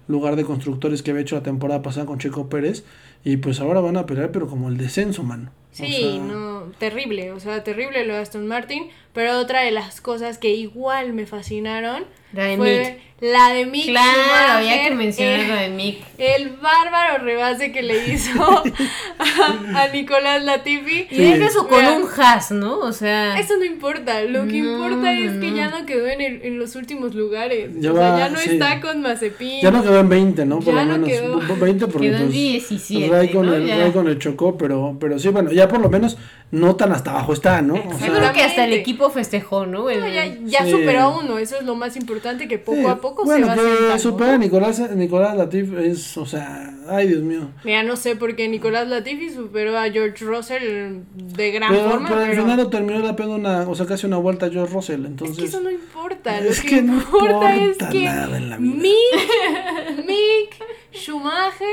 lugar 0.08 0.36
de 0.36 0.44
constructores 0.44 1.04
que 1.04 1.12
había 1.12 1.22
hecho 1.22 1.36
la 1.36 1.44
temporada 1.44 1.82
pasada 1.82 2.06
con 2.06 2.20
Checo 2.20 2.50
Pérez. 2.50 2.84
Y 3.24 3.38
pues 3.38 3.60
ahora 3.60 3.82
van 3.82 3.98
a 3.98 4.06
pelear, 4.06 4.32
pero 4.32 4.48
como 4.48 4.70
el 4.70 4.78
descenso, 4.78 5.24
mano. 5.24 5.52
O 5.72 5.76
Sí, 5.76 5.88
sea, 5.88 6.24
no, 6.24 6.64
terrible, 6.80 7.32
o 7.32 7.40
sea, 7.40 7.64
terrible 7.64 8.06
lo 8.06 8.14
de 8.14 8.20
Aston 8.22 8.48
Martin, 8.48 8.88
pero 9.14 9.40
otra 9.40 9.62
de 9.62 9.72
las 9.72 10.02
cosas 10.02 10.38
que 10.38 10.50
igual 10.50 11.14
me 11.14 11.26
fascinaron 11.26 12.04
La 12.34 12.44
de 12.46 12.58
fue 12.58 13.00
la 13.22 13.50
de 13.50 13.66
Mick 13.66 13.88
claro, 13.88 14.66
ya 14.66 14.76
que 14.82 14.88
eh, 14.88 15.46
lo 15.46 15.56
de 15.56 15.68
Mick. 15.70 16.02
el 16.18 16.52
bárbaro 16.52 17.22
rebase 17.26 17.74
que 17.74 17.82
le 17.82 18.14
hizo 18.14 18.42
a, 19.20 19.82
a 19.84 19.88
Nicolás 19.90 20.42
Latifi. 20.44 21.08
Y 21.12 21.18
deja 21.18 21.48
eso 21.48 21.68
con 21.68 21.80
Mira, 21.80 21.98
un 21.98 22.08
has, 22.18 22.52
¿no? 22.52 22.80
O 22.80 22.94
sea, 22.94 23.38
Eso 23.38 23.58
no 23.58 23.66
importa, 23.66 24.22
lo 24.22 24.46
que 24.48 24.62
No, 24.62 24.72
importa 24.88 25.12
es 25.12 25.34
que 25.38 25.54
ya 25.54 25.70
no 25.70 25.86
quedó 25.86 26.08
en, 26.08 26.22
el- 26.22 26.42
en 26.44 26.60
los 26.60 26.78
últimos 26.78 27.14
lugares. 27.14 27.72
Ya 27.80 27.92
o 27.92 27.96
sea, 27.96 28.18
ya 28.20 28.30
no 28.30 28.40
sí. 28.40 28.52
está 28.52 28.80
con 28.80 29.02
Mazepin. 29.02 29.62
Ya 29.64 29.72
no 29.72 29.82
quedó 29.84 30.00
en 30.00 30.08
20, 30.08 30.46
¿no? 30.46 30.60
Por 30.60 30.74
Ya 30.74 30.86
lo 30.86 30.98
no 30.98 31.06
menos. 31.06 31.10
quedó. 31.10 31.38
V- 31.40 31.56
20 31.60 31.88
porque 31.88 32.08
quedó 32.08 32.18
en 32.18 32.24
pues, 32.24 32.34
17. 32.34 33.08
Ray 33.10 33.32
con, 33.32 33.46
¿no? 33.48 33.54
el. 33.56 33.68
Ray 33.70 33.92
con 33.92 34.08
el 34.08 34.18
chocó, 34.18 34.58
pero, 34.58 34.96
pero 34.98 35.20
sí, 35.20 35.28
bueno, 35.28 35.52
ya 35.52 35.68
por 35.68 35.82
lo 35.82 35.90
menos 35.90 36.18
no 36.52 36.76
tan 36.76 36.92
hasta 36.92 37.12
abajo 37.12 37.34
está, 37.34 37.62
¿no? 37.62 37.76
O 37.76 37.92
Yo 38.00 38.14
creo 38.14 38.34
que 38.34 38.42
hasta 38.42 38.66
el 38.66 38.74
equipo 38.74 39.10
festejó, 39.12 39.68
¿no? 39.68 39.88
El- 39.90 40.00
No, 40.00 40.08
ya 40.08 40.26
ya 40.46 40.66
Sí. 40.66 40.72
superó 40.72 41.00
a 41.02 41.18
uno, 41.20 41.38
eso 41.38 41.58
es 41.58 41.64
lo 41.64 41.76
más 41.76 41.96
importante, 41.96 42.48
que 42.48 42.58
poco 42.58 42.80
sí, 42.80 42.86
a 42.88 42.96
poco 42.96 43.24
bueno, 43.24 43.46
se 43.46 43.50
va 43.52 43.56
que 43.56 43.70
sentando. 43.78 44.00
supera 44.00 44.34
a 44.34 44.38
Nicolás, 44.40 44.80
Nicolás 44.96 45.38
Latif 45.38 45.74
es, 45.78 46.18
o 46.18 46.26
sea, 46.26 46.74
ay 46.90 47.08
Dios 47.10 47.22
mío. 47.22 47.50
Mira, 47.64 47.84
no 47.84 47.96
sé 47.96 48.16
por 48.16 48.36
qué 48.36 48.48
Nicolás 48.48 48.88
Latifi 48.88 49.30
superó 49.30 49.78
a 49.78 49.92
George 49.92 50.26
Russell 50.26 51.02
de 51.14 51.52
gran 51.52 51.72
Pero, 51.72 51.90
forma, 51.92 52.10
pero 52.10 52.22
al 52.22 52.30
pero 52.32 52.42
final 52.44 52.58
lo 52.58 52.70
terminó 52.70 53.00
la 53.00 53.16
pegando 53.16 53.36
una, 53.36 53.70
o 53.70 53.76
sea, 53.76 53.86
casi 53.86 54.08
una 54.08 54.18
vuelta 54.18 54.48
a 54.48 54.50
George 54.50 54.74
Russell, 54.74 55.02
es 55.02 55.06
entonces. 55.08 55.38
que 55.38 55.46
eso 55.46 55.62
no 55.62 55.70
importa. 55.70 56.42
Lo 56.42 56.50
Es 56.50 56.62
que, 56.62 56.68
que 56.68 56.82
no 56.82 56.94
importa 56.94 57.56
es 57.56 57.78
que 57.78 58.06
nada 58.06 58.38
en 58.38 58.50
la 58.50 58.58
vida. 58.58 58.76
Mick, 58.76 60.06
Mick 60.08 60.56
Schumacher 60.94 61.68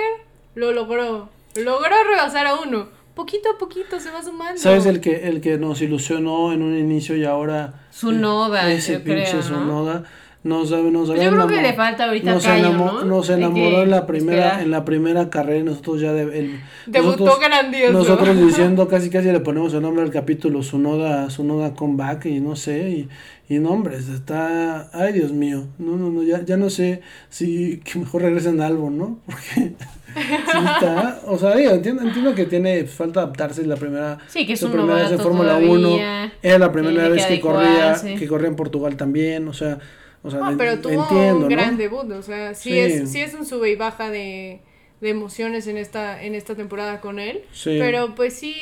lo 0.55 0.73
logró. 0.73 1.29
Logró 1.55 1.95
rebasar 2.11 2.47
a 2.47 2.57
uno. 2.57 2.89
Poquito 3.17 3.51
a 3.51 3.59
poquito 3.59 3.99
se 3.99 4.11
va 4.13 4.23
sumando. 4.23 4.61
¿Sabes 4.61 4.87
el 4.87 5.01
que, 5.01 5.29
el 5.29 5.41
que 5.41 5.59
nos 5.59 5.83
ilusionó 5.83 6.53
en 6.53 6.63
un 6.63 6.77
inicio 6.79 7.17
y 7.17 7.25
ahora... 7.25 7.75
Su 7.91 8.13
noda, 8.13 8.71
Ese 8.71 9.01
pinche 9.01 9.31
creo, 9.31 9.43
su 9.43 9.55
¿no? 9.55 9.65
noda. 9.65 10.05
Nos, 10.47 10.71
nos 10.71 11.09
Pues 11.11 11.21
yo 11.23 11.31
creo 11.33 11.47
que 11.49 11.61
le 11.61 11.73
falta 11.75 12.05
ahorita 12.05 12.35
nos, 12.35 12.45
callo, 12.45 12.69
enamo- 12.71 12.93
¿no? 13.01 13.05
nos 13.05 13.31
enamoró 13.31 13.83
en 13.83 13.91
la 13.91 14.07
primera 14.07 14.45
esperar. 14.45 14.63
en 14.63 14.71
la 14.71 14.85
primera 14.85 15.29
carrera 15.29 15.59
y 15.59 15.63
nosotros 15.65 16.01
ya 16.01 16.13
de, 16.13 16.23
el- 16.39 16.61
Debutó 16.87 17.25
nosotros, 17.25 17.41
grandioso. 17.49 17.93
nosotros 17.93 18.37
diciendo 18.47 18.87
casi 18.87 19.11
casi 19.11 19.33
le 19.33 19.41
ponemos 19.41 19.75
el 19.75 19.83
nombre 19.83 20.05
al 20.05 20.11
capítulo 20.13 20.63
su 20.63 20.79
noda 20.79 21.31
su 21.31 21.43
noda 21.43 21.75
comeback 21.75 22.27
y 22.27 22.39
no 22.39 22.55
sé 22.55 22.91
y, 22.91 23.09
y 23.55 23.59
no 23.59 23.71
hombre 23.71 23.97
está 23.97 24.89
ay 24.93 25.13
Dios 25.15 25.33
mío 25.33 25.65
no 25.79 25.97
no 25.97 26.11
no 26.11 26.23
ya, 26.23 26.45
ya 26.45 26.57
no 26.57 26.71
sé 26.71 27.01
si 27.29 27.81
que 27.85 27.99
mejor 27.99 28.23
regresen 28.23 28.61
al 28.61 28.69
álbum 28.73 28.97
no 28.97 29.19
porque 29.27 29.45
sí 30.17 30.59
está 30.75 31.21
o 31.27 31.37
sea 31.39 31.57
digo, 31.57 31.73
entiendo 31.73 32.03
entiendo 32.03 32.35
que 32.37 32.45
tiene 32.47 32.85
falta 32.87 33.21
adaptarse 33.23 33.63
en 33.63 33.69
la 33.69 33.77
primera 33.77 34.19
Sí, 34.29 34.47
que 34.47 34.53
es 34.53 34.61
su 34.61 34.67
un 34.67 34.73
primera 34.73 35.03
vez 35.03 35.11
en 35.11 35.19
Fórmula 35.19 35.57
1 35.57 35.81
todavía, 35.81 36.33
era 36.43 36.59
la 36.59 36.71
primera 36.71 37.09
vez 37.09 37.27
que 37.27 37.41
corría 37.41 37.95
que 38.19 38.29
corría 38.29 38.49
en 38.49 38.55
Portugal 38.57 38.97
también 38.97 39.49
o 39.49 39.53
sea 39.53 39.79
o 40.27 40.31
sea 40.31 40.41
No, 40.41 40.57
pero 40.59 40.79
tuvo 40.81 41.03
entiendo 41.03 41.37
un 41.37 41.49
gran 41.49 41.73
¿no? 41.73 41.79
debut, 41.79 42.11
o 42.13 42.23
sea, 42.23 42.55
sí, 42.55 42.71
Sí. 42.71 42.79
es 42.79 43.11
sí 43.11 43.21
es 43.21 43.35
un 43.35 43.47
sube 43.47 43.71
y 43.71 43.77
baja 43.77 44.11
de, 44.11 44.61
de 45.01 45.09
emociones 45.11 45.67
en 45.67 45.77
esta 45.77 46.23
en 46.23 46.35
esta 46.35 46.55
temporada 46.55 47.01
con 47.01 47.19
él, 47.19 47.43
Sí. 47.53 47.77
pero 47.79 48.15
pues 48.15 48.35
sí 48.35 48.55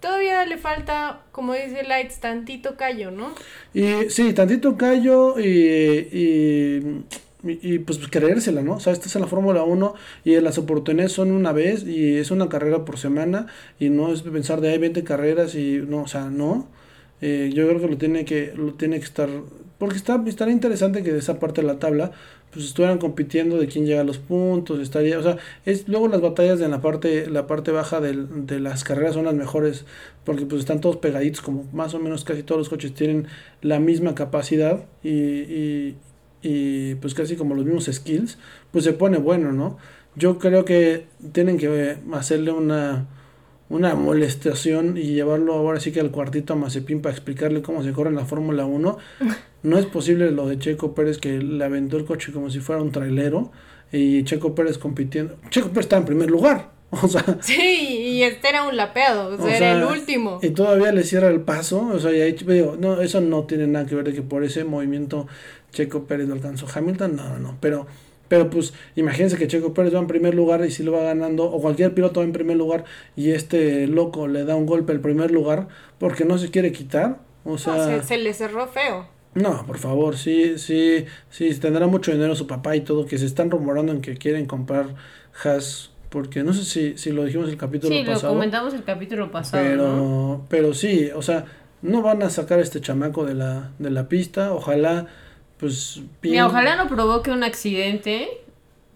todavía 0.00 0.44
le 0.46 0.56
falta, 0.58 1.22
como 1.32 1.52
dice 1.54 1.82
Lights, 1.84 2.20
tantito 2.20 2.76
callo, 2.76 3.10
¿no? 3.10 3.32
Y 3.74 4.08
sí, 4.10 4.32
tantito 4.32 4.76
callo 4.76 5.38
y, 5.38 5.46
y, 6.12 7.02
y, 7.44 7.74
y, 7.74 7.78
pues 7.80 7.98
creérsela, 8.08 8.62
¿no? 8.62 8.74
O 8.74 8.80
sea, 8.80 8.92
esta 8.92 9.06
es 9.06 9.14
la 9.16 9.26
Fórmula 9.26 9.62
1 9.64 9.94
y 10.24 10.40
las 10.40 10.58
oportunidades 10.58 11.12
son 11.12 11.30
una 11.32 11.52
vez 11.52 11.84
y 11.86 12.16
es 12.16 12.30
una 12.30 12.48
carrera 12.48 12.84
por 12.84 12.98
semana 12.98 13.46
y 13.78 13.90
no 13.90 14.12
es 14.12 14.22
pensar 14.22 14.60
de 14.60 14.70
hay 14.70 14.78
20 14.78 15.04
carreras 15.04 15.54
y 15.54 15.82
no, 15.86 16.02
o 16.02 16.08
sea, 16.08 16.24
no. 16.30 16.68
Eh, 17.20 17.50
yo 17.54 17.66
creo 17.68 17.80
que 17.80 17.88
lo 17.88 17.96
tiene 17.98 18.24
que 18.24 18.52
lo 18.56 18.74
tiene 18.74 18.98
que 18.98 19.04
estar 19.04 19.28
porque 19.78 19.96
está 19.96 20.22
estaría 20.26 20.54
interesante 20.54 21.02
que 21.02 21.12
de 21.12 21.18
esa 21.18 21.38
parte 21.38 21.60
de 21.60 21.66
la 21.66 21.78
tabla 21.78 22.12
pues 22.52 22.64
estuvieran 22.66 22.98
compitiendo 22.98 23.58
de 23.58 23.66
quién 23.66 23.86
llega 23.86 24.00
a 24.00 24.04
los 24.04 24.18
puntos, 24.18 24.80
estaría, 24.80 25.18
o 25.18 25.22
sea, 25.22 25.36
es 25.64 25.88
luego 25.88 26.08
las 26.08 26.20
batallas 26.20 26.58
de 26.58 26.68
la 26.68 26.80
parte 26.80 27.28
la 27.28 27.46
parte 27.46 27.70
baja 27.72 28.00
del, 28.00 28.46
de 28.46 28.60
las 28.60 28.84
carreras 28.84 29.14
son 29.14 29.24
las 29.24 29.34
mejores 29.34 29.84
porque 30.24 30.46
pues 30.46 30.60
están 30.60 30.80
todos 30.80 30.96
pegaditos 30.96 31.42
como 31.42 31.64
más 31.72 31.94
o 31.94 31.98
menos 31.98 32.24
casi 32.24 32.42
todos 32.42 32.58
los 32.58 32.68
coches 32.68 32.94
tienen 32.94 33.26
la 33.62 33.78
misma 33.80 34.14
capacidad 34.14 34.84
y, 35.02 35.96
y 36.42 36.94
pues 36.96 37.14
casi 37.14 37.36
como 37.36 37.54
los 37.54 37.64
mismos 37.64 37.90
skills, 37.92 38.38
pues 38.70 38.84
se 38.84 38.92
pone 38.92 39.18
bueno, 39.18 39.52
¿no? 39.52 39.78
Yo 40.14 40.38
creo 40.38 40.64
que 40.64 41.06
tienen 41.32 41.58
que 41.58 41.98
hacerle 42.12 42.52
una 42.52 43.06
una 43.68 43.94
molestación 43.94 44.96
y 44.96 45.14
llevarlo 45.14 45.54
ahora 45.54 45.80
sí 45.80 45.90
que 45.92 46.00
al 46.00 46.10
cuartito 46.10 46.52
a 46.52 46.56
Mazepin 46.56 47.02
para 47.02 47.14
explicarle 47.14 47.62
cómo 47.62 47.82
se 47.82 47.92
corre 47.92 48.10
en 48.10 48.16
la 48.16 48.24
Fórmula 48.26 48.64
1. 48.66 48.98
No 49.62 49.78
es 49.78 49.86
posible 49.86 50.30
lo 50.30 50.46
de 50.46 50.60
Checo 50.60 50.94
Pérez 50.94 51.18
que 51.18 51.38
le 51.38 51.64
aventó 51.64 51.96
el 51.96 52.04
coche 52.04 52.30
como 52.30 52.50
si 52.50 52.60
fuera 52.60 52.80
un 52.80 52.92
trailero 52.92 53.50
y 53.90 54.22
Checo 54.22 54.54
Pérez 54.54 54.78
compitiendo. 54.78 55.36
Checo 55.50 55.70
Pérez 55.70 55.86
está 55.86 55.96
en 55.96 56.04
primer 56.04 56.30
lugar. 56.30 56.70
O 57.02 57.08
sea, 57.08 57.24
Sí, 57.40 57.58
y 58.12 58.22
este 58.22 58.48
era 58.48 58.62
un 58.62 58.76
lapeado, 58.76 59.34
o 59.34 59.36
sea, 59.36 59.44
O 59.44 59.48
era 59.48 59.58
sea, 59.58 59.72
el 59.76 59.84
último. 59.84 60.38
y 60.40 60.50
todavía 60.50 60.92
le 60.92 61.02
cierra 61.02 61.28
el 61.30 61.40
paso. 61.40 61.84
O 61.92 61.98
sea, 61.98 62.12
y 62.12 62.20
ahí 62.20 62.32
digo, 62.34 62.76
no, 62.78 63.00
eso 63.00 63.20
no 63.20 63.42
tiene 63.42 63.66
nada 63.66 63.86
que 63.86 63.96
ver 63.96 64.04
de 64.04 64.12
que 64.12 64.22
por 64.22 64.44
ese 64.44 64.62
movimiento 64.62 65.26
Checo 65.72 66.04
Pérez 66.04 66.28
lo 66.28 66.34
alcanzó 66.34 66.66
Hamilton. 66.72 67.16
No, 67.16 67.28
no, 67.30 67.38
no. 67.40 67.56
Pero, 67.60 67.88
pero 68.28 68.50
pues 68.50 68.74
imagínense 68.96 69.36
que 69.36 69.46
Checo 69.48 69.74
Pérez 69.74 69.94
va 69.94 69.98
en 70.00 70.06
primer 70.06 70.34
lugar 70.34 70.64
y 70.64 70.70
si 70.70 70.82
lo 70.82 70.92
va 70.92 71.02
ganando, 71.02 71.44
o 71.44 71.60
cualquier 71.60 71.94
piloto 71.94 72.20
va 72.20 72.26
en 72.26 72.32
primer 72.32 72.56
lugar 72.56 72.84
y 73.16 73.30
este 73.32 73.86
loco 73.86 74.28
le 74.28 74.44
da 74.44 74.56
un 74.56 74.66
golpe 74.66 74.92
al 74.92 75.00
primer 75.00 75.30
lugar 75.30 75.68
porque 75.98 76.24
no 76.24 76.38
se 76.38 76.50
quiere 76.50 76.72
quitar. 76.72 77.20
O 77.44 77.56
No, 77.64 77.78
sea, 77.78 77.78
se, 77.78 78.02
se 78.02 78.16
le 78.18 78.32
cerró 78.34 78.66
feo. 78.68 79.08
no, 79.34 79.66
por 79.66 79.78
favor, 79.78 80.16
sí, 80.16 80.58
sí, 80.58 81.04
sí, 81.28 81.54
tendrá 81.60 81.86
mucho 81.86 82.10
dinero 82.12 82.34
su 82.34 82.46
papá 82.46 82.74
y 82.76 82.80
todo, 82.80 83.06
que 83.06 83.18
se 83.18 83.26
están 83.26 83.50
rumorando 83.50 83.92
en 83.92 84.00
que 84.00 84.16
quieren 84.16 84.46
comprar 84.46 84.94
Haas, 85.44 85.92
porque 86.08 86.42
no 86.42 86.52
sé 86.54 86.64
si, 86.64 86.96
si 86.96 87.12
lo 87.12 87.24
dijimos 87.24 87.48
el 87.50 87.56
capítulo 87.58 87.92
Sí, 87.94 88.02
lo 88.04 88.12
pasado. 88.12 88.32
comentamos 88.32 88.72
el 88.74 88.84
capítulo 88.84 89.30
pasado, 89.30 89.62
Pero, 89.62 89.92
¿no? 89.96 90.46
pero 90.48 90.72
sí, 90.74 91.10
o 91.14 91.22
sea, 91.22 91.44
no 91.82 92.02
van 92.02 92.22
a 92.22 92.30
sacar 92.30 92.58
a 92.58 92.62
este 92.62 92.80
chamaco 92.80 93.24
de 93.26 93.34
la, 93.34 93.72
de 93.78 93.90
la 93.90 94.08
pista. 94.08 94.52
Ojalá, 94.54 95.06
pues. 95.58 95.98
Mira, 96.22 96.32
bien- 96.32 96.44
ojalá 96.44 96.76
no 96.76 96.88
provoque 96.88 97.30
un 97.30 97.42
accidente 97.44 98.28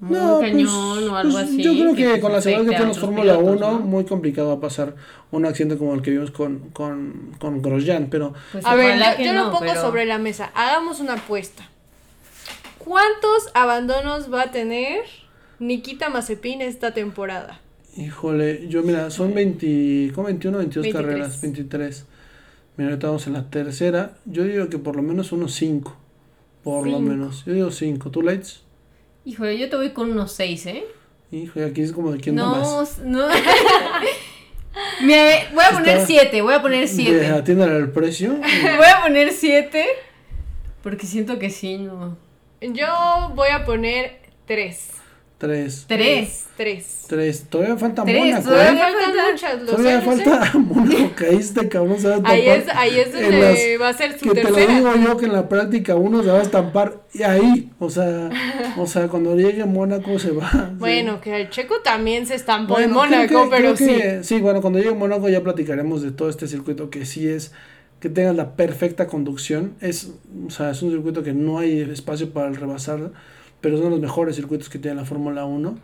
No, 0.00 0.38
pues, 0.38 0.50
cañón 0.52 1.08
o 1.10 1.16
algo 1.16 1.32
pues, 1.32 1.44
así. 1.44 1.62
Yo 1.62 1.72
creo 1.72 1.94
que, 1.94 2.20
con 2.20 2.32
la 2.32 2.40
seguridad 2.40 2.70
que 2.70 2.76
tenemos 2.76 2.98
Fórmula 2.98 3.36
pilotos, 3.38 3.56
1, 3.60 3.70
¿no? 3.72 3.78
muy 3.80 4.04
complicado 4.04 4.48
va 4.48 4.54
a 4.54 4.60
pasar 4.60 4.94
un 5.30 5.44
accidente 5.46 5.76
como 5.78 5.94
el 5.94 6.02
que 6.02 6.10
vimos 6.10 6.30
con, 6.30 6.70
con, 6.70 7.34
con 7.38 7.60
Grosjean. 7.62 8.08
Pero 8.10 8.32
Pues 8.52 8.64
A 8.64 8.74
ver, 8.74 8.98
yo, 8.98 9.04
que 9.16 9.24
yo 9.24 9.32
no, 9.34 9.44
lo 9.46 9.50
pongo 9.52 9.66
pero- 9.66 9.80
sobre 9.80 10.06
la 10.06 10.18
mesa. 10.18 10.50
Hagamos 10.54 11.00
una 11.00 11.14
apuesta. 11.14 11.68
¿Cuántos 12.78 13.50
abandonos 13.54 14.32
va 14.32 14.42
a 14.42 14.50
tener 14.50 15.00
Nikita 15.58 16.08
Mazepin 16.08 16.62
esta 16.62 16.94
temporada? 16.94 17.60
Híjole, 17.96 18.68
yo 18.68 18.82
mira, 18.82 19.10
son 19.10 19.34
20, 19.34 20.12
¿cómo 20.14 20.28
21, 20.28 20.58
22 20.58 20.82
23. 20.84 20.94
carreras, 21.06 21.40
23. 21.42 22.06
Mira, 22.76 22.90
ahorita 22.90 23.06
vamos 23.08 23.26
en 23.26 23.32
la 23.34 23.50
tercera. 23.50 24.12
Yo 24.24 24.44
digo 24.44 24.68
que 24.70 24.78
por 24.78 24.96
lo 24.96 25.02
menos 25.02 25.32
unos 25.32 25.52
5. 25.54 25.94
Por 26.62 26.86
lo 26.86 26.98
menos. 27.00 27.44
Yo 27.44 27.52
digo 27.54 27.70
5. 27.70 28.10
¿Tú, 28.10 28.22
Lights? 28.22 28.62
Híjole, 29.24 29.58
yo 29.58 29.68
te 29.68 29.76
voy 29.76 29.90
con 29.90 30.10
unos 30.10 30.32
seis, 30.32 30.66
¿eh? 30.66 30.84
Híjole, 31.30 31.66
aquí 31.66 31.82
es 31.82 31.92
como 31.92 32.10
de 32.12 32.18
quién 32.20 32.34
No, 32.36 32.56
más. 32.56 32.98
no. 32.98 33.28
Mira, 35.02 35.24
ve, 35.24 35.48
voy 35.54 35.64
a 35.64 35.70
poner 35.72 35.88
Está- 35.96 36.06
siete, 36.06 36.42
voy 36.42 36.54
a 36.54 36.62
poner 36.62 36.80
De- 36.82 36.88
siete. 36.88 37.26
Atiéndale 37.26 37.76
al 37.76 37.90
precio. 37.92 38.34
Voy 38.76 38.86
a 38.86 39.02
poner 39.02 39.32
siete. 39.32 39.84
Porque 40.82 41.06
siento 41.06 41.38
que 41.38 41.50
sí, 41.50 41.76
no. 41.78 42.16
Yo 42.60 43.32
voy 43.34 43.48
a 43.48 43.64
poner 43.64 44.20
tres. 45.40 45.84
3. 45.88 45.88
Tres. 45.88 46.44
Tres. 46.56 47.06
3. 47.08 47.44
Todavía 47.48 47.76
falta 47.76 48.04
Tres, 48.04 48.18
Mónaco, 48.20 48.48
todavía 48.50 48.72
¿eh? 48.72 48.76
Faltan 48.92 49.02
falta- 49.14 49.32
muchas, 49.32 49.60
lo 49.62 49.66
Todavía 49.66 50.00
sé, 50.00 50.06
lo 50.06 50.12
sé. 50.16 50.24
falta 50.24 50.58
Mónaco, 50.58 51.24
este 51.24 51.68
cabrón 51.68 51.98
se 51.98 52.08
va 52.08 52.14
a 52.14 52.16
estampar. 52.18 52.32
Ahí 52.40 52.48
es, 52.48 52.68
ahí 52.68 52.98
es 53.00 53.12
donde 53.12 53.40
las- 53.40 53.80
va 53.80 53.88
a 53.88 53.92
ser 53.94 54.18
su 54.18 54.24
Que 54.26 54.34
te 54.34 54.42
lo 54.44 54.54
tercera. 54.54 54.74
digo 54.76 54.92
yo 55.02 55.16
que 55.16 55.26
en 55.26 55.32
la 55.32 55.48
práctica 55.48 55.96
uno 55.96 56.22
se 56.22 56.30
va 56.30 56.38
a 56.38 56.42
estampar 56.42 57.00
y 57.14 57.22
ahí, 57.22 57.70
o 57.80 57.88
sea, 57.90 58.30
o 58.76 58.86
sea, 58.86 59.08
cuando 59.08 59.34
llegue 59.34 59.62
a 59.62 59.66
Mónaco 59.66 60.18
se 60.18 60.30
va. 60.30 60.48
sí. 60.50 60.58
Bueno, 60.78 61.20
que 61.20 61.34
el 61.40 61.50
checo 61.50 61.80
también 61.82 62.26
se 62.26 62.34
estampó 62.36 62.74
Bueno, 62.74 62.88
en 62.88 62.92
Mónaco, 62.94 63.44
que- 63.50 63.56
pero 63.56 63.76
sí. 63.76 63.86
que- 63.86 64.22
sí, 64.22 64.40
bueno, 64.40 64.60
cuando 64.60 64.78
llegue 64.78 64.92
a 64.92 64.94
Mónaco 64.94 65.28
ya 65.28 65.42
platicaremos 65.42 66.02
de 66.02 66.12
todo 66.12 66.28
este 66.28 66.46
circuito 66.46 66.90
que 66.90 67.06
sí 67.06 67.26
es 67.26 67.52
que 67.98 68.08
tengas 68.08 68.36
la 68.36 68.54
perfecta 68.56 69.06
conducción. 69.06 69.72
Es, 69.80 70.10
o 70.46 70.50
sea, 70.50 70.70
es 70.70 70.80
un 70.82 70.90
circuito 70.90 71.22
que 71.22 71.32
no 71.32 71.58
hay 71.58 71.80
espacio 71.80 72.30
para 72.32 72.48
el 72.48 72.56
rebasar, 72.56 73.10
pero 73.60 73.78
de 73.78 73.90
los 73.90 74.00
mejores 74.00 74.36
circuitos 74.36 74.68
que 74.68 74.78
tiene 74.78 74.96
la 74.96 75.04
Fórmula 75.04 75.44
1. 75.44 75.78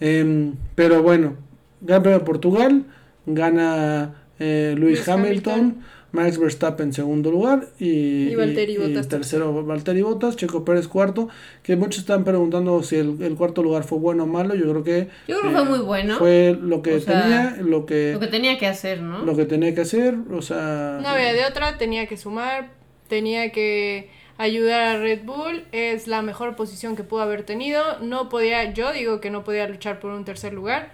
Em, 0.00 0.54
pero 0.74 1.02
bueno, 1.02 1.34
Gran 1.80 2.02
Premio 2.02 2.18
de 2.18 2.24
Portugal, 2.24 2.84
gana 3.26 4.14
eh, 4.38 4.74
Lewis 4.76 4.98
Lewis 4.98 5.08
Hamilton, 5.08 5.52
Hamilton. 5.52 5.84
Max 6.12 6.38
Verstappen 6.38 6.86
en 6.86 6.92
segundo 6.92 7.30
lugar 7.32 7.66
y, 7.78 8.28
Y 8.28 8.34
Valtteri 8.36 8.76
Bottas 8.76 9.08
tercero 9.08 9.64
Valtteri 9.64 10.02
Bottas, 10.02 10.36
Checo 10.36 10.64
Pérez 10.64 10.86
cuarto, 10.86 11.28
que 11.62 11.74
muchos 11.76 12.00
están 12.00 12.22
preguntando 12.24 12.82
si 12.84 12.96
el, 12.96 13.20
el 13.20 13.34
cuarto 13.34 13.62
lugar 13.62 13.82
fue 13.82 13.98
bueno 13.98 14.22
o 14.22 14.26
malo, 14.26 14.54
yo 14.54 14.70
creo 14.70 14.84
que 14.84 15.08
Yo 15.26 15.40
creo 15.40 15.50
que 15.50 15.56
fue 15.58 15.64
muy 15.64 15.80
bueno. 15.80 16.16
fue 16.16 16.56
lo 16.60 16.82
que 16.82 16.94
O 16.94 17.00
sea, 17.00 17.22
tenía, 17.22 17.56
lo 17.60 17.84
que, 17.84 18.12
Lo 18.12 18.20
que 18.20 18.28
tenía 18.28 18.58
que 18.58 18.66
hacer, 18.66 19.00
¿no? 19.02 19.24
lo 19.24 19.36
que 19.36 19.44
tenía 19.44 19.74
que 19.74 19.80
hacer, 19.80 20.14
o 20.30 20.40
sea... 20.40 20.98
No 21.02 21.08
había 21.08 21.32
de 21.32 21.46
otra, 21.46 21.78
tenía 21.78 22.06
que 22.06 22.16
sumar, 22.16 22.70
tenía 23.08 23.50
que 23.50 24.08
ayudar 24.38 24.96
a 24.96 24.98
Red 24.98 25.24
Bull, 25.24 25.64
es 25.72 26.06
la 26.06 26.22
mejor 26.22 26.56
posición 26.56 26.96
que 26.96 27.04
pudo 27.04 27.22
haber 27.22 27.44
tenido, 27.44 27.98
no 28.00 28.28
podía, 28.28 28.72
yo 28.72 28.92
digo 28.92 29.20
que 29.20 29.30
no 29.30 29.44
podía 29.44 29.68
luchar 29.68 30.00
por 30.00 30.10
un 30.12 30.24
tercer 30.24 30.52
lugar 30.52 30.92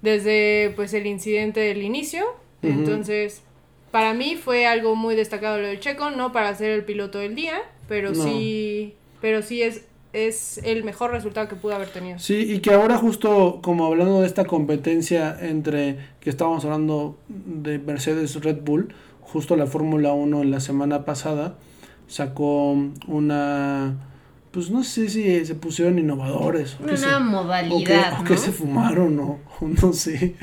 desde 0.00 0.72
pues 0.74 0.94
el 0.94 1.06
incidente 1.06 1.60
del 1.60 1.82
inicio, 1.82 2.24
entonces 2.62 3.42
para 3.90 4.14
mí 4.14 4.36
fue 4.36 4.66
algo 4.66 4.94
muy 4.96 5.14
destacado 5.14 5.58
lo 5.58 5.66
del 5.66 5.80
Checo, 5.80 6.10
no 6.10 6.32
para 6.32 6.54
ser 6.54 6.70
el 6.70 6.84
piloto 6.84 7.18
del 7.18 7.34
día, 7.34 7.60
pero 7.88 8.12
No. 8.12 8.22
sí, 8.22 8.94
pero 9.20 9.42
sí 9.42 9.62
es 9.62 9.84
es 10.14 10.58
el 10.58 10.84
mejor 10.84 11.10
resultado 11.10 11.48
que 11.48 11.56
pudo 11.56 11.74
haber 11.74 11.88
tenido. 11.88 12.18
Sí, 12.18 12.52
y 12.52 12.58
que 12.58 12.74
ahora 12.74 12.98
justo 12.98 13.60
como 13.62 13.86
hablando 13.86 14.20
de 14.20 14.26
esta 14.26 14.44
competencia 14.44 15.38
entre 15.40 15.96
que 16.20 16.28
estábamos 16.28 16.64
hablando 16.66 17.16
de 17.28 17.78
Mercedes 17.78 18.34
Red 18.44 18.58
Bull, 18.62 18.94
justo 19.22 19.56
la 19.56 19.66
Fórmula 19.66 20.12
1 20.12 20.42
en 20.42 20.50
la 20.50 20.60
semana 20.60 21.06
pasada 21.06 21.54
sacó 22.12 22.76
una 23.08 23.96
pues 24.50 24.70
no 24.70 24.84
sé 24.84 25.08
si 25.08 25.46
se 25.46 25.54
pusieron 25.54 25.98
innovadores 25.98 26.74
o 26.78 26.82
Una 26.82 26.92
que 26.92 26.98
se- 26.98 27.06
nueva 27.06 27.18
o 27.18 27.24
que, 27.24 27.30
modalidad, 27.30 28.12
o 28.12 28.18
¿no? 28.18 28.24
que 28.24 28.36
se 28.36 28.52
fumaron 28.52 29.18
o 29.18 29.38
o 29.60 29.66
no 29.68 29.92
sé, 29.94 30.34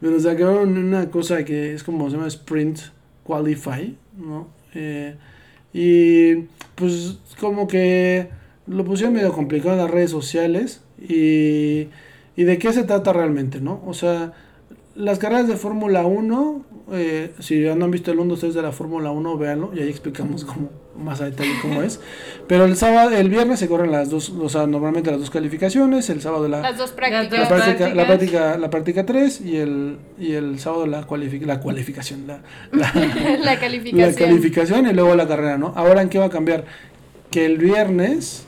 pero 0.00 0.20
sacaron 0.20 0.78
una 0.78 1.10
cosa 1.10 1.44
que 1.44 1.74
es 1.74 1.82
como 1.82 2.08
se 2.08 2.16
llama 2.16 2.28
Sprint 2.28 2.78
Qualify, 3.24 3.96
¿no? 4.16 4.46
Eh, 4.74 5.16
y 5.74 6.34
pues 6.76 7.18
como 7.40 7.66
que 7.66 8.28
lo 8.68 8.84
pusieron 8.84 9.14
medio 9.14 9.32
complicado 9.32 9.72
en 9.74 9.78
las 9.82 9.90
redes 9.90 10.10
sociales 10.12 10.82
y, 11.00 11.88
y 12.36 12.44
de 12.44 12.58
qué 12.58 12.72
se 12.72 12.84
trata 12.84 13.12
realmente, 13.12 13.60
¿no? 13.60 13.82
O 13.84 13.94
sea, 13.94 14.32
las 14.94 15.18
carreras 15.18 15.48
de 15.48 15.56
Fórmula 15.56 16.06
1, 16.06 16.64
eh, 16.92 17.32
si 17.40 17.62
ya 17.62 17.74
no 17.74 17.84
han 17.86 17.90
visto 17.90 18.12
el 18.12 18.20
1, 18.20 18.30
2, 18.30 18.40
3 18.40 18.54
de 18.54 18.62
la 18.62 18.70
Fórmula 18.72 19.10
1, 19.10 19.36
véanlo, 19.38 19.72
y 19.74 19.80
ahí 19.80 19.88
explicamos 19.88 20.44
cómo, 20.44 20.70
más 20.98 21.20
a 21.20 21.26
detalle 21.26 21.52
cómo 21.62 21.82
es. 21.82 22.00
Pero 22.48 22.64
el 22.64 22.76
sábado, 22.76 23.10
el 23.10 23.28
viernes 23.28 23.58
se 23.58 23.68
corren 23.68 23.90
las 23.92 24.10
dos, 24.10 24.30
o 24.30 24.48
sea, 24.48 24.66
normalmente 24.66 25.10
las 25.10 25.20
dos 25.20 25.30
calificaciones, 25.30 26.08
el 26.10 26.20
sábado 26.22 26.48
la, 26.48 26.60
Las 26.60 26.78
dos 26.78 26.92
prácticas. 26.92 27.38
la 27.40 27.48
práctica, 27.48 27.94
la 27.94 28.06
práctica, 28.06 28.58
la 28.58 28.70
práctica 28.70 29.06
3 29.06 29.40
y 29.40 29.56
el, 29.56 29.98
y 30.18 30.32
el 30.34 30.58
sábado 30.58 30.86
la, 30.86 31.02
cualific 31.04 31.44
la 31.46 31.60
cualificación, 31.60 32.26
la, 32.26 32.40
la, 32.72 32.92
la 32.94 33.36
la 33.44 33.58
calificación. 33.58 34.14
calificación 34.14 34.86
y 34.86 34.92
luego 34.92 35.14
la 35.14 35.26
carrera, 35.28 35.58
¿no? 35.58 35.72
Ahora, 35.76 36.02
¿en 36.02 36.08
qué 36.08 36.18
va 36.18 36.26
a 36.26 36.30
cambiar? 36.30 36.64
Que 37.30 37.44
el 37.46 37.58
viernes, 37.58 38.46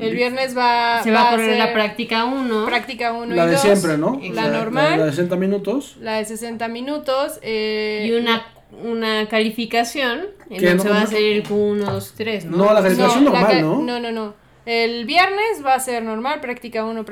El 0.00 0.14
viernes 0.14 0.56
va, 0.56 1.00
Se 1.02 1.10
va 1.10 1.28
a 1.28 1.30
correr 1.30 1.56
la 1.58 1.72
práctica 1.72 2.24
1. 2.24 2.66
práctica 2.66 3.12
1 3.12 3.34
la 3.34 3.44
y 3.44 3.46
de 3.46 3.52
2. 3.52 3.60
siempre, 3.62 3.98
¿no? 3.98 4.20
La 4.22 4.30
O 4.30 4.34
sea, 4.34 4.48
normal. 4.48 4.98
La 5.00 5.06
de 5.06 5.10
60 5.12 5.36
minutos. 5.36 5.96
La 6.00 6.16
de 6.18 6.24
60 6.24 6.68
minutos. 6.68 7.38
eh, 7.42 8.04
Y 8.08 8.12
una, 8.12 8.44
una 8.82 9.28
calificación 9.28 10.20
en 10.50 10.56
donde 10.62 10.74
no- 10.76 10.82
se 10.82 10.88
va 10.88 10.96
a 10.96 11.00
no- 11.00 11.04
hacer 11.06 11.22
el 11.22 11.42
Q1, 11.44 11.76
2, 11.84 12.14
3, 12.16 12.44
¿no? 12.46 12.56
No, 12.58 12.72
la 12.74 12.82
calificación 12.82 13.24
la 13.24 13.30
normal, 13.30 13.50
ca- 13.52 13.60
¿no? 13.62 13.82
No, 13.82 14.00
no, 14.00 14.12
no. 14.12 14.34
El 14.66 15.06
viernes 15.06 15.64
va 15.64 15.74
a 15.74 15.80
ser 15.80 16.02
normal, 16.02 16.40
práctica 16.40 16.84
1, 16.84 17.04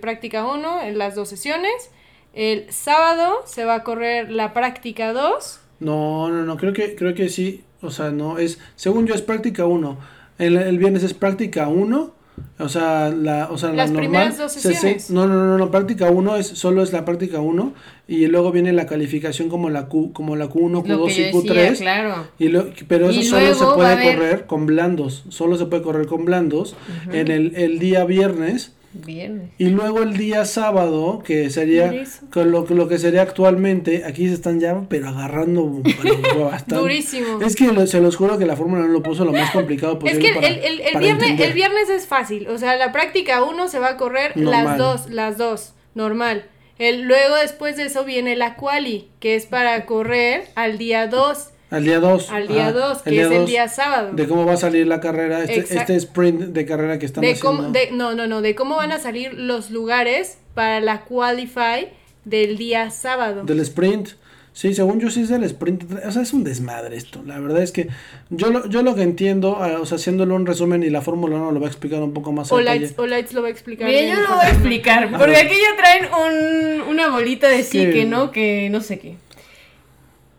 práctica 0.00 0.46
1 0.46 0.82
en 0.82 0.96
las 0.98 1.14
dos 1.16 1.28
sesiones. 1.28 1.90
El 2.32 2.72
sábado 2.72 3.42
se 3.46 3.64
va 3.64 3.74
a 3.76 3.82
correr 3.84 4.30
la 4.30 4.52
práctica 4.52 5.12
2. 5.12 5.60
No, 5.80 6.28
no, 6.30 6.44
no, 6.44 6.56
creo 6.56 6.72
que, 6.72 6.94
creo 6.94 7.14
que 7.14 7.28
sí. 7.28 7.64
O 7.82 7.90
sea, 7.90 8.10
no, 8.10 8.38
es, 8.38 8.60
según 8.76 9.06
yo 9.06 9.14
es 9.14 9.22
práctica 9.22 9.66
1. 9.66 9.98
El, 10.38 10.56
el 10.56 10.78
viernes 10.78 11.02
es 11.02 11.14
práctica 11.14 11.68
1. 11.68 12.13
O 12.58 12.68
sea, 12.68 13.10
la, 13.10 13.48
o 13.50 13.58
sea, 13.58 13.70
la 13.70 13.76
Las 13.76 13.90
normal. 13.90 14.10
primeras 14.10 14.38
dos 14.38 14.52
se- 14.52 14.60
se- 14.60 14.72
sesiones. 14.74 15.10
no, 15.10 15.26
no, 15.26 15.34
no, 15.46 15.58
no, 15.58 15.70
práctica 15.70 16.10
1 16.10 16.36
es, 16.36 16.46
solo 16.46 16.82
es 16.82 16.92
la 16.92 17.04
práctica 17.04 17.40
1. 17.40 17.72
Y 18.06 18.26
luego 18.26 18.52
viene 18.52 18.72
la 18.72 18.86
calificación 18.86 19.48
como 19.48 19.70
la 19.70 19.86
Q, 19.86 20.12
como 20.12 20.36
la 20.36 20.48
Q1, 20.48 20.82
Es 20.82 20.88
lo 20.88 21.04
Q2 21.04 21.06
que 21.08 21.14
yo 21.14 21.20
y 21.40 21.42
decía, 21.46 21.72
Q3. 21.72 21.78
claro. 21.78 22.26
Y 22.38 22.48
lo, 22.48 22.66
pero 22.88 23.10
eso 23.10 23.20
Y 23.20 23.24
solo 23.24 23.54
se 23.54 23.64
puede 23.74 23.88
a 23.88 23.92
haber- 23.92 24.14
correr 24.16 24.46
con 24.46 24.66
blandos. 24.66 25.24
Solo 25.30 25.56
se 25.56 25.66
puede 25.66 25.82
correr 25.82 26.06
con 26.06 26.24
blandos 26.24 26.76
en 27.12 27.30
el, 27.30 27.54
el 27.56 27.78
día 27.78 28.04
viernes. 28.04 28.72
Viernes. 28.94 29.50
Y 29.58 29.70
luego 29.70 30.02
el 30.02 30.16
día 30.16 30.44
sábado, 30.44 31.20
que 31.24 31.50
sería 31.50 31.92
con 32.32 32.50
lo, 32.52 32.64
lo 32.64 32.88
que 32.88 32.98
sería 32.98 33.22
actualmente, 33.22 34.04
aquí 34.04 34.28
se 34.28 34.34
están 34.34 34.60
ya, 34.60 34.82
pero 34.88 35.08
agarrando 35.08 35.82
bastante. 36.38 36.76
Durísimo. 36.76 37.40
Es 37.40 37.56
que 37.56 37.72
lo- 37.72 37.86
se 37.86 38.00
los 38.00 38.16
juro 38.16 38.38
que 38.38 38.46
la 38.46 38.56
Fórmula 38.56 38.82
no 38.82 38.88
lo 38.88 39.02
puso 39.02 39.24
lo 39.24 39.32
más 39.32 39.50
complicado 39.50 39.94
Es 40.04 40.18
posible. 40.18 40.28
que 40.28 40.34
para- 40.34 40.46
el, 40.48 40.58
el, 40.64 40.80
el 40.80 40.92
para 40.92 41.00
viernes, 41.04 41.40
el 41.40 41.52
viernes 41.52 41.90
es 41.90 42.06
fácil. 42.06 42.48
O 42.48 42.56
sea, 42.58 42.76
la 42.76 42.92
práctica 42.92 43.42
1 43.42 43.68
se 43.68 43.78
va 43.78 43.88
a 43.90 43.96
correr 43.96 44.36
Normal. 44.36 44.64
las 44.64 44.78
dos, 44.78 45.10
las 45.10 45.38
dos, 45.38 45.74
normal. 45.94 46.46
El, 46.78 47.02
luego 47.02 47.36
después 47.36 47.76
de 47.76 47.84
eso 47.84 48.04
viene 48.04 48.34
la 48.36 48.56
quali, 48.56 49.08
que 49.20 49.34
es 49.36 49.46
para 49.46 49.86
correr 49.86 50.44
al 50.56 50.76
día 50.78 51.06
2, 51.06 51.50
Al 51.74 51.84
día 51.84 52.00
2. 52.00 52.30
al 52.30 52.48
día 52.48 52.72
2, 52.72 53.02
que 53.02 53.20
es 53.20 53.30
el 53.30 53.46
día 53.46 53.68
sábado. 53.68 54.12
De 54.12 54.26
cómo 54.28 54.46
va 54.46 54.52
a 54.54 54.56
salir 54.56 54.86
la 54.86 55.00
carrera, 55.00 55.42
este, 55.42 55.76
este 55.76 55.96
sprint 55.96 56.40
de 56.40 56.64
carrera 56.66 56.98
que 56.98 57.06
están 57.06 57.22
de 57.22 57.32
haciendo. 57.32 57.56
cómo, 57.62 57.70
de, 57.70 57.90
no, 57.90 58.14
no, 58.14 58.26
no, 58.26 58.42
de 58.42 58.54
cómo 58.54 58.76
van 58.76 58.92
a 58.92 58.98
salir 58.98 59.34
los 59.34 59.70
lugares 59.70 60.38
para 60.54 60.80
la 60.80 61.02
qualify 61.02 61.88
del 62.24 62.56
día 62.56 62.90
sábado. 62.90 63.44
Del 63.44 63.60
sprint. 63.60 64.10
Sí, 64.52 64.72
según 64.72 65.00
yo 65.00 65.10
sí 65.10 65.22
es 65.22 65.30
del 65.30 65.42
sprint. 65.42 65.82
O 66.06 66.12
sea, 66.12 66.22
es 66.22 66.32
un 66.32 66.44
desmadre 66.44 66.96
esto. 66.96 67.24
La 67.26 67.40
verdad 67.40 67.60
es 67.60 67.72
que 67.72 67.88
yo 68.30 68.50
lo, 68.50 68.68
yo 68.68 68.82
lo 68.82 68.94
que 68.94 69.02
entiendo, 69.02 69.56
ah, 69.60 69.78
o 69.80 69.84
sea, 69.84 69.96
haciéndolo 69.96 70.36
un 70.36 70.46
resumen 70.46 70.84
y 70.84 70.90
la 70.90 71.00
Fórmula 71.00 71.34
1 71.34 71.50
lo 71.50 71.58
va 71.60 71.66
a 71.66 71.70
explicar 71.70 72.00
un 72.00 72.12
poco 72.12 72.30
más 72.30 72.52
O. 72.52 72.60
Lights, 72.60 72.94
o 72.96 73.04
Lights 73.04 73.32
lo 73.32 73.42
va 73.42 73.48
a 73.48 73.50
explicar. 73.50 73.88
Mira, 73.88 74.14
yo 74.14 74.20
lo 74.20 74.36
voy 74.36 74.44
a 74.44 74.50
explicar, 74.50 75.10
porque 75.10 75.36
aquí 75.38 75.54
ya 75.54 75.76
traen 75.76 76.06
un, 76.14 76.82
una 76.88 77.08
bolita 77.08 77.48
de 77.48 77.64
Sí. 77.64 77.90
que 77.90 78.04
no, 78.04 78.30
que 78.30 78.68
no 78.70 78.80
sé 78.80 79.00
qué. 79.00 79.16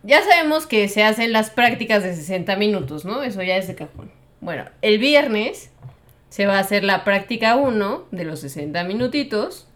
Ya 0.05 0.21
sabemos 0.21 0.67
que 0.67 0.87
se 0.87 1.03
hacen 1.03 1.33
las 1.33 1.49
prácticas 1.49 2.03
de 2.03 2.15
60 2.15 2.55
minutos, 2.57 3.05
¿no? 3.05 3.23
Eso 3.23 3.41
ya 3.41 3.57
es 3.57 3.67
de 3.67 3.73
cajón. 3.73 4.11
Bueno, 4.39 4.65
el 4.83 4.99
viernes 4.99 5.71
se 6.29 6.45
va 6.45 6.57
a 6.57 6.59
hacer 6.59 6.83
la 6.83 7.03
práctica 7.03 7.55
1 7.55 8.05
de 8.11 8.23
los 8.23 8.41
60 8.41 8.83
minutitos, 8.83 9.67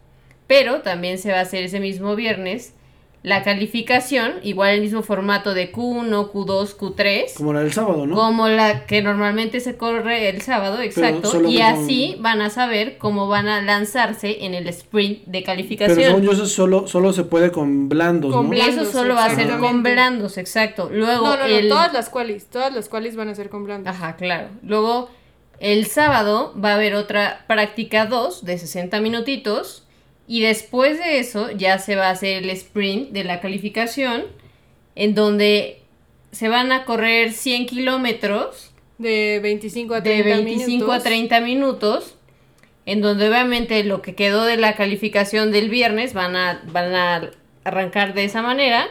pero 0.45 0.82
también 0.82 1.17
se 1.17 1.32
va 1.32 1.39
a 1.39 1.41
hacer 1.41 1.63
ese 1.63 1.80
mismo 1.80 2.15
viernes 2.15 2.75
la 3.22 3.43
calificación, 3.43 4.36
igual 4.43 4.76
el 4.76 4.82
mismo 4.82 5.03
formato 5.03 5.53
de 5.53 5.74
Q1, 5.74 6.32
Q2, 6.32 6.78
Q3. 6.78 7.34
Como 7.36 7.51
la 7.51 7.61
del 7.61 7.74
sábado, 7.74 8.07
¿no? 8.07 8.15
Como 8.15 8.47
la 8.47 8.86
que 8.86 9.01
normalmente 9.01 9.59
se 9.59 9.76
corre 9.76 10.30
el 10.30 10.41
sábado, 10.41 10.82
exacto. 10.82 11.49
Y 11.49 11.59
así 11.59 12.15
van 12.20 12.41
a 12.41 12.49
saber 12.49 12.97
cómo 12.97 13.28
van 13.28 13.49
a 13.49 13.61
lanzarse 13.61 14.45
en 14.45 14.53
el 14.53 14.67
sprint 14.70 15.26
de 15.26 15.39
Pero 15.39 15.45
calificación. 15.45 15.97
según 15.97 16.22
yo 16.22 16.32
eso 16.32 16.45
solo, 16.45 16.88
solo 16.88 17.11
se 17.11 17.24
puede 17.24 17.51
con 17.51 17.89
blandos, 17.89 18.34
Con 18.34 18.53
eso 18.53 18.86
solo 18.86 19.15
va 19.15 19.26
a 19.26 19.36
ser 19.36 19.57
con 19.57 19.84
blandos, 19.84 20.38
exacto. 20.38 20.89
Luego 20.89 21.26
No, 21.26 21.36
no, 21.36 21.39
no, 21.39 21.45
el... 21.45 21.67
todas 21.67 21.91
las 21.91 22.09
qualis, 22.09 22.45
todas 22.45 22.74
las 22.74 22.88
qualis 22.88 23.17
van 23.17 23.28
a 23.28 23.36
ser 23.36 23.49
con 23.49 23.65
blandos. 23.65 23.93
Ajá, 23.93 24.15
claro. 24.15 24.47
Luego 24.63 25.09
el 25.59 25.88
sábado 25.88 26.53
va 26.63 26.72
a 26.72 26.76
haber 26.76 26.95
otra 26.95 27.43
práctica 27.47 28.05
2 28.05 28.45
de 28.45 28.57
60 28.57 29.01
minutitos. 29.01 29.84
Y 30.30 30.41
después 30.41 30.99
de 30.99 31.17
eso 31.17 31.49
ya 31.49 31.80
se 31.80 31.95
va 31.95 32.09
a 32.09 32.11
hacer 32.11 32.43
el 32.43 32.51
sprint 32.51 33.09
de 33.09 33.23
la 33.23 33.41
calificación. 33.41 34.25
En 34.93 35.15
donde 35.15 35.82
se 36.32 36.49
van 36.49 36.71
a 36.71 36.86
correr 36.86 37.34
100 37.34 37.65
kilómetros. 37.65 38.71
De 38.99 39.39
25 39.41 39.95
a 39.95 40.01
de 40.01 40.21
30 40.21 40.36
25 40.43 40.67
a 40.67 40.67
minutos. 40.69 41.03
30 41.03 41.39
minutos, 41.39 42.15
en 42.86 43.01
donde 43.01 43.27
obviamente 43.27 43.84
lo 43.84 44.03
que 44.03 44.13
quedó 44.13 44.45
de 44.45 44.57
la 44.57 44.75
calificación 44.75 45.51
del 45.51 45.67
viernes 45.67 46.13
van 46.13 46.36
a, 46.36 46.61
van 46.71 46.93
a 46.93 47.32
arrancar 47.63 48.13
de 48.13 48.25
esa 48.25 48.43
manera. 48.43 48.88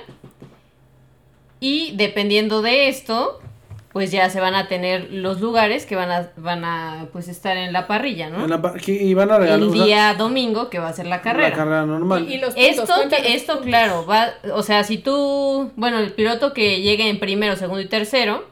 Y 1.61 1.93
dependiendo 1.95 2.63
de 2.63 2.89
esto, 2.89 3.39
pues 3.93 4.11
ya 4.11 4.29
se 4.29 4.41
van 4.41 4.55
a 4.55 4.69
tener 4.69 5.09
los 5.11 5.41
lugares 5.41 5.87
que 5.87 5.97
van 5.97 6.11
a, 6.11 6.31
van 6.37 6.65
a 6.65 7.09
pues 7.13 7.29
estar 7.29 7.57
en 7.57 7.73
la 7.73 7.87
parrilla, 7.87 8.29
¿no? 8.29 8.45
En 8.45 8.51
la 8.51 8.75
y 8.87 9.15
van 9.15 9.31
a 9.31 9.39
regalar 9.39 9.61
El 9.61 9.69
o 9.69 9.73
sea, 9.73 9.85
día 9.85 10.15
domingo 10.15 10.69
que 10.69 10.79
va 10.79 10.89
a 10.89 10.93
ser 10.93 11.07
la 11.07 11.23
carrera. 11.23 11.49
la 11.49 11.57
carrera 11.57 11.87
normal. 11.87 12.27
Y, 12.29 12.35
y 12.35 12.39
los 12.39 12.55
puntos, 12.55 12.87
Esto, 12.87 13.09
que, 13.09 13.35
esto 13.35 13.61
claro, 13.61 14.05
va, 14.07 14.29
o 14.53 14.63
sea, 14.63 14.85
si 14.85 14.99
tú, 14.99 15.73
bueno, 15.77 15.99
el 15.99 16.13
piloto 16.13 16.53
que 16.53 16.83
llegue 16.83 17.09
en 17.09 17.19
primero, 17.19 17.57
segundo 17.57 17.81
y 17.81 17.89
tercero, 17.89 18.45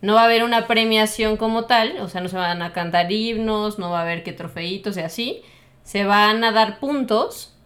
no 0.00 0.14
va 0.14 0.22
a 0.22 0.24
haber 0.26 0.44
una 0.44 0.66
premiación 0.66 1.36
como 1.36 1.64
tal, 1.64 1.98
o 2.00 2.08
sea, 2.08 2.20
no 2.20 2.28
se 2.28 2.36
van 2.36 2.62
a 2.62 2.72
cantar 2.72 3.10
himnos, 3.10 3.78
no 3.78 3.90
va 3.90 4.00
a 4.00 4.02
haber 4.02 4.22
que 4.22 4.32
trofeitos 4.32 4.96
y 4.96 5.00
así, 5.00 5.42
se 5.82 6.04
van 6.04 6.44
a 6.44 6.52
dar 6.52 6.78
puntos 6.78 7.56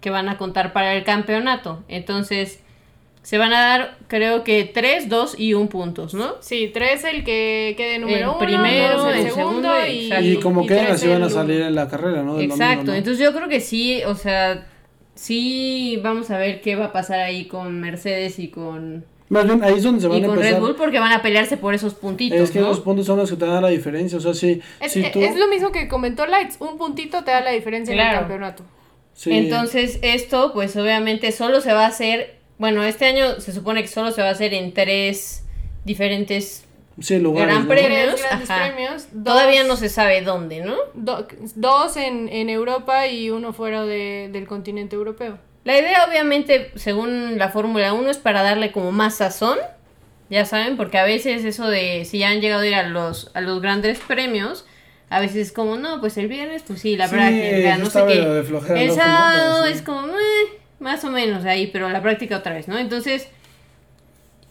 que 0.00 0.10
van 0.10 0.28
a 0.28 0.38
contar 0.38 0.72
para 0.72 0.94
el 0.94 1.04
campeonato. 1.04 1.82
Entonces, 1.88 2.62
se 3.26 3.38
van 3.38 3.52
a 3.52 3.60
dar, 3.60 3.96
creo 4.06 4.44
que 4.44 4.62
tres, 4.72 5.08
dos 5.08 5.34
y 5.36 5.54
un 5.54 5.66
puntos, 5.66 6.14
¿no? 6.14 6.34
Sí, 6.38 6.70
tres 6.72 7.02
el 7.02 7.24
que 7.24 7.74
quede 7.76 7.98
número 7.98 8.18
El 8.20 8.28
uno, 8.28 8.38
primero, 8.38 8.98
dos 8.98 9.08
el, 9.16 9.26
el 9.26 9.30
segundo 9.32 9.74
segundo, 9.74 10.22
y, 10.22 10.28
y 10.32 10.36
como 10.36 10.64
quedan 10.64 10.84
tres 10.84 10.94
así 10.98 11.08
van 11.08 11.22
a 11.22 11.26
el 11.26 11.32
salir 11.32 11.60
en 11.62 11.74
la 11.74 11.88
carrera, 11.88 12.22
¿no? 12.22 12.36
Del 12.36 12.44
Exacto, 12.44 12.68
domingo, 12.76 12.92
¿no? 12.92 12.94
entonces 12.94 13.24
yo 13.24 13.32
creo 13.34 13.48
que 13.48 13.58
sí, 13.60 14.04
o 14.04 14.14
sea, 14.14 14.64
sí 15.16 15.98
vamos 16.04 16.30
a 16.30 16.38
ver 16.38 16.60
qué 16.60 16.76
va 16.76 16.86
a 16.86 16.92
pasar 16.92 17.18
ahí 17.20 17.46
con 17.46 17.80
Mercedes 17.80 18.38
y 18.38 18.46
con 18.48 19.04
Más 19.28 19.44
bien 19.44 19.62
ahí 19.64 19.74
es 19.74 19.82
donde 19.82 20.00
se 20.00 20.06
van 20.08 20.18
y 20.18 20.22
a 20.22 20.26
con 20.26 20.36
empezar. 20.36 20.54
Red 20.54 20.60
Bull 20.60 20.76
porque 20.76 21.00
van 21.00 21.12
a 21.12 21.20
pelearse 21.20 21.56
por 21.56 21.74
esos 21.74 21.94
puntitos, 21.94 22.38
es 22.38 22.50
que 22.52 22.60
¿no? 22.60 22.68
los 22.68 22.78
puntos 22.80 23.06
son 23.06 23.18
los 23.18 23.28
que 23.28 23.36
te 23.36 23.44
dan 23.46 23.60
la 23.62 23.68
diferencia, 23.70 24.18
o 24.18 24.20
sea, 24.20 24.34
si, 24.34 24.60
Es, 24.80 24.92
si 24.92 25.00
es- 25.00 25.10
tú... 25.10 25.20
es 25.20 25.34
lo 25.36 25.48
mismo 25.48 25.72
que 25.72 25.88
comentó 25.88 26.26
Lights, 26.26 26.58
un 26.60 26.78
puntito 26.78 27.24
te 27.24 27.32
da 27.32 27.40
la 27.40 27.50
diferencia 27.50 27.90
en 27.92 27.98
Claro. 27.98 28.12
el 28.12 28.18
campeonato. 28.20 28.62
sí, 29.14 29.32
Entonces, 29.36 29.98
esto, 30.02 30.52
pues 30.54 30.76
obviamente 30.76 31.32
solo 31.32 31.60
se 31.60 31.72
va 31.72 31.86
a 31.86 31.88
hacer, 31.88 32.36
bueno, 32.58 32.82
este 32.84 33.06
año 33.06 33.40
se 33.40 33.52
supone 33.52 33.82
que 33.82 33.88
solo 33.88 34.10
se 34.12 34.22
va 34.22 34.28
a 34.28 34.32
hacer 34.32 34.54
en 34.54 34.72
tres 34.72 35.44
diferentes, 35.84 36.64
sí, 37.00 37.18
lugares, 37.18 37.48
Gran 37.54 37.62
¿no? 37.62 37.68
Premio. 37.68 37.88
Tres 37.88 37.98
Premios, 38.08 38.22
grandes 38.22 38.50
ajá. 38.50 38.66
premios. 38.72 39.06
dos- 39.12 39.24
todavía 39.34 39.64
no 39.64 39.76
se 39.76 39.88
sabe 39.88 40.22
dónde, 40.22 40.60
¿no? 40.60 40.76
do- 40.94 41.26
dos 41.54 41.96
en, 41.96 42.28
en 42.28 42.48
Europa 42.50 43.06
y 43.06 43.30
uno 43.30 43.52
fuera 43.52 43.84
de- 43.84 44.28
del 44.32 44.46
continente 44.46 44.96
europeo. 44.96 45.38
La 45.64 45.78
idea, 45.78 46.06
obviamente, 46.08 46.70
según 46.76 47.38
la 47.38 47.48
Fórmula 47.48 47.92
1, 47.92 48.08
es 48.10 48.18
para 48.18 48.42
darle 48.42 48.70
como 48.72 48.92
más 48.92 49.16
sazón. 49.16 49.58
Ya 50.30 50.44
saben, 50.44 50.76
porque 50.76 50.98
a 50.98 51.04
veces 51.04 51.44
eso 51.44 51.68
de 51.68 52.04
si 52.04 52.18
ya 52.18 52.30
han 52.30 52.40
llegado 52.40 52.62
a 52.62 52.66
ir 52.66 52.74
a 52.74 52.82
los, 52.88 53.30
a 53.34 53.40
los 53.40 53.60
grandes 53.62 53.98
premios, 54.00 54.64
a 55.08 55.20
veces 55.20 55.36
es 55.48 55.52
como, 55.52 55.76
no, 55.76 56.00
pues 56.00 56.16
el 56.18 56.26
viernes, 56.26 56.62
pues 56.66 56.80
sí, 56.80 56.96
la 56.96 57.06
Sí, 57.08 57.14
práctica, 57.14 57.78
no 57.78 57.86
sé 57.90 58.04
qué. 58.06 58.82
El 58.84 58.90
sábado 58.92 59.64
es 59.66 59.82
como, 59.82 60.08
eh, 60.08 60.58
más 60.80 61.04
o 61.04 61.10
menos 61.10 61.44
ahí, 61.44 61.68
pero 61.68 61.88
la 61.88 62.02
práctica 62.02 62.36
otra 62.38 62.54
vez, 62.54 62.68
¿no? 62.68 62.76
Entonces, 62.78 63.28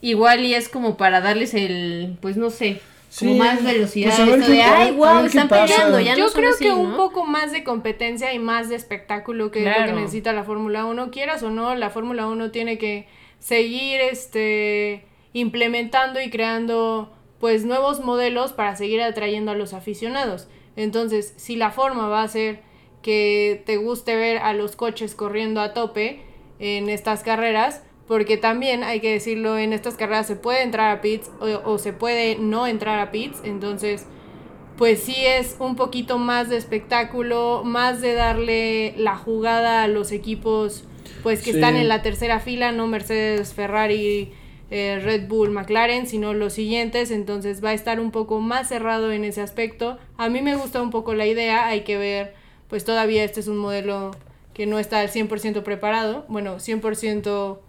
igual 0.02 0.44
y 0.46 0.54
es 0.54 0.70
como 0.70 0.98
para 0.98 1.22
darles 1.22 1.54
el, 1.54 2.18
pues 2.22 2.38
no 2.38 2.50
sé, 2.50 2.82
como 3.20 3.32
Sí, 3.34 3.38
más 3.40 3.64
velocidad. 3.64 4.10
pues 4.10 4.20
a 4.20 4.26
ver 4.26 4.40
esto 4.40 4.52
qué- 4.52 4.58
de, 4.58 4.64
ay, 4.64 4.90
a 4.90 4.92
wow, 4.92 5.26
están 5.26 5.48
pasa". 5.48 5.66
peleando, 5.74 6.00
ya 6.02 6.16
Yo 6.16 6.26
no 6.28 6.32
creo 6.34 6.50
así, 6.50 6.66
que 6.66 6.72
un 6.72 6.96
poco 6.98 7.26
más 7.26 7.52
de 7.52 7.64
competencia 7.64 8.34
y 8.34 8.40
más 8.40 8.70
de 8.70 8.76
espectáculo 8.76 9.52
que 9.52 9.60
es 9.70 9.80
lo 9.80 9.86
que 9.86 9.94
necesita 9.94 10.34
la 10.34 10.44
Fórmula 10.44 10.86
1. 10.86 11.12
Quieras 11.12 11.42
o 11.44 11.50
no, 11.50 11.76
la 11.76 11.90
Fórmula 11.90 12.28
1 12.28 12.52
tiene 12.52 12.78
que 12.78 13.08
seguir 13.40 14.02
este 14.02 15.06
implementando 15.34 16.22
y 16.22 16.30
creando 16.30 17.12
pues 17.40 17.66
nuevos 17.66 18.00
modelos 18.02 18.54
para 18.54 18.76
seguir 18.76 19.02
atrayendo 19.02 19.52
a 19.52 19.56
los 19.56 19.74
aficionados. 19.74 20.48
Entonces, 20.76 21.34
si 21.38 21.56
la 21.56 21.72
forma 21.72 22.08
va 22.08 22.24
a 22.24 22.28
ser 22.28 22.60
que 23.06 23.62
te 23.68 23.78
guste 23.78 24.16
ver 24.16 24.40
a 24.40 24.54
los 24.54 24.76
coches 24.76 25.14
corriendo 25.14 25.62
a 25.62 25.74
tope, 25.76 26.22
en 26.58 26.90
estas 26.90 27.22
carreras, 27.22 27.84
porque 28.08 28.36
también 28.38 28.84
hay 28.84 29.00
que 29.00 29.12
decirlo, 29.12 29.60
en 29.60 29.74
estas 29.74 29.94
carreras 29.94 30.26
se 30.26 30.36
puede 30.36 30.64
entrar 30.64 30.90
a 30.98 31.02
pits 31.02 31.30
o, 31.40 31.46
o 31.70 31.78
se 31.78 31.94
puede 31.94 32.38
no 32.40 32.66
entrar 32.66 32.98
a 32.98 33.12
pits, 33.12 33.42
entonces 33.44 34.08
pues 34.76 35.04
sí 35.04 35.16
es 35.24 35.56
un 35.60 35.76
poquito 35.76 36.18
más 36.18 36.50
de 36.50 36.58
espectáculo, 36.58 37.62
más 37.64 38.02
de 38.02 38.14
darle 38.16 38.96
la 38.98 39.16
jugada 39.16 39.84
a 39.84 39.88
los 39.88 40.12
equipos 40.12 40.84
pues 41.22 41.40
que 41.44 41.52
Sí. 41.52 41.58
están 41.58 41.76
en 41.76 41.88
la 41.88 42.02
tercera 42.02 42.40
fila, 42.40 42.72
no 42.72 42.88
Mercedes, 42.88 43.54
Ferrari, 43.54 44.32
eh, 44.72 45.00
Red 45.04 45.28
Bull, 45.28 45.52
McLaren, 45.52 46.08
sino 46.08 46.34
los 46.34 46.54
siguientes, 46.54 47.12
entonces 47.12 47.64
va 47.64 47.70
a 47.70 47.74
estar 47.74 48.00
un 48.00 48.10
poco 48.10 48.40
más 48.40 48.68
cerrado 48.70 49.12
en 49.12 49.24
ese 49.26 49.42
aspecto. 49.42 50.00
A 50.18 50.28
mí 50.30 50.42
me 50.42 50.56
gusta 50.56 50.82
un 50.82 50.90
poco 50.90 51.14
la 51.14 51.28
idea, 51.28 51.68
hay 51.68 51.82
que 51.82 51.98
ver, 51.98 52.34
pues 52.70 52.84
todavía 52.86 53.24
este 53.24 53.40
es 53.40 53.48
un 53.48 53.58
modelo 53.58 54.12
que 54.54 54.66
no 54.66 54.80
está 54.80 55.00
al 55.02 55.10
100% 55.10 55.64
preparado, 55.64 56.26
bueno, 56.30 56.60
100% 56.60 57.60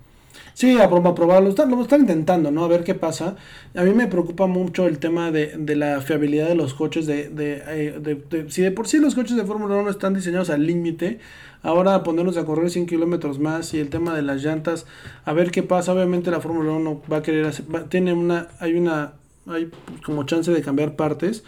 Sí, 0.53 0.79
a, 0.79 0.89
pro- 0.89 1.07
a 1.07 1.15
probarlo, 1.15 1.49
están, 1.49 1.71
lo 1.71 1.81
están 1.83 2.03
intentando, 2.03 2.51
¿no? 2.51 2.65
A 2.65 2.69
ver 2.69 2.85
qué 2.85 2.95
pasa. 2.95 3.37
A 3.75 3.83
mí 3.83 3.93
me 3.93 4.07
preocupa 4.07 4.47
mucho 4.47 4.87
el 4.87 4.99
tema 4.99 5.31
de, 5.31 5.55
de 5.57 5.77
la 5.77 6.01
fiabilidad 6.03 6.47
de 6.49 6.55
los 6.55 6.75
coches, 6.75 7.07
de, 7.07 7.29
de, 7.31 7.63
eh, 7.67 7.99
de- 8.31 8.51
si 8.51 8.61
de 8.63 8.71
por 8.71 8.87
sí 8.87 8.99
los 8.99 9.15
coches 9.15 9.37
de 9.37 9.45
Fórmula 9.45 9.77
1 9.77 9.91
están 9.91 10.13
diseñados 10.15 10.51
al 10.51 10.67
límite, 10.67 11.21
ahora 11.63 12.03
ponerlos 12.03 12.37
a 12.37 12.45
correr 12.45 12.71
100 12.71 12.87
kilómetros 12.87 13.39
más 13.39 13.73
y 13.75 13.81
el 13.81 13.89
tema 13.89 14.15
de 14.15 14.23
las 14.23 14.43
llantas, 14.43 14.87
a 15.25 15.33
ver 15.33 15.51
qué 15.51 15.63
pasa. 15.63 15.93
Obviamente 15.95 16.31
la 16.31 16.41
Fórmula 16.41 16.73
1 16.73 17.03
va 17.11 17.19
a 17.19 17.23
querer 17.23 17.47
hacer, 17.47 17.65
va- 17.75 17.85
tiene 17.89 18.13
una, 18.13 18.49
hay 18.61 18.75
una, 18.75 19.15
hay 19.47 19.71
como 20.05 20.25
chance 20.25 20.51
de 20.53 20.61
cambiar 20.63 20.97
partes. 20.97 21.45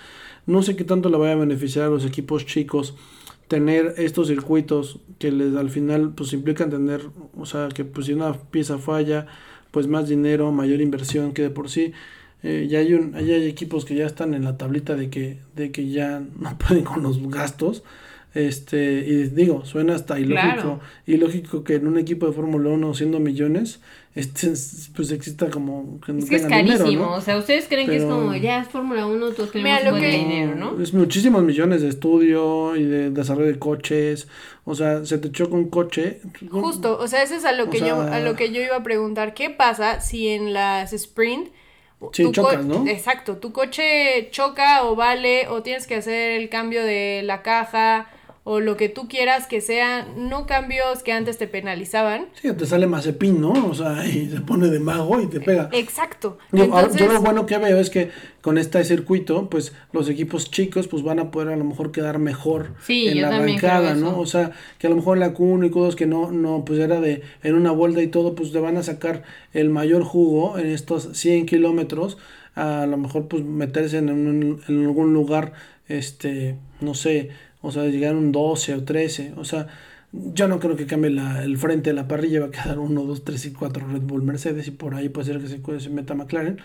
No 0.46 0.62
sé 0.62 0.76
qué 0.76 0.84
tanto 0.84 1.11
le 1.11 1.18
vaya 1.18 1.32
a 1.32 1.36
beneficiar 1.36 1.86
a 1.86 1.88
los 1.90 2.07
equipos 2.07 2.46
chicos 2.46 2.94
tener 3.49 3.94
estos 3.99 4.28
circuitos 4.28 5.01
que 5.18 5.32
les 5.32 5.55
al 5.57 5.70
final 5.70 6.12
pues 6.14 6.32
implican 6.32 6.70
tener, 6.70 7.03
o 7.36 7.46
sea, 7.46 7.68
que 7.68 7.84
pues 7.84 8.07
si 8.07 8.12
una 8.12 8.32
pieza 8.34 8.78
falla, 8.78 9.26
pues 9.70 9.86
más 9.86 10.09
dinero, 10.09 10.53
mayor 10.53 10.80
inversión 10.80 11.32
que 11.32 11.42
de 11.42 11.51
por 11.51 11.68
sí. 11.70 11.92
eh, 12.42 12.66
ya 12.70 12.78
hay 12.80 12.94
un, 12.94 13.12
ya 13.12 13.34
hay 13.34 13.46
equipos 13.49 13.84
que 13.84 13.94
ya 13.96 14.07
están 14.07 14.34
en 14.34 14.44
la 14.44 14.57
tablita 14.57 14.94
de 14.96 15.11
que, 15.11 15.38
de 15.57 15.72
que 15.72 15.88
ya 15.90 16.20
no 16.38 16.57
pueden 16.59 16.84
con 16.84 17.03
los 17.03 17.20
gastos. 17.28 17.82
Este, 18.34 19.05
y 19.07 19.24
digo, 19.28 19.64
suena 19.64 19.94
hasta 19.94 20.20
ilógico, 20.20 20.55
Claro. 20.62 20.80
ilógico 21.07 21.64
que 21.64 21.76
en 21.76 21.86
un 21.88 21.99
equipo 21.99 22.26
de 22.26 22.32
Fórmula 22.32 22.68
1 22.70 22.94
siendo 22.94 23.20
millones, 23.20 23.80
este 24.18 24.52
pues 24.94 25.10
exista 25.12 25.48
como 25.50 26.00
que 26.00 26.12
no 26.12 26.18
Es 26.18 26.28
que 26.28 26.36
es 26.36 26.46
dinero, 26.46 26.78
carísimo. 26.78 27.06
¿no? 27.06 27.12
O 27.14 27.20
sea, 27.20 27.36
ustedes 27.38 27.66
creen 27.68 27.88
que 27.88 27.96
es 27.96 28.04
como, 28.04 28.34
ya 28.34 28.60
es 28.62 28.68
Fórmula 28.68 29.06
1, 29.06 29.30
todos 29.32 29.54
Mira, 29.54 29.80
lo 29.82 29.96
que- 29.96 30.08
dinero, 30.08 30.54
¿no? 30.56 30.80
Es 30.82 30.92
muchísimos 30.92 31.42
millones 31.42 31.82
de 31.82 31.88
estudio 31.88 32.74
y 32.76 32.84
de 32.84 33.10
desarrollo 33.10 33.46
de 33.46 33.58
coches. 33.58 34.28
O 34.64 34.74
sea, 34.74 35.04
se 35.04 35.18
te 35.18 35.30
choca 35.30 35.54
un 35.54 35.68
coche. 35.70 36.20
Justo, 36.50 36.98
o 36.98 37.06
sea, 37.08 37.22
eso 37.22 37.34
es 37.36 37.44
a 37.44 37.52
lo 37.52 37.64
O 37.64 37.70
que 37.70 37.78
yo 37.80 37.86
sea- 38.04 38.16
a 38.16 38.20
lo 38.20 38.34
que 38.36 38.52
yo 38.52 38.60
iba 38.60 38.76
a 38.76 38.82
preguntar, 38.82 39.34
¿qué 39.34 39.50
pasa 39.50 40.00
si 40.00 40.28
en 40.28 40.52
las 40.52 40.92
sprint 40.92 41.48
Sí, 42.12 42.22
tu 42.22 42.30
chocas, 42.32 42.64
¿no? 42.64 42.86
Exacto, 42.86 43.38
tu 43.38 43.50
coche 43.52 44.28
choca 44.30 44.84
o 44.84 44.94
vale 44.94 45.48
o 45.48 45.62
tienes 45.62 45.86
que 45.86 45.96
hacer 45.96 46.40
el 46.40 46.48
cambio 46.48 46.84
de 46.84 47.22
la 47.24 47.42
caja 47.42 48.08
o 48.51 48.61
lo 48.61 48.78
que 48.78 48.88
tú 48.88 49.09
quieras 49.09 49.46
que 49.46 49.61
sean 49.61 50.28
no 50.30 50.46
cambios 50.46 51.03
que 51.03 51.12
antes 51.12 51.36
te 51.36 51.46
penalizaban. 51.46 52.28
Sí, 52.40 52.51
te 52.55 52.64
sale 52.64 52.86
Mazepin, 52.86 53.38
¿no? 53.42 53.53
O 53.68 53.74
sea, 53.74 54.07
y 54.07 54.30
se 54.30 54.40
pone 54.40 54.68
de 54.68 54.80
mago 54.80 55.20
y 55.20 55.26
te 55.26 55.38
pega. 55.38 55.68
Exacto. 55.72 56.38
Yo, 56.51 56.64
Entonces, 56.64 56.99
yo 56.99 57.12
lo 57.12 57.20
bueno 57.20 57.44
que 57.44 57.59
veo 57.59 57.78
es 57.78 57.90
que 57.90 58.09
con 58.40 58.57
este 58.57 58.82
circuito, 58.84 59.51
pues 59.51 59.74
los 59.92 60.09
equipos 60.09 60.51
chicos 60.51 60.88
pues 60.88 61.03
van 61.03 61.18
a 61.18 61.30
poder 61.30 61.49
a 61.53 61.57
lo 61.57 61.64
mejor 61.64 61.92
quedar 61.92 62.18
mejor 62.18 62.72
Sí, 62.82 63.09
en 63.09 63.20
la 63.20 63.28
arrancada, 63.36 63.94
¿no? 63.94 64.18
O 64.18 64.24
sea, 64.24 64.53
que 64.78 64.86
a 64.86 64.90
lo 64.90 64.96
mejor 64.96 65.18
la 65.18 65.34
Q1 65.34 65.66
y 65.66 65.70
Q2 65.70 65.94
que 65.94 66.07
no, 66.07 66.30
no, 66.30 66.64
pues 66.64 66.78
era 66.78 67.03
de 67.03 67.20
en 67.42 67.55
una 67.55 67.70
vuelta 67.72 68.01
y 68.01 68.07
todo, 68.07 68.34
pues 68.34 68.53
le 68.55 68.61
van 68.61 68.78
a 68.78 68.82
sacar 68.82 69.24
el 69.53 69.68
mayor 69.68 70.05
jugo 70.05 70.57
en 70.59 70.68
estos 70.68 71.11
100 71.12 71.44
kilómetros, 71.44 72.16
a 72.55 72.86
lo 72.86 72.96
mejor 72.96 73.28
pues 73.28 73.44
meterse 73.44 73.99
en, 73.99 74.09
un- 74.09 74.62
en 74.66 74.84
algún 74.86 75.12
lugar, 75.12 75.53
este, 75.86 76.57
no 76.80 76.94
sé, 76.94 77.30
o 77.68 77.72
sea, 77.72 77.84
llegar 77.84 78.14
a 78.14 78.18
un 78.18 78.32
12 78.32 78.74
o 78.74 78.84
13, 78.84 79.34
o 79.36 79.44
sea, 79.44 79.66
yo 80.12 80.48
no 80.48 80.58
creo 80.58 80.74
que 80.76 80.86
cambie 80.86 81.10
la, 81.10 81.42
el 81.44 81.56
frente 81.58 81.90
de 81.90 81.94
la 81.94 82.08
parrilla, 82.08 82.40
va 82.40 82.46
a 82.46 82.50
quedar 82.50 82.78
1, 82.78 83.02
2, 83.02 83.24
3 83.24 83.46
y 83.46 83.52
4 83.52 83.86
Red 83.88 84.00
Bull 84.02 84.22
Mercedes 84.22 84.66
y 84.66 84.70
por 84.72 84.94
ahí 84.94 85.08
puede 85.08 85.26
ser 85.32 85.40
que 85.40 85.48
se, 85.48 85.60
se 85.80 85.90
meta 85.90 86.14
McLaren. 86.14 86.58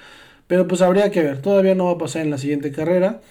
Pero 0.47 0.67
pues 0.67 0.81
habría 0.81 1.11
que 1.11 1.21
ver, 1.23 1.41
todavía 1.41 1.75
no 1.75 1.85
va 1.85 1.91
a 1.91 1.97
pasar 1.97 2.21
en 2.23 2.31
la 2.31 2.37
siguiente 2.37 2.71
carrera. 2.71 3.21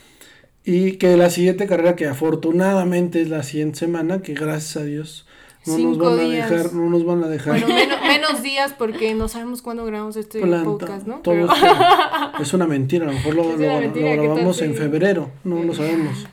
Y 0.64 0.92
que 0.92 1.16
la 1.16 1.28
siguiente 1.28 1.66
carrera, 1.66 1.96
que 1.96 2.06
afortunadamente 2.06 3.20
es 3.20 3.28
la 3.30 3.42
siguiente 3.42 3.80
semana, 3.80 4.22
que 4.22 4.34
gracias 4.34 4.76
a 4.76 4.84
Dios 4.84 5.26
no 5.66 5.78
nos 5.78 5.98
van 5.98 6.18
a 6.18 6.22
dejar, 6.28 6.72
no 6.72 6.90
nos 6.90 7.04
van 7.04 7.24
a 7.24 7.28
dejar 7.28 7.52
bueno, 7.60 7.74
menos, 7.74 7.98
menos 8.02 8.42
días 8.42 8.74
porque 8.76 9.14
no 9.14 9.28
sabemos 9.28 9.62
cuándo 9.62 9.84
grabamos 9.84 10.16
este 10.16 10.40
planta. 10.40 10.64
podcast, 10.64 11.06
¿no? 11.06 11.16
Todo 11.20 11.34
Pero- 11.34 11.52
esto 11.52 12.42
es 12.42 12.54
una 12.54 12.66
mentira, 12.66 13.04
a 13.04 13.08
lo 13.08 13.14
mejor 13.14 13.34
lo, 13.34 13.42
lo- 13.56 13.56
lo 13.56 13.80
mentira, 13.80 14.10
¿qué 14.10 14.16
tal 14.16 14.26
grabamos 14.26 14.62
en 14.62 14.74
febrero, 14.74 15.30
no 15.44 15.62
lo 15.62 15.74
sabemos. 15.74 16.26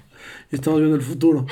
Y 0.52 0.56
estamos 0.56 0.80
viendo 0.80 0.96
el 0.96 1.02
futuro. 1.04 1.46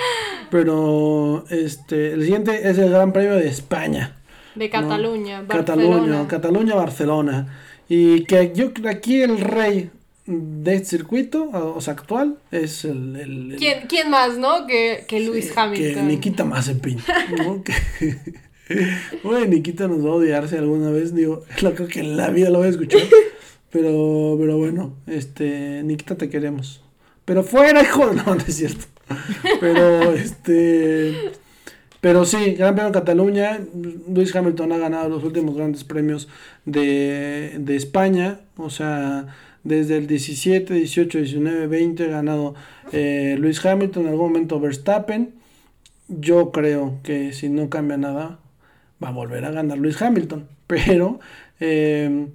Pero 0.50 1.46
este 1.50 2.14
el 2.14 2.22
siguiente 2.24 2.70
es 2.70 2.78
el 2.78 2.90
Gran 2.90 3.14
Premio 3.14 3.36
de 3.36 3.48
España. 3.48 4.18
de 4.56 4.70
Cataluña, 4.70 5.44
Cataluña, 5.48 5.88
Barcelona. 5.98 6.28
Cataluña, 6.28 6.76
Barcelona. 6.76 7.60
Y 7.90 8.24
que 8.26 8.52
yo 8.56 8.74
creo 8.74 8.84
que 8.84 8.90
aquí 8.90 9.22
el 9.22 9.40
rey 9.40 9.90
de 10.26 10.74
este 10.76 10.98
circuito, 10.98 11.50
o 11.54 11.80
sea, 11.80 11.94
actual, 11.94 12.38
es 12.52 12.84
el... 12.84 13.16
el- 13.16 13.52
el- 13.54 13.58
¿Quién, 13.58 13.88
quién 13.88 14.10
más, 14.10 14.38
no? 14.38 14.68
Que, 14.68 15.06
que 15.08 15.22
Luis 15.22 15.52
que 15.54 15.60
Hamilton. 15.60 16.08
Nikita 16.08 16.44
Mazepin. 16.44 17.00
¿no? 17.38 17.64
Que- 17.64 18.18
Bueno, 19.24 19.46
Nikita 19.46 19.88
nos 19.88 20.06
va 20.06 20.10
a 20.10 20.14
odiar 20.16 20.50
si 20.50 20.58
alguna 20.58 20.90
vez, 20.90 21.16
digo, 21.16 21.44
lo 21.62 21.74
creo 21.76 21.88
que 21.88 22.02
en 22.02 22.18
la 22.18 22.30
vida 22.30 22.50
lo 22.50 22.58
voy 22.58 22.68
a 22.68 22.72
escuchar. 22.72 23.02
Pero, 23.70 24.36
pero 24.40 24.58
bueno, 24.58 24.94
este, 25.08 25.82
Nikita 25.84 26.16
te 26.16 26.30
queremos. 26.30 26.82
Pero 27.28 27.44
fuera, 27.44 27.82
hijo 27.84 28.14
no, 28.14 28.24
no 28.24 28.38
es 28.38 28.56
cierto. 28.56 28.86
Pero, 29.60 30.14
este, 30.14 31.32
pero 32.00 32.24
sí, 32.24 32.54
Gran 32.54 32.74
Premio 32.74 32.92
de 32.92 33.00
Cataluña, 33.00 33.60
Luis 34.08 34.34
Hamilton 34.34 34.72
ha 34.72 34.78
ganado 34.78 35.10
los 35.10 35.26
últimos 35.26 35.56
grandes 35.56 35.84
premios 35.84 36.30
de, 36.64 37.58
de 37.60 37.76
España, 37.76 38.40
o 38.56 38.70
sea, 38.70 39.28
desde 39.66 39.98
el 39.98 40.08
17, 40.08 40.74
18, 40.74 41.18
19, 41.18 41.68
20 41.68 42.06
ha 42.06 42.08
ganado 42.08 42.56
eh, 42.94 43.36
Luis 43.38 43.64
Hamilton, 43.66 44.04
en 44.04 44.10
algún 44.10 44.32
momento 44.32 44.62
Verstappen. 44.62 45.34
Yo 46.08 46.52
creo 46.54 47.00
que 47.04 47.34
si 47.34 47.50
no 47.50 47.70
cambia 47.70 47.98
nada, 47.98 48.40
va 49.04 49.10
a 49.10 49.12
volver 49.12 49.44
a 49.44 49.52
ganar 49.52 49.78
Luis 49.78 50.02
Hamilton. 50.02 50.48
Pero 50.68 51.20
eh, 51.60 52.28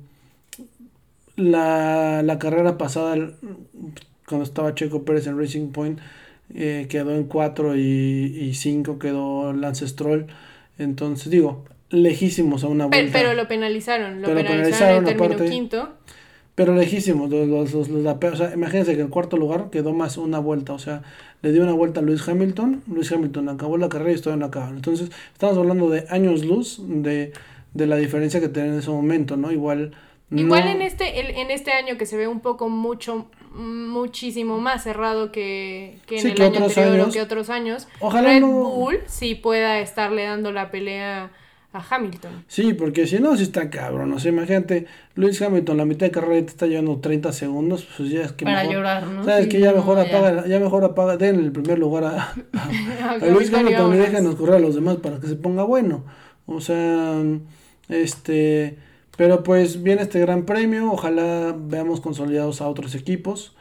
la, 1.37 2.23
la 2.23 2.39
carrera 2.39 2.77
pasada, 2.77 3.17
cuando 4.33 4.45
estaba 4.45 4.75
Checo 4.75 5.05
Pérez 5.05 5.27
en 5.27 5.39
Racing 5.39 5.69
Point, 5.69 5.99
eh, 6.55 6.87
quedó 6.89 7.13
en 7.15 7.25
4 7.25 7.77
y 7.77 8.53
5 8.55 8.99
quedó 8.99 9.53
Lance 9.53 9.87
Stroll. 9.87 10.27
Entonces, 10.79 11.31
digo, 11.31 11.65
lejísimos 11.91 12.65
a 12.65 12.69
una 12.69 12.87
vuelta. 12.87 13.13
Pero, 13.13 13.35
lo 13.35 13.47
penalizaron, 13.49 14.21
lo 14.23 14.29
Pero 14.29 14.41
penalizaron, 14.43 15.05
penalizaron, 15.05 15.33
aparte. 15.33 15.51
quinto. 15.51 15.89
Pero 16.55 16.75
lejísimos, 16.75 17.31
los, 17.31 17.49
los, 17.49 17.73
los, 17.73 17.89
los 17.89 18.07
o 18.25 18.37
sea, 18.37 18.53
imagínense 18.53 18.95
que 18.95 19.01
el 19.01 19.09
cuarto 19.09 19.39
lugar 19.39 19.71
quedó 19.71 19.95
más 19.95 20.19
una 20.19 20.39
vuelta, 20.39 20.75
o 20.75 20.79
sea, 20.79 21.03
le 21.41 21.51
dio 21.51 21.63
una 21.63 21.73
vuelta 21.73 22.01
a 22.01 22.03
Luis 22.03 22.29
Hamilton, 22.29 22.83
Luis 22.93 23.11
Hamilton 23.11 23.49
acabó 23.49 23.79
la 23.79 23.89
carrera 23.89 24.13
y 24.13 24.21
todavía 24.21 24.41
no 24.41 24.47
acaban. 24.47 24.77
Entonces, 24.77 25.11
estamos 25.33 25.57
hablando 25.57 25.89
de 25.89 26.05
años 26.11 26.45
luz 26.45 26.83
de, 26.87 27.33
de 27.73 27.87
la 27.87 27.97
diferencia 27.97 28.39
que 28.41 28.49
tienen 28.49 28.75
en 28.75 28.79
ese 28.81 28.91
momento, 28.91 29.37
¿no? 29.39 29.51
Igual... 29.51 29.93
Igual 30.31 30.65
no- 30.67 30.71
en 30.73 30.83
este 30.83 31.21
el- 31.21 31.37
en 31.37 31.51
este 31.51 31.73
año 31.73 31.97
que 31.99 32.05
se 32.07 32.17
ve 32.19 32.27
un 32.29 32.41
poco 32.41 32.69
mucho 32.69 33.27
muchísimo 33.55 34.59
más 34.59 34.83
cerrado 34.83 35.31
que, 35.33 35.99
que 36.07 36.17
en 36.17 36.23
Sí, 36.23 36.29
el 36.29 36.35
que 36.35 36.43
año 36.45 36.53
otros 36.53 36.69
anterior 36.79 36.99
o 36.99 37.03
años. 37.03 37.15
que 37.15 37.23
otros 37.23 37.51
años, 37.51 37.89
Ojalá 38.01 38.29
Red 38.29 38.41
no- 38.41 38.49
Bull 38.71 38.99
sí 39.07 39.35
pueda 39.35 39.79
estarle 39.81 40.25
dando 40.25 40.53
la 40.53 40.71
pelea 40.71 41.31
a 41.75 41.83
Hamilton. 41.91 42.45
Sí, 42.49 42.75
porque 42.75 43.07
si 43.07 43.19
no, 43.19 43.35
sí 43.37 43.45
está 43.45 43.71
cabrón, 43.71 44.13
o 44.13 44.19
sea, 44.19 44.31
imagínate, 44.31 44.87
Luis 45.15 45.41
Hamilton, 45.41 45.77
la 45.79 45.85
mitad 45.87 46.05
de 46.07 46.13
carrera 46.13 46.41
te 46.45 46.51
está 46.53 46.67
llevando 46.67 46.99
30 47.01 47.33
segundos, 47.33 47.89
pues 47.97 48.11
ya 48.11 48.23
es 48.25 48.33
que 48.33 48.45
Para 48.45 48.59
mejor- 48.61 48.75
llorar, 48.75 49.07
¿no? 49.07 49.25
¿Sabes 49.25 49.45
Sí, 49.45 49.49
que 49.51 49.61
ya 49.61 49.73
mejor 49.73 49.99
apaga, 49.99 50.47
ya 50.47 50.59
mejor 50.61 50.85
apaga, 50.85 51.17
den 51.17 51.37
el 51.37 51.51
primer 51.51 51.79
lugar 51.79 52.05
a, 52.05 52.35
a, 52.53 53.11
a 53.23 53.27
Luis 53.27 53.53
Hamilton 53.53 53.95
y 53.95 53.99
déjenos 53.99 54.35
correr 54.35 54.57
a 54.57 54.59
los 54.59 54.75
demás 54.75 54.97
para 54.97 55.19
que 55.19 55.27
se 55.29 55.37
ponga 55.37 55.63
bueno. 55.63 56.05
O 56.45 56.61
sea, 56.61 57.23
este, 57.89 58.77
pero 59.17 59.43
pues 59.43 59.83
viene 59.83 60.03
este 60.03 60.21
gran 60.21 60.45
premio, 60.45 60.91
ojalá 60.93 61.55
veamos 61.59 62.01
consolidados 62.01 62.61
a 62.61 62.69
otros 62.69 62.95
equipos. 62.95 63.55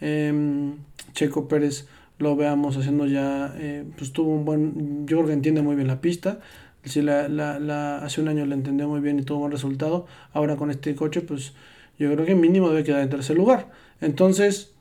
Em, 0.00 0.76
Checo 1.12 1.48
Pérez 1.48 1.86
lo 2.18 2.36
veamos 2.36 2.76
haciendo 2.76 3.06
ya, 3.06 3.54
eh, 3.58 3.84
pues 3.96 4.12
tuvo 4.12 4.32
un 4.32 4.44
buen, 4.44 5.06
yo 5.06 5.18
creo 5.18 5.26
que 5.26 5.32
entiende 5.32 5.62
muy 5.62 5.76
bien 5.76 5.88
la 5.88 6.00
pista. 6.00 6.40
Si 6.84 7.02
la, 7.02 7.28
la, 7.28 7.58
la, 7.58 7.98
hace 7.98 8.20
un 8.20 8.28
año 8.28 8.46
la 8.46 8.54
entendió 8.54 8.88
muy 8.88 9.00
bien 9.00 9.18
y 9.18 9.22
tuvo 9.22 9.40
buen 9.40 9.52
resultado, 9.52 10.06
ahora 10.32 10.56
con 10.56 10.70
este 10.70 10.94
coche, 10.94 11.20
pues 11.20 11.52
yo 11.98 12.12
creo 12.12 12.26
que 12.26 12.34
mínimo 12.34 12.68
debe 12.70 12.84
quedar 12.84 13.02
en 13.02 13.10
tercer 13.10 13.36
lugar. 13.36 13.70
Entonces, 14.00 14.72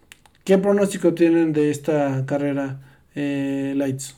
¿qué 0.43 0.57
pronóstico 0.57 1.13
tienen 1.13 1.53
de 1.53 1.71
esta 1.71 2.25
carrera, 2.25 2.79
eh, 3.15 3.73
Lights? 3.75 4.15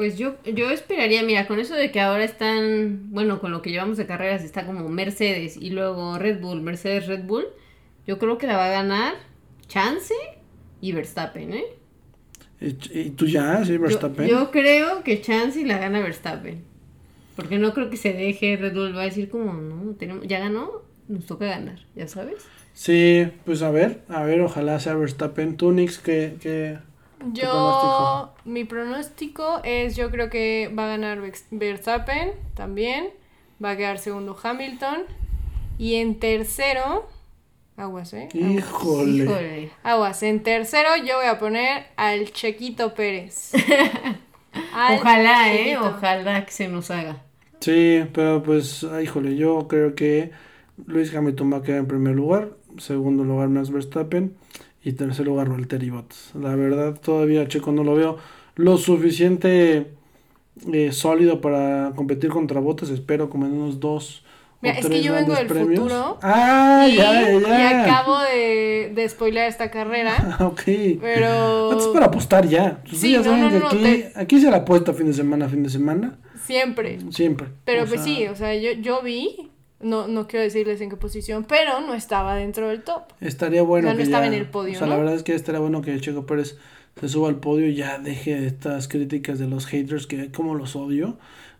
Pues 0.00 0.16
yo, 0.16 0.36
yo 0.46 0.70
esperaría, 0.70 1.22
mira, 1.22 1.46
con 1.46 1.60
eso 1.60 1.74
de 1.74 1.90
que 1.90 2.00
ahora 2.00 2.24
están, 2.24 3.10
bueno, 3.10 3.38
con 3.38 3.50
lo 3.50 3.60
que 3.60 3.68
llevamos 3.68 3.98
de 3.98 4.06
carreras 4.06 4.42
está 4.42 4.64
como 4.64 4.88
Mercedes 4.88 5.58
y 5.58 5.68
luego 5.68 6.18
Red 6.18 6.40
Bull, 6.40 6.62
Mercedes, 6.62 7.06
Red 7.06 7.24
Bull, 7.24 7.44
yo 8.06 8.18
creo 8.18 8.38
que 8.38 8.46
la 8.46 8.56
va 8.56 8.68
a 8.68 8.70
ganar 8.70 9.12
Chance 9.68 10.14
y 10.80 10.92
Verstappen, 10.92 11.52
¿eh? 11.52 11.64
¿Y, 12.62 13.10
tú 13.10 13.26
ya, 13.26 13.62
sí, 13.62 13.76
Verstappen? 13.76 14.26
yo 14.26 14.50
creo 14.50 15.04
que 15.04 15.20
Chance 15.20 15.60
y 15.60 15.64
la 15.66 15.76
gana 15.76 16.00
Verstappen. 16.00 16.62
Porque 17.36 17.58
no 17.58 17.74
creo 17.74 17.90
que 17.90 17.98
se 17.98 18.14
deje 18.14 18.56
Red 18.56 18.72
Bull, 18.72 18.96
va 18.96 19.02
a 19.02 19.04
decir 19.04 19.28
como, 19.28 19.52
no, 19.52 19.92
tenemos, 19.96 20.26
ya 20.26 20.38
ganó, 20.38 20.80
nos 21.08 21.26
toca 21.26 21.44
ganar, 21.44 21.78
ya 21.94 22.08
sabes. 22.08 22.46
Sí, 22.72 23.28
pues 23.44 23.60
a 23.60 23.70
ver, 23.70 24.00
a 24.08 24.22
ver, 24.22 24.40
ojalá 24.40 24.80
sea 24.80 24.94
Verstappen. 24.94 25.58
Tú, 25.58 25.72
Nix, 25.72 25.98
que... 25.98 26.36
que... 26.40 26.78
Yo, 27.32 27.50
pronóstico? 27.50 28.34
mi 28.44 28.64
pronóstico 28.64 29.60
es, 29.62 29.94
yo 29.96 30.10
creo 30.10 30.30
que 30.30 30.72
va 30.76 30.86
a 30.86 30.88
ganar 30.88 31.20
Verstappen 31.50 32.32
también, 32.54 33.10
va 33.62 33.70
a 33.70 33.76
quedar 33.76 33.98
segundo 33.98 34.36
Hamilton 34.42 35.02
y 35.78 35.96
en 35.96 36.18
tercero, 36.18 37.08
aguas, 37.76 38.14
¿eh? 38.14 38.28
Aguas. 38.32 38.54
Híjole. 38.54 39.24
Híjole. 39.24 39.70
Aguas, 39.82 40.22
en 40.22 40.42
tercero 40.42 40.90
yo 40.96 41.16
voy 41.16 41.26
a 41.26 41.38
poner 41.38 41.86
al 41.96 42.32
Chequito 42.32 42.94
Pérez. 42.94 43.52
Al 44.74 44.98
Ojalá, 44.98 45.54
¿eh? 45.54 45.78
Ojalá 45.78 46.44
que 46.44 46.50
se 46.50 46.66
nos 46.66 46.90
haga. 46.90 47.22
Sí, 47.60 48.04
pero 48.12 48.42
pues, 48.42 48.84
híjole, 49.00 49.36
yo 49.36 49.68
creo 49.68 49.94
que 49.94 50.32
Luis 50.86 51.14
Hamilton 51.14 51.52
va 51.52 51.58
a 51.58 51.62
quedar 51.62 51.80
en 51.80 51.86
primer 51.86 52.16
lugar, 52.16 52.50
segundo 52.78 53.22
lugar 53.22 53.48
Max 53.48 53.70
Verstappen 53.70 54.34
y 54.82 54.92
tercer 54.92 55.26
lugar 55.26 55.48
Valtteri 55.50 55.90
Bottas. 55.90 56.30
La 56.34 56.54
verdad, 56.54 56.98
todavía 57.00 57.46
Checo 57.48 57.72
no 57.72 57.84
lo 57.84 57.94
veo 57.94 58.18
lo 58.56 58.76
suficiente 58.78 59.92
eh, 60.72 60.92
sólido 60.92 61.40
para 61.40 61.92
competir 61.96 62.30
contra 62.30 62.60
Bottas, 62.60 62.90
espero 62.90 63.30
como 63.30 63.46
en 63.46 63.52
unos 63.52 63.80
dos 63.80 64.24
Mira, 64.62 64.74
es 64.78 64.86
que 64.86 65.00
yo 65.02 65.14
vengo 65.14 65.34
del 65.34 65.46
premios. 65.46 65.78
futuro 65.80 66.18
Ah, 66.22 66.86
y, 66.90 66.96
ya, 66.96 67.32
y 67.32 67.40
ya. 67.40 67.84
acabo 67.84 68.18
de, 68.18 68.92
de 68.94 69.08
spoilear 69.08 69.48
esta 69.48 69.70
carrera, 69.70 70.12
Ah, 70.38 70.46
ok. 70.46 70.62
pero 71.00 71.78
es 71.78 71.86
para 71.86 72.06
apostar 72.06 72.46
ya. 72.46 72.82
Ustedes 72.84 73.00
Sí, 73.00 73.12
ya 73.12 73.20
no, 73.22 73.36
no, 73.38 73.58
no, 73.58 73.66
aquí, 73.68 73.78
te- 73.82 74.12
aquí 74.16 74.38
se 74.38 74.50
la 74.50 74.58
apuesta 74.58 74.92
fin 74.92 75.06
de 75.06 75.14
semana, 75.14 75.48
fin 75.48 75.62
de 75.62 75.70
semana. 75.70 76.18
siempre. 76.44 76.98
Siempre. 77.10 77.48
Pero 77.64 77.84
O 77.84 77.86
pues 77.86 78.02
sea, 78.02 78.14
sí, 78.14 78.26
o 78.26 78.34
sea, 78.36 78.54
yo, 78.54 78.72
yo 78.72 79.00
vi, 79.00 79.50
no, 79.80 80.08
no 80.08 80.26
quiero 80.26 80.42
decirles 80.44 80.80
en 80.80 80.90
qué 80.90 80.96
posición, 80.96 81.44
pero 81.48 81.80
no 81.80 81.94
estaba 81.94 82.34
dentro 82.34 82.68
del 82.68 82.82
top. 82.82 83.02
Estaría 83.20 83.62
bueno. 83.62 83.88
O 83.88 83.90
sea, 83.90 83.94
no 83.94 83.96
que 83.98 84.02
estaba 84.04 84.24
ya- 84.24 84.28
en 84.32 84.34
el 84.34 84.46
podio, 84.48 84.74
O 84.74 84.78
sea, 84.78 84.86
la 84.86 84.96
verdad 84.96 85.14
es 85.14 85.22
que 85.22 85.34
estaría 85.34 85.60
bueno 85.60 85.82
que 85.82 85.98
Checo 86.00 86.26
Pérez 86.26 86.56
se 87.00 87.08
suba 87.08 87.28
al 87.28 87.36
podio 87.36 87.66
y 87.68 87.74
ya 87.74 87.98
deje 87.98 88.46
estas 88.46 88.88
críticas 88.88 89.38
de 89.38 89.46
los 89.46 89.66
haters 89.66 90.06
que 90.06 90.30
como 90.30 90.54
los 90.54 90.76
odio. 90.76 91.16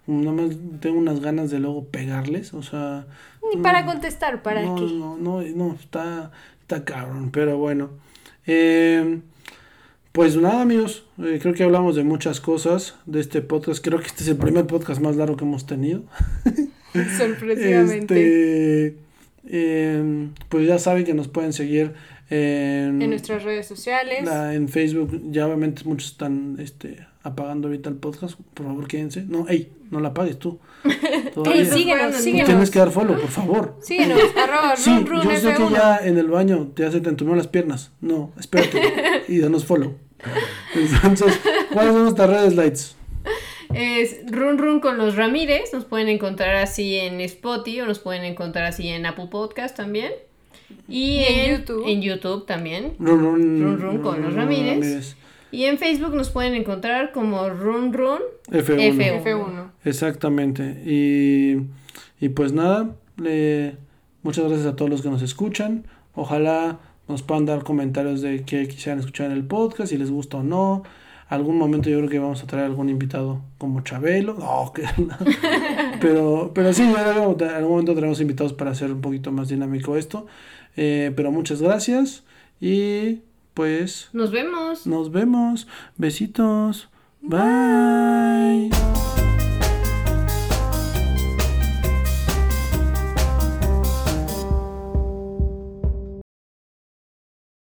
Nada 0.07 0.33
más 0.33 0.57
tengo 0.81 0.99
unas 0.99 1.21
ganas 1.21 1.51
de 1.51 1.61
luego 1.61 1.85
pegarles. 1.85 2.53
O 2.55 2.63
sea. 2.63 3.07
Ni 3.55 3.61
para 3.63 3.85
contestar, 3.87 4.43
¿para 4.43 4.63
no, 4.63 4.75
qué? 4.75 4.83
No, 4.83 5.17
no, 5.17 5.41
no, 5.43 5.75
está, 5.81 6.31
está 6.63 6.85
cabrón. 6.85 7.31
Pero 7.31 7.59
bueno. 7.59 7.91
Eh, 8.47 9.21
pues 10.13 10.37
nada, 10.37 10.63
amigos. 10.63 11.05
eh, 11.19 11.39
creo 11.41 11.55
que 11.55 11.63
hablamos 11.63 11.95
de 11.95 12.03
muchas 12.03 12.41
cosas 12.41 12.97
de 13.07 13.21
este 13.21 13.41
podcast. 13.43 13.83
Creo 13.85 14.01
que 14.01 14.07
este 14.09 14.25
es 14.25 14.29
el 14.29 14.37
primer 14.37 14.67
podcast 14.67 15.01
más 15.01 15.17
largo 15.17 15.37
que 15.37 15.45
hemos 15.45 15.67
tenido. 15.67 16.03
Sorpresivamente. 17.19 18.87
Este, 18.87 18.97
em, 19.49 20.31
pues 20.49 20.67
ya 20.67 20.79
saben 20.79 21.05
que 21.05 21.15
nos 21.15 21.29
pueden 21.29 21.53
seguir 21.53 21.93
en, 22.31 23.01
En 23.03 23.11
nuestras 23.11 23.43
redes 23.43 23.67
sociales. 23.67 24.25
la- 24.25 24.55
en 24.55 24.69
Facebook. 24.69 25.21
Ya 25.31 25.47
obviamente 25.47 25.83
muchos 25.85 26.13
están 26.13 26.57
este, 26.61 27.07
apagando 27.23 27.69
ahorita 27.69 27.91
el 27.91 27.97
podcast. 27.97 28.39
Por 28.55 28.67
favor, 28.67 28.87
quédense. 28.87 29.23
No, 29.23 29.49
ey, 29.49 29.73
no 29.91 30.01
la 30.01 30.09
apagues 30.11 30.39
tú. 30.39 30.59
Todavía. 31.35 31.65
Síguenos, 31.65 32.13
Nos 32.13 32.23
síguenos. 32.23 32.47
Tienes 32.49 32.71
que 32.71 32.79
dar 32.79 32.91
follow, 32.91 33.21
por 33.21 33.31
favor. 33.31 33.77
Síguenos, 33.83 34.19
arroba 34.37 34.77
Sí, 34.77 34.91
run, 34.91 35.07
run, 35.07 35.23
yo 35.23 35.37
sé 35.37 35.49
que 35.55 35.63
F1. 35.63 35.73
ya 35.73 35.99
en 36.03 36.19
el 36.19 36.29
baño 36.29 36.69
te 36.75 36.87
hace 36.87 37.01
te 37.01 37.11
las 37.37 37.49
piernas. 37.49 37.91
No, 38.01 38.33
espérate 38.39 38.81
y 39.29 39.39
danos 39.39 39.65
follow. 39.65 39.95
Entonces, 40.75 41.39
¿cuáles 41.73 41.93
son 41.95 42.03
nuestras 42.03 42.31
redes, 42.31 42.55
Lights? 42.55 42.97
Es 43.75 44.21
Run 44.31 44.59
Run 44.59 44.81
con 44.81 44.99
los 44.99 45.17
Ramírez. 45.17 45.73
Nos 45.73 45.85
pueden 45.85 46.09
encontrar 46.09 46.57
así 46.57 46.97
en 46.97 47.21
Spotify 47.21 47.81
o 47.83 47.87
nos 47.87 47.99
pueden 47.99 48.25
encontrar 48.25 48.65
así 48.67 48.89
en 48.89 49.07
Apple 49.07 49.29
Podcast 49.31 49.77
también. 49.77 50.13
Y, 50.89 51.19
Y 51.21 51.25
en 51.25 51.39
en, 51.51 51.59
YouTube. 51.61 51.85
en 51.89 52.03
YouTube 52.03 52.47
también. 52.47 52.93
Run, 52.99 53.21
run, 53.21 53.63
Run, 53.63 53.81
run 53.81 53.99
con 54.03 54.23
los 54.23 54.35
Ramírez. 54.35 55.17
Y 55.53 55.65
en 55.65 55.79
Facebook 55.79 56.15
nos 56.15 56.31
pueden 56.31 56.55
encontrar 56.55 57.11
como 57.13 57.49
Run 57.49 57.93
Run 57.93 58.21
F1. 58.51 58.95
F1. 58.97 59.23
F1. 59.25 59.71
Exactamente. 59.85 60.81
Y, 60.87 61.57
y 62.25 62.29
pues 62.31 62.53
nada, 62.53 62.95
le- 63.17 63.77
muchas 64.23 64.45
gracias 64.47 64.67
a 64.67 64.77
todos 64.77 64.91
los 64.91 65.03
que 65.03 65.11
nos 65.11 65.23
escuchan. 65.23 65.85
Ojalá 66.15 66.79
nos 67.09 67.23
puedan 67.23 67.47
dar 67.47 67.65
comentarios 67.65 68.21
de 68.23 68.45
qué 68.45 68.69
quisieran 68.69 69.01
escuchar 69.01 69.27
en 69.27 69.33
el 69.33 69.45
podcast, 69.45 69.91
si 69.91 69.99
les 69.99 70.11
gusta 70.13 70.37
o 70.39 70.43
no. 70.45 70.85
Algún 71.31 71.57
momento 71.57 71.89
yo 71.89 71.97
creo 71.99 72.11
que 72.11 72.19
vamos 72.19 72.43
a 72.43 72.47
traer 72.47 72.67
algún 72.67 72.89
invitado 72.91 73.41
como 73.57 73.81
Chabelo. 73.83 74.35
No, 74.35 74.73
que- 74.75 74.83
pero, 76.01 76.51
pero 76.55 76.73
sí, 76.73 76.83
en 76.83 76.97
algún 76.97 77.43
algún 77.43 77.71
momento 77.71 77.95
tenemos 77.95 78.21
invitados 78.21 78.53
para 78.53 78.73
hacer 78.73 78.93
un 78.93 79.01
poquito 79.01 79.33
más 79.33 79.49
dinámico 79.49 79.97
esto. 79.97 80.27
Eh, 80.77 81.13
pero 81.17 81.31
muchas 81.33 81.63
gracias 81.63 82.25
y 82.61 83.21
pues 83.55 84.09
Nos 84.13 84.31
vemos. 84.33 84.87
nos 84.87 85.11
vemos. 85.13 85.67
Besitos. 85.97 86.89
Bye. 87.23 88.71